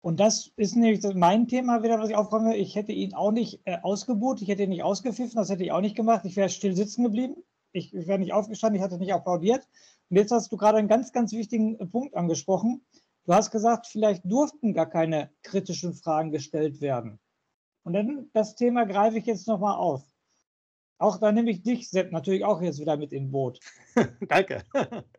[0.00, 2.56] Und das ist nämlich mein Thema wieder, was ich aufkomme.
[2.56, 5.72] Ich hätte ihn auch nicht äh, ausgebucht, ich hätte ihn nicht ausgepfiffen, das hätte ich
[5.72, 6.24] auch nicht gemacht.
[6.24, 7.34] Ich wäre still sitzen geblieben.
[7.72, 9.66] Ich, ich wäre nicht aufgestanden, ich hätte nicht applaudiert.
[10.08, 12.86] Und jetzt hast du gerade einen ganz, ganz wichtigen Punkt angesprochen.
[13.26, 17.18] Du hast gesagt, vielleicht durften gar keine kritischen Fragen gestellt werden.
[17.82, 20.04] Und dann das Thema greife ich jetzt nochmal auf.
[20.98, 23.60] Auch da nehme ich dich, Sepp, natürlich auch jetzt wieder mit in Boot.
[24.28, 24.64] Danke.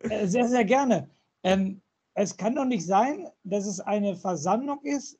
[0.02, 1.10] Äh, sehr, sehr gerne.
[1.44, 1.82] Ähm,
[2.14, 5.18] es kann doch nicht sein, dass es eine Versammlung ist,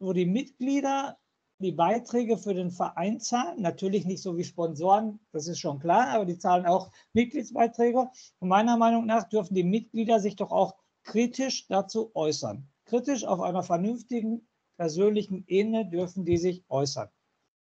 [0.00, 1.18] wo die Mitglieder
[1.60, 3.60] die Beiträge für den Verein zahlen.
[3.60, 8.08] Natürlich nicht so wie Sponsoren, das ist schon klar, aber die zahlen auch Mitgliedsbeiträge.
[8.38, 12.66] Und meiner Meinung nach dürfen die Mitglieder sich doch auch kritisch dazu äußern.
[12.84, 17.08] Kritisch auf einer vernünftigen persönlichen Ebene dürfen die sich äußern.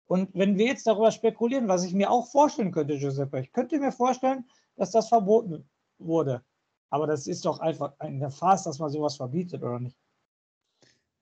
[0.07, 3.79] Und wenn wir jetzt darüber spekulieren, was ich mir auch vorstellen könnte, Giuseppe, ich könnte
[3.79, 4.45] mir vorstellen,
[4.75, 5.67] dass das verboten
[5.97, 6.43] wurde.
[6.89, 9.97] Aber das ist doch einfach eine Farce, dass man sowas verbietet, oder nicht?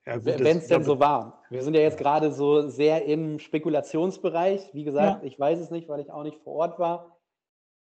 [0.06, 1.44] Ja, Wenn es denn so war.
[1.50, 4.74] Wir sind ja jetzt gerade so sehr im Spekulationsbereich.
[4.74, 5.28] Wie gesagt, ja.
[5.28, 7.18] ich weiß es nicht, weil ich auch nicht vor Ort war.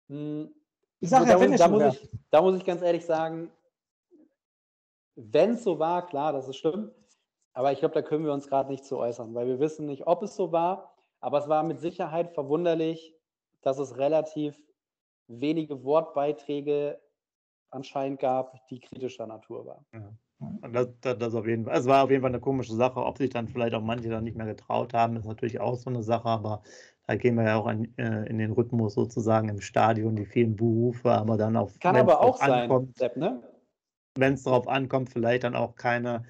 [0.10, 0.53] Hm.
[0.99, 3.52] Ich sage ja, da, muss, da, muss ich, da muss ich ganz ehrlich sagen,
[5.15, 6.91] wenn es so war, klar, das ist schlimm.
[7.54, 10.08] Aber ich glaube, da können wir uns gerade nicht zu äußern, weil wir wissen nicht,
[10.08, 10.96] ob es so war.
[11.20, 13.16] Aber es war mit Sicherheit verwunderlich,
[13.62, 14.60] dass es relativ
[15.28, 17.00] wenige Wortbeiträge
[17.70, 19.86] anscheinend gab, die kritischer Natur waren.
[19.94, 20.12] Ja.
[20.70, 21.78] Das, das, das, auf jeden Fall.
[21.78, 23.00] Es war auf jeden Fall eine komische Sache.
[23.00, 25.90] Ob sich dann vielleicht auch manche dann nicht mehr getraut haben, ist natürlich auch so
[25.90, 26.28] eine Sache.
[26.28, 26.64] Aber
[27.08, 30.56] da gehen wir ja auch an, äh, in den Rhythmus sozusagen im Stadion, die vielen
[30.58, 31.80] Berufe, aber dann auf.
[31.80, 33.42] Kann aber auch sein, Sepp, ne?
[34.16, 36.24] wenn es darauf ankommt, vielleicht dann auch keine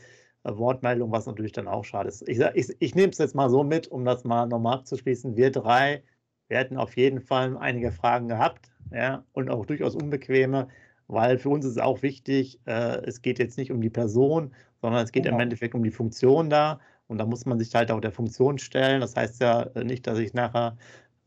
[0.44, 2.28] Wortmeldung, was natürlich dann auch schade ist.
[2.28, 5.36] Ich, ich, ich nehme es jetzt mal so mit, um das mal nochmal abzuschließen.
[5.36, 6.04] Wir drei,
[6.50, 10.68] wir hätten auf jeden Fall einige Fragen gehabt ja, und auch durchaus unbequeme,
[11.08, 14.54] weil für uns ist es auch wichtig, äh, es geht jetzt nicht um die Person,
[14.82, 15.38] sondern es geht genau.
[15.38, 16.80] im Endeffekt um die Funktion da.
[17.08, 19.02] Und da muss man sich halt auch der Funktion stellen.
[19.02, 20.78] Das heißt ja nicht, dass ich nachher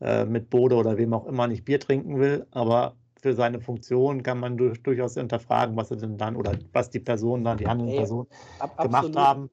[0.01, 4.23] äh, mit Bode oder wem auch immer nicht Bier trinken will, aber für seine Funktion
[4.23, 7.67] kann man durch, durchaus hinterfragen, was er denn dann oder was die Personen dann, die
[7.67, 8.27] handelnden Personen
[8.59, 9.49] ab, gemacht haben.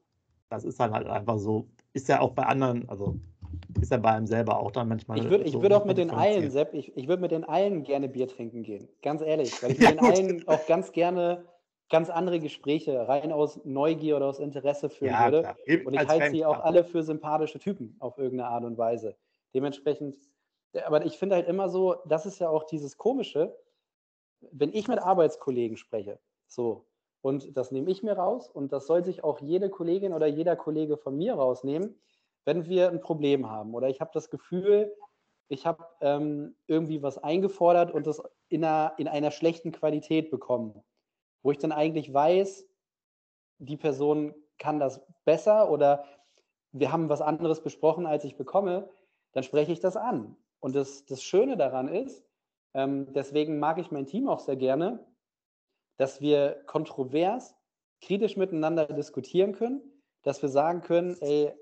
[0.51, 3.17] Das ist dann halt einfach so, ist ja auch bei anderen, also
[3.81, 5.19] ist ja bei einem selber auch dann manchmal.
[5.19, 7.83] Ich würde so würd auch mit den Eilen, Sepp, ich, ich würde mit den Eilen
[7.83, 8.89] gerne Bier trinken gehen.
[9.03, 11.45] Ganz ehrlich, weil ich mit ja, den Eilen auch ganz gerne
[11.91, 15.43] ganz andere Gespräche rein aus Neugier oder aus Interesse führen ja, würde.
[15.43, 15.57] Klar.
[15.87, 19.17] Und ich halte sie auch alle für sympathische Typen auf irgendeine Art und Weise.
[19.55, 20.17] Dementsprechend
[20.87, 23.57] aber ich finde halt immer so, das ist ja auch dieses Komische,
[24.41, 26.87] wenn ich mit Arbeitskollegen spreche, so,
[27.23, 30.57] und das nehme ich mir raus und das soll sich auch jede Kollegin oder jeder
[30.57, 31.99] Kollege von mir rausnehmen,
[32.45, 34.95] wenn wir ein Problem haben oder ich habe das Gefühl,
[35.49, 40.83] ich habe ähm, irgendwie was eingefordert und das in einer, in einer schlechten Qualität bekommen,
[41.43, 42.67] wo ich dann eigentlich weiß,
[43.59, 46.05] die Person kann das besser oder
[46.73, 48.91] wir haben was anderes besprochen, als ich bekomme,
[49.33, 50.37] dann spreche ich das an.
[50.65, 52.25] Und das, das Schöne daran ist,
[52.73, 55.07] ähm, deswegen mag ich mein Team auch sehr gerne,
[55.99, 57.55] dass wir kontrovers,
[58.01, 59.83] kritisch miteinander diskutieren können,
[60.23, 61.53] dass wir sagen können, ey,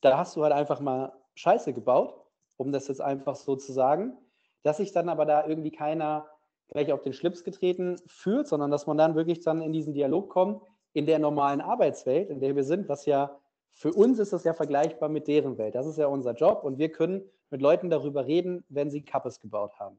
[0.00, 2.24] da hast du halt einfach mal Scheiße gebaut,
[2.56, 4.16] um das jetzt einfach so zu sagen,
[4.62, 6.28] dass sich dann aber da irgendwie keiner
[6.68, 10.30] gleich auf den Schlips getreten fühlt, sondern dass man dann wirklich dann in diesen Dialog
[10.30, 10.62] kommt,
[10.92, 13.39] in der normalen Arbeitswelt, in der wir sind, was ja
[13.72, 15.74] für uns ist das ja vergleichbar mit deren Welt.
[15.74, 19.40] Das ist ja unser Job und wir können mit Leuten darüber reden, wenn sie Kappes
[19.40, 19.98] gebaut haben.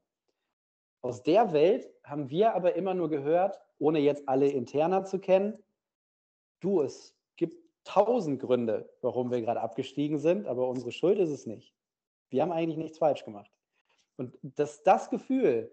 [1.01, 5.57] Aus der Welt haben wir aber immer nur gehört, ohne jetzt alle interner zu kennen,
[6.59, 11.47] du, es gibt tausend Gründe, warum wir gerade abgestiegen sind, aber unsere Schuld ist es
[11.47, 11.73] nicht.
[12.29, 13.51] Wir haben eigentlich nichts falsch gemacht.
[14.17, 15.71] Und dass das Gefühl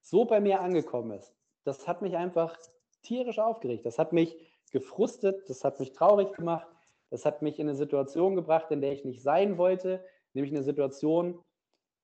[0.00, 1.34] so bei mir angekommen ist,
[1.64, 2.56] das hat mich einfach
[3.02, 3.84] tierisch aufgeregt.
[3.84, 4.36] Das hat mich
[4.70, 6.68] gefrustet, das hat mich traurig gemacht,
[7.10, 10.04] das hat mich in eine Situation gebracht, in der ich nicht sein wollte,
[10.34, 11.42] nämlich eine Situation,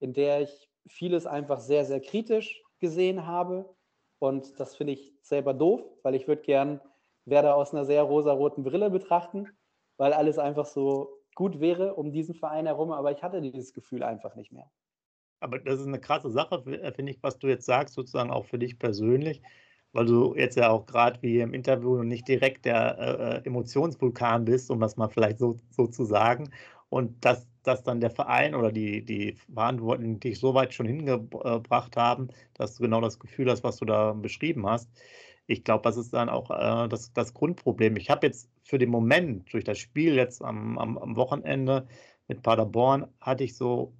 [0.00, 3.74] in der ich vieles einfach sehr, sehr kritisch gesehen habe.
[4.18, 6.80] Und das finde ich selber doof, weil ich würde gern
[7.26, 9.48] Werder aus einer sehr rosaroten Brille betrachten,
[9.96, 14.02] weil alles einfach so gut wäre um diesen Verein herum, aber ich hatte dieses Gefühl
[14.02, 14.70] einfach nicht mehr.
[15.40, 18.46] Aber das ist eine krasse Sache, äh, finde ich, was du jetzt sagst, sozusagen auch
[18.46, 19.42] für dich persönlich,
[19.94, 24.44] weil du jetzt ja auch gerade wie im Interview nicht direkt der äh, äh, Emotionsvulkan
[24.44, 26.50] bist, um das mal vielleicht so, so zu sagen.
[26.90, 31.96] Und dass, dass dann der Verein oder die, die Verantwortlichen dich so weit schon hingebracht
[31.96, 34.90] haben, dass du genau das Gefühl hast, was du da beschrieben hast.
[35.46, 37.96] Ich glaube, das ist dann auch äh, das, das Grundproblem.
[37.96, 41.86] Ich habe jetzt für den Moment, durch das Spiel jetzt am, am, am Wochenende
[42.26, 43.92] mit Paderborn, hatte ich so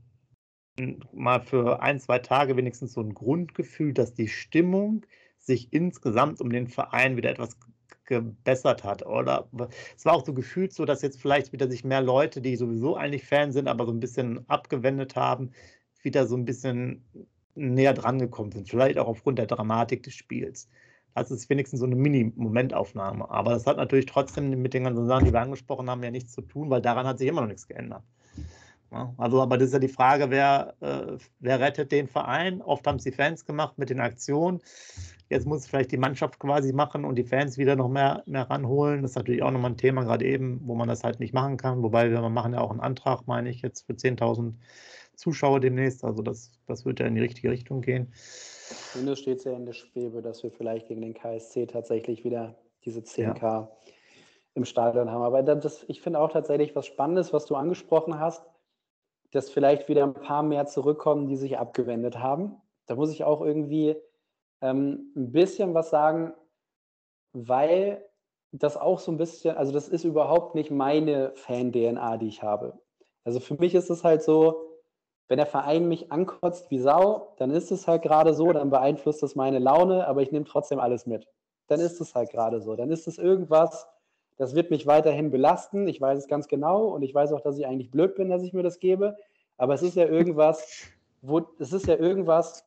[1.12, 5.06] mal für ein, zwei Tage wenigstens so ein Grundgefühl, dass die Stimmung
[5.46, 7.56] sich insgesamt um den Verein wieder etwas
[8.04, 9.04] gebessert hat.
[9.06, 9.48] Oder
[9.96, 12.96] es war auch so gefühlt so, dass jetzt vielleicht wieder sich mehr Leute, die sowieso
[12.96, 15.52] eigentlich Fan sind, aber so ein bisschen abgewendet haben,
[16.02, 17.04] wieder so ein bisschen
[17.54, 18.68] näher dran gekommen sind.
[18.68, 20.68] Vielleicht auch aufgrund der Dramatik des Spiels.
[21.14, 23.30] Das ist wenigstens so eine Mini-Momentaufnahme.
[23.30, 26.32] Aber das hat natürlich trotzdem mit den ganzen Sachen, die wir angesprochen haben, ja nichts
[26.32, 28.02] zu tun, weil daran hat sich immer noch nichts geändert.
[29.16, 32.62] Also, aber das ist ja die Frage, wer, äh, wer rettet den Verein?
[32.62, 34.60] Oft haben es die Fans gemacht mit den Aktionen.
[35.30, 39.02] Jetzt muss vielleicht die Mannschaft quasi machen und die Fans wieder noch mehr, mehr ranholen.
[39.02, 41.56] Das ist natürlich auch nochmal ein Thema, gerade eben, wo man das halt nicht machen
[41.56, 41.82] kann.
[41.82, 44.54] Wobei wir machen ja auch einen Antrag, meine ich, jetzt für 10.000
[45.16, 46.04] Zuschauer demnächst.
[46.04, 48.12] Also das, das wird ja in die richtige Richtung gehen.
[48.92, 52.54] Zumindest steht es ja in der Schwebe, dass wir vielleicht gegen den KSC tatsächlich wieder
[52.84, 53.68] diese 10K ja.
[54.54, 55.22] im Stadion haben.
[55.22, 58.44] Aber das, ich finde auch tatsächlich was Spannendes, was du angesprochen hast,
[59.34, 62.56] dass vielleicht wieder ein paar mehr zurückkommen, die sich abgewendet haben.
[62.86, 63.96] Da muss ich auch irgendwie
[64.60, 66.32] ähm, ein bisschen was sagen,
[67.32, 68.04] weil
[68.52, 72.78] das auch so ein bisschen, also das ist überhaupt nicht meine Fan-DNA, die ich habe.
[73.24, 74.78] Also für mich ist es halt so,
[75.26, 79.22] wenn der Verein mich ankotzt wie Sau, dann ist es halt gerade so, dann beeinflusst
[79.22, 81.26] das meine Laune, aber ich nehme trotzdem alles mit.
[81.66, 82.76] Dann ist es halt gerade so.
[82.76, 83.88] Dann ist es irgendwas,
[84.36, 85.86] das wird mich weiterhin belasten.
[85.88, 88.42] Ich weiß es ganz genau und ich weiß auch, dass ich eigentlich blöd bin, dass
[88.42, 89.16] ich mir das gebe.
[89.56, 90.86] Aber es ist ja irgendwas,
[91.22, 92.66] wo, es ist ja irgendwas,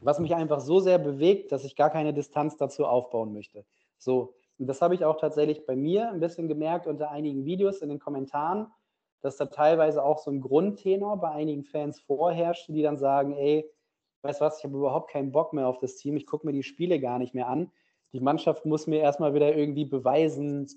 [0.00, 3.64] was mich einfach so sehr bewegt, dass ich gar keine Distanz dazu aufbauen möchte.
[3.98, 7.78] So, und das habe ich auch tatsächlich bei mir ein bisschen gemerkt unter einigen Videos
[7.82, 8.66] in den Kommentaren,
[9.20, 13.70] dass da teilweise auch so ein Grundtenor bei einigen Fans vorherrschte, die dann sagen, ey,
[14.22, 16.52] weißt du was, ich habe überhaupt keinen Bock mehr auf das Team, ich gucke mir
[16.52, 17.70] die Spiele gar nicht mehr an.
[18.12, 20.68] Die Mannschaft muss mir erstmal wieder irgendwie beweisen,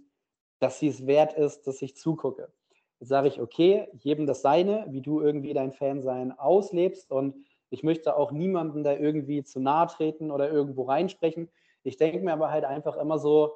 [0.60, 2.52] dass sie es wert ist, dass ich zugucke.
[3.00, 7.84] Jetzt sage ich, okay, jedem das seine, wie du irgendwie dein Fansein auslebst und ich
[7.84, 11.50] möchte auch niemanden da irgendwie zu nahe treten oder irgendwo reinsprechen.
[11.84, 13.56] Ich denke mir aber halt einfach immer so,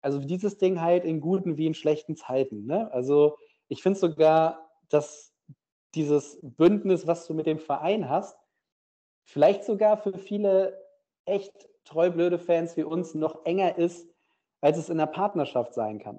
[0.00, 2.66] also dieses Ding halt in guten wie in schlechten Zeiten.
[2.66, 2.92] Ne?
[2.92, 3.36] Also
[3.68, 5.32] ich finde sogar, dass
[5.94, 8.38] dieses Bündnis, was du mit dem Verein hast,
[9.24, 10.80] vielleicht sogar für viele
[11.24, 14.08] echt treublöde Fans wie uns noch enger ist,
[14.60, 16.18] als es in der Partnerschaft sein kann.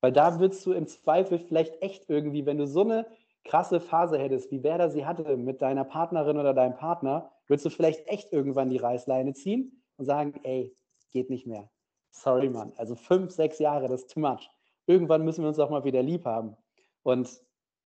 [0.00, 3.06] Weil da würdest du im Zweifel vielleicht echt irgendwie, wenn du so eine
[3.44, 7.70] krasse Phase hättest, wie Werder sie hatte mit deiner Partnerin oder deinem Partner, würdest du
[7.70, 10.76] vielleicht echt irgendwann die Reißleine ziehen und sagen, ey,
[11.16, 11.70] geht nicht mehr.
[12.10, 12.72] Sorry, Mann.
[12.76, 14.50] Also fünf, sechs Jahre, das ist too much.
[14.86, 16.56] Irgendwann müssen wir uns auch mal wieder lieb haben.
[17.02, 17.40] Und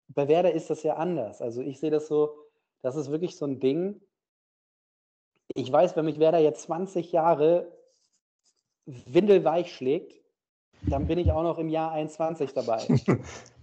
[0.08, 1.42] bei Werder ist das ja anders.
[1.42, 2.36] Also ich sehe das so,
[2.82, 4.00] das ist wirklich so ein Ding.
[5.54, 7.72] Ich weiß, wenn mich Werder jetzt 20 Jahre
[9.06, 10.22] windelweich schlägt,
[10.88, 12.86] dann bin ich auch noch im Jahr 21 dabei.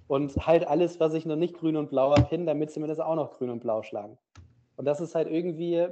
[0.08, 2.86] und halt alles, was ich noch nicht grün und blau habe, hin, damit sie mir
[2.86, 4.18] das auch noch grün und blau schlagen.
[4.76, 5.88] Und das ist halt irgendwie,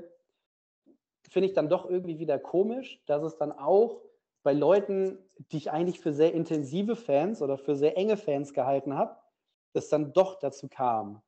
[1.29, 4.03] finde ich dann doch irgendwie wieder komisch, dass es dann auch
[4.43, 5.19] bei Leuten,
[5.53, 9.17] die ich eigentlich für sehr intensive Fans oder für sehr enge Fans gehalten habe,
[9.73, 11.23] es dann doch dazu kam,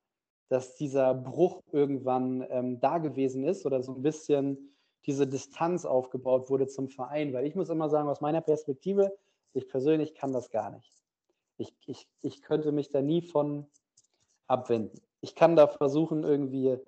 [0.49, 4.76] dass dieser Bruch irgendwann ähm, da gewesen ist oder so ein bisschen
[5.07, 7.33] diese Distanz aufgebaut wurde zum Verein.
[7.33, 9.17] Weil ich muss immer sagen, aus meiner Perspektive,
[9.53, 10.93] ich persönlich kann das gar nicht.
[11.59, 13.67] Ich, ich, ich könnte mich da nie von
[14.47, 15.01] abwenden.
[15.21, 16.79] Ich kann da versuchen, irgendwie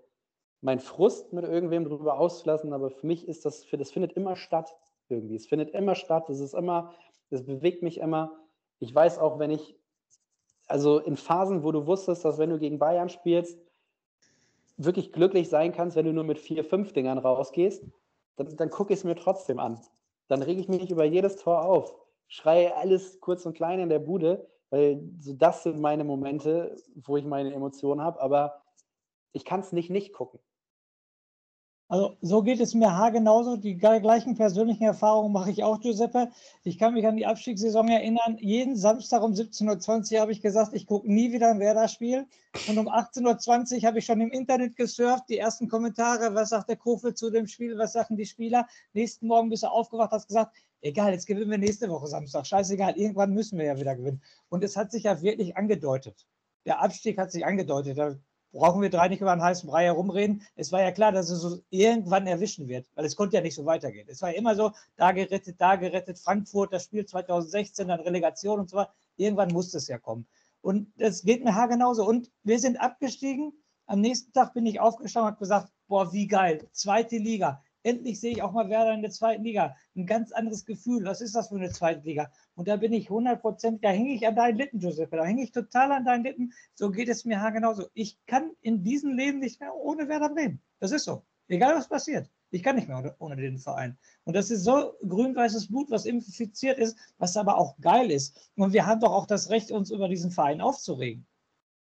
[0.61, 4.77] meinen Frust mit irgendwem drüber auszulassen, aber für mich ist das, das findet immer statt
[5.09, 5.37] irgendwie.
[5.37, 6.93] Es findet immer statt, es ist immer,
[7.31, 8.33] es bewegt mich immer.
[8.81, 9.77] Ich weiß auch, wenn ich,
[10.67, 13.59] also in Phasen, wo du wusstest, dass wenn du gegen Bayern spielst,
[14.77, 17.85] wirklich glücklich sein kannst, wenn du nur mit vier, fünf Dingern rausgehst,
[18.39, 19.81] dann, dann gucke ich es mir trotzdem an.
[20.29, 21.95] Dann rege ich mich über jedes Tor auf
[22.29, 27.17] schreie alles kurz und klein in der Bude, weil so das sind meine Momente, wo
[27.17, 28.63] ich meine Emotionen habe, aber
[29.33, 30.41] ich kann es nicht nicht gucken.
[31.91, 33.57] Also so geht es mir haargenauso.
[33.57, 36.31] Die gleichen persönlichen Erfahrungen mache ich auch, Giuseppe.
[36.63, 38.37] Ich kann mich an die Abstiegssaison erinnern.
[38.39, 42.27] Jeden Samstag um 17.20 Uhr habe ich gesagt, ich gucke nie wieder ein Werder-Spiel.
[42.69, 46.69] Und um 18.20 Uhr habe ich schon im Internet gesurft, die ersten Kommentare, was sagt
[46.69, 48.67] der Kofel zu dem Spiel, was sagen die Spieler.
[48.93, 52.47] Nächsten Morgen bist du aufgewacht, hast gesagt, egal, jetzt gewinnen wir nächste Woche Samstag.
[52.47, 54.23] Scheißegal, irgendwann müssen wir ja wieder gewinnen.
[54.51, 56.27] Und es hat sich ja wirklich angedeutet.
[56.67, 57.97] Der Abstieg hat sich angedeutet.
[58.53, 60.43] Brauchen wir drei nicht über einen heißen Brei herumreden.
[60.57, 63.55] Es war ja klar, dass es so irgendwann erwischen wird, weil es konnte ja nicht
[63.55, 64.09] so weitergehen.
[64.09, 68.71] Es war immer so, da gerettet, da gerettet, Frankfurt, das Spiel 2016, dann Relegation und
[68.71, 68.93] so weiter.
[69.17, 70.27] Irgendwann musste es ja kommen.
[70.61, 72.07] Und das geht mir genauso.
[72.07, 73.53] Und wir sind abgestiegen.
[73.87, 78.21] Am nächsten Tag bin ich aufgestanden und habe gesagt, boah, wie geil, zweite Liga endlich
[78.21, 79.75] sehe ich auch mal Werder in der zweiten Liga.
[79.97, 81.05] Ein ganz anderes Gefühl.
[81.05, 82.31] Was ist das für eine zweite Liga?
[82.55, 85.17] Und da bin ich 100%, da hänge ich an deinen Lippen, Giuseppe.
[85.17, 86.53] Da hänge ich total an deinen Lippen.
[86.75, 87.87] So geht es mir genauso.
[87.95, 90.63] Ich kann in diesem Leben nicht mehr ohne Werder Bremen.
[90.81, 91.25] Das ist so.
[91.49, 92.31] Egal was passiert.
[92.51, 93.99] Ich kann nicht mehr ohne den Verein.
[94.25, 98.51] Und das ist so grün-weißes Blut, was infiziert ist, was aber auch geil ist.
[98.57, 101.27] Und wir haben doch auch das Recht, uns über diesen Verein aufzuregen.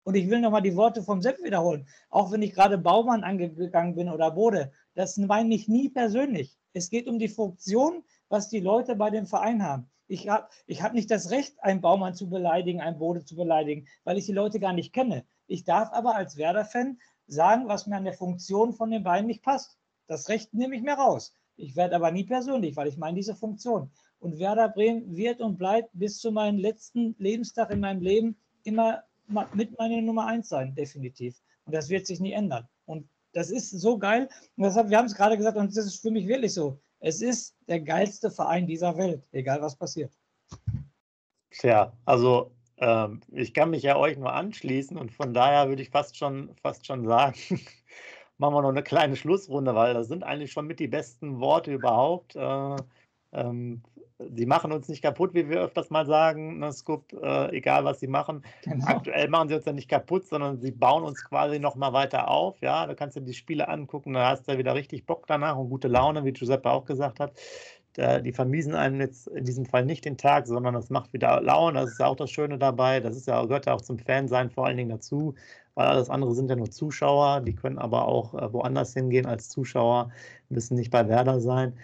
[0.05, 1.89] Und ich will nochmal die Worte vom Sepp wiederholen.
[2.11, 6.57] Auch wenn ich gerade Baumann angegangen bin oder Bode, das meine ich nie persönlich.
[6.73, 9.91] Es geht um die Funktion, was die Leute bei dem Verein haben.
[10.07, 13.87] Ich habe ich hab nicht das Recht, einen Baumann zu beleidigen, einen Bode zu beleidigen,
[14.05, 15.25] weil ich die Leute gar nicht kenne.
[15.47, 19.43] Ich darf aber als Werder-Fan sagen, was mir an der Funktion von den beiden nicht
[19.43, 19.79] passt.
[20.07, 21.35] Das Recht nehme ich mir raus.
[21.57, 23.91] Ich werde aber nie persönlich, weil ich meine diese Funktion.
[24.19, 29.05] Und Werder Bremen wird und bleibt bis zu meinem letzten Lebenstag in meinem Leben immer
[29.55, 31.41] mit meine Nummer eins sein, definitiv.
[31.65, 32.69] Und das wird sich nie ändern.
[32.85, 34.29] Und das ist so geil.
[34.57, 36.81] Und deshalb, wir haben es gerade gesagt, und das ist für mich wirklich so.
[37.01, 40.13] Es ist der geilste Verein dieser Welt, egal was passiert.
[41.51, 45.91] Tja, also ähm, ich kann mich ja euch nur anschließen und von daher würde ich
[45.91, 47.37] fast schon, fast schon sagen,
[48.39, 51.73] machen wir noch eine kleine Schlussrunde, weil das sind eigentlich schon mit die besten Worte
[51.73, 52.35] überhaupt.
[52.37, 52.77] Äh,
[53.33, 53.83] ähm,
[54.19, 58.01] sie machen uns nicht kaputt, wie wir öfters mal sagen, ne, Scoop, äh, egal was
[58.01, 58.43] sie machen.
[58.63, 58.87] Genau.
[58.87, 62.61] Aktuell machen sie uns ja nicht kaputt, sondern sie bauen uns quasi nochmal weiter auf.
[62.61, 65.69] Ja, da kannst du die Spiele angucken, da hast du wieder richtig Bock danach und
[65.69, 67.33] gute Laune, wie Giuseppe auch gesagt hat.
[67.95, 71.41] Da, die vermiesen einem jetzt in diesem Fall nicht den Tag, sondern das macht wieder
[71.41, 71.81] Laune.
[71.81, 72.99] Das ist ja auch das Schöne dabei.
[73.01, 75.35] Das ist ja, gehört ja auch zum Fansein vor allen Dingen dazu,
[75.75, 77.41] weil alles andere sind ja nur Zuschauer.
[77.41, 80.11] Die können aber auch äh, woanders hingehen als Zuschauer,
[80.49, 81.79] müssen nicht bei Werder sein.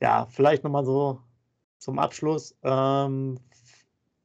[0.00, 1.20] Ja, vielleicht nochmal so
[1.82, 3.40] zum Abschluss ähm,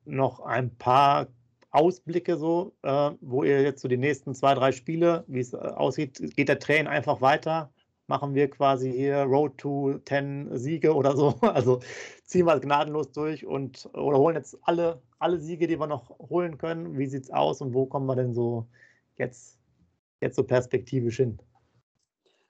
[0.05, 1.27] noch ein paar
[1.71, 5.57] Ausblicke so, äh, wo ihr jetzt so die nächsten zwei, drei Spiele, wie es äh,
[5.57, 7.71] aussieht, geht der Train einfach weiter?
[8.05, 11.33] Machen wir quasi hier Road to 10 Siege oder so?
[11.41, 11.81] Also
[12.23, 16.09] ziehen wir es gnadenlos durch und oder holen jetzt alle, alle Siege, die wir noch
[16.19, 16.95] holen können.
[16.97, 18.67] Wie sieht es aus und wo kommen wir denn so
[19.17, 19.57] jetzt,
[20.21, 21.39] jetzt so perspektivisch hin?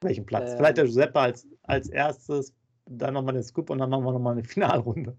[0.02, 0.52] Welchen Platz?
[0.52, 2.54] Ähm, Vielleicht der Giuseppe als, als erstes,
[2.90, 5.18] dann nochmal den Scoop und dann machen wir nochmal eine Finalrunde.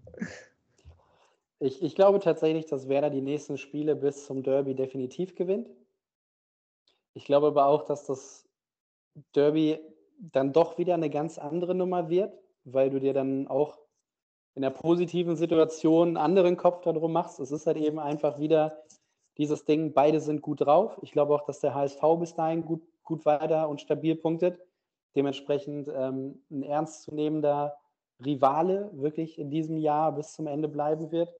[1.59, 5.69] Ich, ich glaube tatsächlich, dass Werder die nächsten Spiele bis zum Derby definitiv gewinnt.
[7.13, 8.47] Ich glaube aber auch, dass das
[9.35, 9.79] Derby
[10.19, 12.33] dann doch wieder eine ganz andere Nummer wird,
[12.63, 13.77] weil du dir dann auch
[14.55, 17.39] in der positiven Situation einen anderen Kopf darum machst.
[17.39, 18.83] Es ist halt eben einfach wieder
[19.37, 20.97] dieses Ding, beide sind gut drauf.
[21.01, 24.59] Ich glaube auch, dass der HSV bis dahin gut, gut weiter und stabil punktet
[25.15, 27.77] dementsprechend ähm, ein ernstzunehmender
[28.23, 31.33] Rivale wirklich in diesem Jahr bis zum Ende bleiben wird.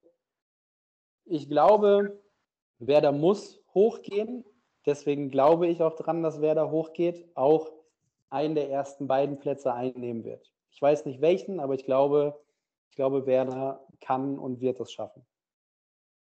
[1.24, 2.20] Ich glaube,
[2.78, 4.44] Werder muss hochgehen.
[4.86, 7.70] Deswegen glaube ich auch dran, dass Werder hochgeht, auch
[8.30, 10.52] einen der ersten beiden Plätze einnehmen wird.
[10.70, 12.40] Ich weiß nicht welchen, aber ich glaube,
[12.88, 15.24] ich glaube, Werder kann und wird es schaffen.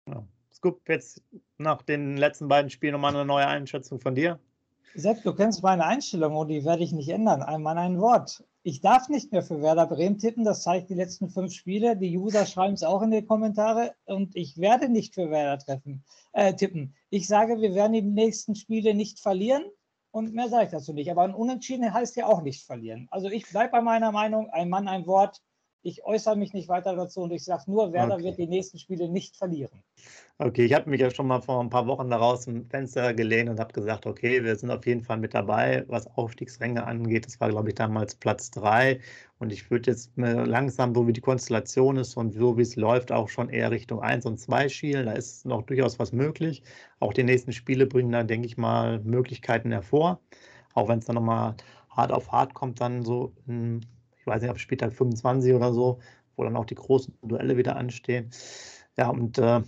[0.07, 0.25] Ja.
[0.51, 1.23] Scoop, jetzt
[1.57, 4.39] nach den letzten beiden Spielen nochmal eine neue Einschätzung von dir.
[4.93, 7.41] Sepp, du kennst meine Einstellung und die werde ich nicht ändern.
[7.41, 8.43] Einmal ein Wort.
[8.63, 10.43] Ich darf nicht mehr für Werder Bremen tippen.
[10.43, 11.95] Das zeigt die letzten fünf Spiele.
[11.95, 13.95] Die User schreiben es auch in die Kommentare.
[14.05, 16.03] Und ich werde nicht für Werder treffen,
[16.33, 16.95] äh, tippen.
[17.09, 19.63] Ich sage, wir werden die nächsten Spiele nicht verlieren.
[20.11, 21.09] Und mehr sage ich dazu nicht.
[21.09, 23.07] Aber ein Unentschieden heißt ja auch nicht verlieren.
[23.11, 24.49] Also ich bleibe bei meiner Meinung.
[24.49, 25.41] Ein Mann, ein Wort.
[25.83, 28.23] Ich äußere mich nicht weiter dazu und ich sage nur, Werder okay.
[28.25, 29.81] wird die nächsten Spiele nicht verlieren.
[30.37, 33.49] Okay, ich habe mich ja schon mal vor ein paar Wochen daraus im Fenster gelehnt
[33.49, 37.25] und habe gesagt, okay, wir sind auf jeden Fall mit dabei, was Aufstiegsränge angeht.
[37.25, 38.99] Das war, glaube ich, damals Platz drei.
[39.39, 43.11] Und ich würde jetzt langsam, so wie die Konstellation ist und so wie es läuft,
[43.11, 45.07] auch schon eher Richtung 1 und 2 schielen.
[45.07, 46.63] Da ist noch durchaus was möglich.
[46.99, 50.19] Auch die nächsten Spiele bringen da, denke ich mal, Möglichkeiten hervor.
[50.75, 51.55] Auch wenn es dann nochmal
[51.89, 53.85] hart auf hart kommt, dann so in
[54.31, 55.99] weiß nicht, ab Spieltag 25 oder so,
[56.35, 58.31] wo dann auch die großen Duelle wieder anstehen.
[58.97, 59.61] Ja, und äh,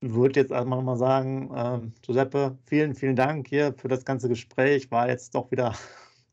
[0.00, 4.90] würde jetzt erstmal nochmal sagen, äh, Giuseppe, vielen, vielen Dank hier für das ganze Gespräch.
[4.90, 5.74] War jetzt doch wieder.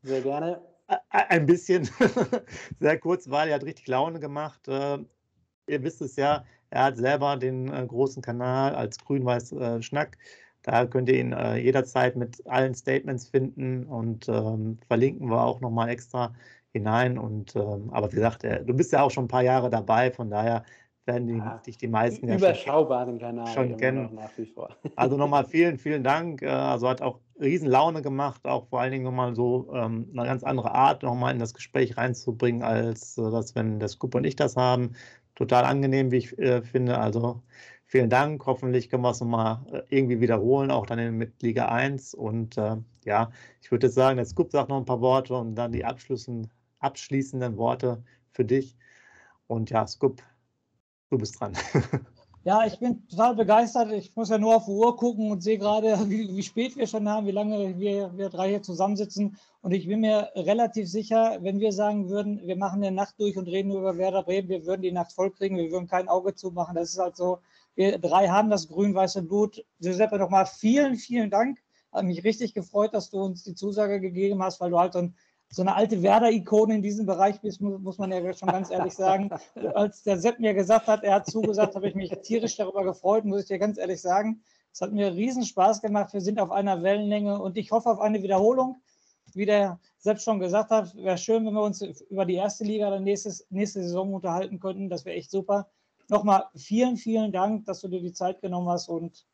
[0.02, 0.60] Sehr gerne.
[1.10, 1.88] Ein bisschen
[2.80, 4.68] sehr kurz, weil er hat richtig Laune gemacht.
[4.68, 4.98] Äh,
[5.68, 10.16] ihr wisst es ja, er hat selber den äh, großen Kanal als Grün-Weiß äh, Schnack.
[10.62, 15.90] Da könnt ihr ihn jederzeit mit allen Statements finden und ähm, verlinken wir auch nochmal
[15.90, 16.34] extra
[16.76, 17.18] hinein.
[17.18, 20.30] Und ähm, aber wie gesagt, du bist ja auch schon ein paar Jahre dabei, von
[20.30, 20.64] daher
[21.06, 24.14] werden die, ja, dich die meisten überschaubaren ja Kanal schon kennen.
[24.14, 24.76] nach wie vor.
[24.96, 26.42] Also nochmal vielen, vielen Dank.
[26.42, 30.26] Äh, also hat auch riesen Laune gemacht, auch vor allen Dingen nochmal so ähm, eine
[30.26, 34.24] ganz andere Art nochmal in das Gespräch reinzubringen, als äh, das, wenn der Scoop und
[34.24, 34.92] ich das haben.
[35.34, 36.98] Total angenehm, wie ich äh, finde.
[36.98, 37.42] Also
[37.86, 38.44] vielen Dank.
[38.46, 42.14] Hoffentlich können wir es nochmal äh, irgendwie wiederholen, auch dann mit Liga 1.
[42.14, 43.30] Und äh, ja,
[43.60, 46.50] ich würde jetzt sagen, der Scoop sagt noch ein paar Worte und dann die abschließenden
[46.80, 48.76] Worte für dich.
[49.46, 50.22] Und ja, Scoop,
[51.10, 51.52] Du bist dran.
[52.44, 53.90] Ja, ich bin total begeistert.
[53.90, 56.86] Ich muss ja nur auf die Uhr gucken und sehe gerade, wie, wie spät wir
[56.86, 59.36] schon haben, wie lange wir, wir drei hier zusammensitzen.
[59.62, 63.36] Und ich bin mir relativ sicher, wenn wir sagen würden, wir machen eine Nacht durch
[63.36, 66.36] und reden über Werder Bremen, wir würden die Nacht voll kriegen, wir würden kein Auge
[66.36, 66.76] zumachen.
[66.76, 67.40] Das ist halt so,
[67.74, 69.64] wir drei haben das grün-weiße Blut.
[69.80, 71.58] Giuseppe, nochmal vielen, vielen Dank.
[71.90, 75.00] Hat mich richtig gefreut, dass du uns die Zusage gegeben hast, weil du halt so
[75.00, 75.16] ein
[75.48, 79.30] so eine alte Werder-Ikone in diesem Bereich bist, muss man ja schon ganz ehrlich sagen.
[79.74, 83.24] Als der Sepp mir gesagt hat, er hat zugesagt, habe ich mich tierisch darüber gefreut,
[83.24, 84.42] muss ich dir ganz ehrlich sagen.
[84.72, 86.12] Es hat mir riesen Spaß gemacht.
[86.12, 88.82] Wir sind auf einer Wellenlänge und ich hoffe auf eine Wiederholung.
[89.32, 92.90] Wie der Sepp schon gesagt hat, wäre schön, wenn wir uns über die erste Liga
[92.90, 94.88] dann nächstes, nächste Saison unterhalten könnten.
[94.88, 95.68] Das wäre echt super.
[96.08, 99.26] Nochmal vielen, vielen Dank, dass du dir die Zeit genommen hast und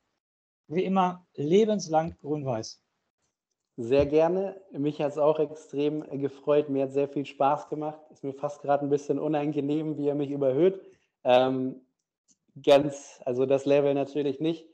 [0.68, 2.81] wie immer lebenslang grün-weiß.
[3.76, 4.60] Sehr gerne.
[4.70, 6.68] Mich hat es auch extrem gefreut.
[6.68, 8.00] Mir hat sehr viel Spaß gemacht.
[8.10, 10.80] Ist mir fast gerade ein bisschen unangenehm, wie er mich überhöht.
[11.24, 11.80] Ähm,
[12.62, 14.66] ganz, also das Level natürlich nicht.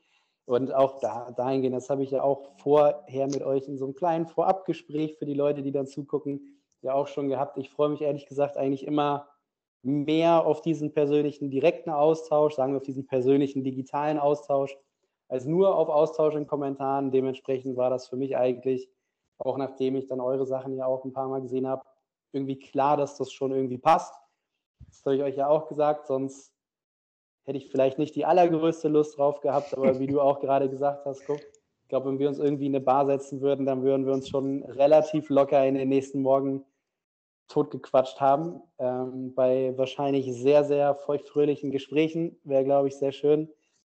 [0.47, 3.95] Und auch da, dahingehend, das habe ich ja auch vorher mit euch in so einem
[3.95, 7.59] kleinen Vorabgespräch für die Leute, die dann zugucken, ja auch schon gehabt.
[7.59, 9.29] Ich freue mich ehrlich gesagt eigentlich immer
[9.83, 14.77] mehr auf diesen persönlichen direkten Austausch, sagen wir auf diesen persönlichen digitalen Austausch,
[15.29, 17.11] als nur auf Austausch in Kommentaren.
[17.11, 18.91] Dementsprechend war das für mich eigentlich,
[19.39, 21.83] auch nachdem ich dann eure Sachen ja auch ein paar Mal gesehen habe,
[22.33, 24.15] irgendwie klar, dass das schon irgendwie passt.
[24.87, 26.53] Das habe ich euch ja auch gesagt, sonst
[27.45, 31.07] hätte ich vielleicht nicht die allergrößte Lust drauf gehabt, aber wie du auch gerade gesagt
[31.07, 34.05] hast, guck, ich glaube, wenn wir uns irgendwie in eine Bar setzen würden, dann würden
[34.05, 36.65] wir uns schon relativ locker in den nächsten Morgen
[37.49, 38.61] totgequatscht haben.
[38.79, 42.39] Ähm, bei wahrscheinlich sehr, sehr feuchtfröhlichen Gesprächen.
[42.45, 43.49] Wäre, glaube ich, sehr schön.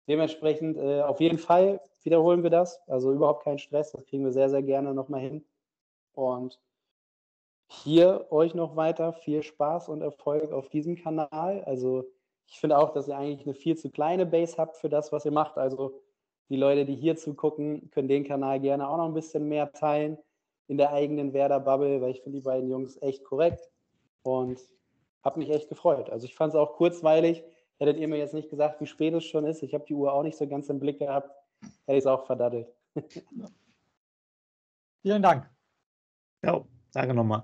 [0.07, 2.79] Dementsprechend äh, auf jeden Fall wiederholen wir das.
[2.87, 3.91] Also überhaupt keinen Stress.
[3.91, 5.43] Das kriegen wir sehr, sehr gerne nochmal hin.
[6.13, 6.59] Und
[7.67, 11.63] hier euch noch weiter viel Spaß und Erfolg auf diesem Kanal.
[11.65, 12.05] Also
[12.47, 15.25] ich finde auch, dass ihr eigentlich eine viel zu kleine Base habt für das, was
[15.25, 15.57] ihr macht.
[15.57, 15.99] Also
[16.49, 20.17] die Leute, die hier zugucken, können den Kanal gerne auch noch ein bisschen mehr teilen
[20.67, 23.69] in der eigenen Werder-Bubble, weil ich finde die beiden Jungs echt korrekt
[24.23, 24.59] und
[25.23, 26.09] habe mich echt gefreut.
[26.09, 27.43] Also ich fand es auch kurzweilig.
[27.77, 30.13] Hättet ihr mir jetzt nicht gesagt, wie spät es schon ist, ich habe die Uhr
[30.13, 31.29] auch nicht so ganz im Blick gehabt,
[31.61, 32.67] hätte ich es auch verdattelt.
[35.01, 35.49] Vielen Dank.
[36.43, 37.43] Ja, danke nochmal.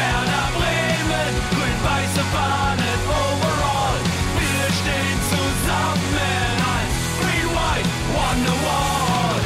[0.00, 4.00] Werder Bremen, grün-weiße Fahnen, overall.
[4.40, 9.40] Wir stehen zusammen als Green White Wonderwall.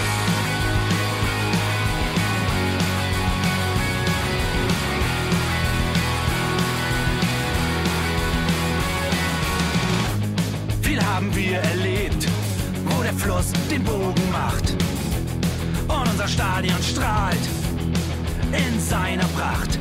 [10.82, 12.28] Viel haben wir erlebt,
[12.85, 14.76] wo der Fluss den Bogen macht.
[15.89, 17.44] Und unser Stadion strahlt
[18.52, 19.81] in seiner Pracht.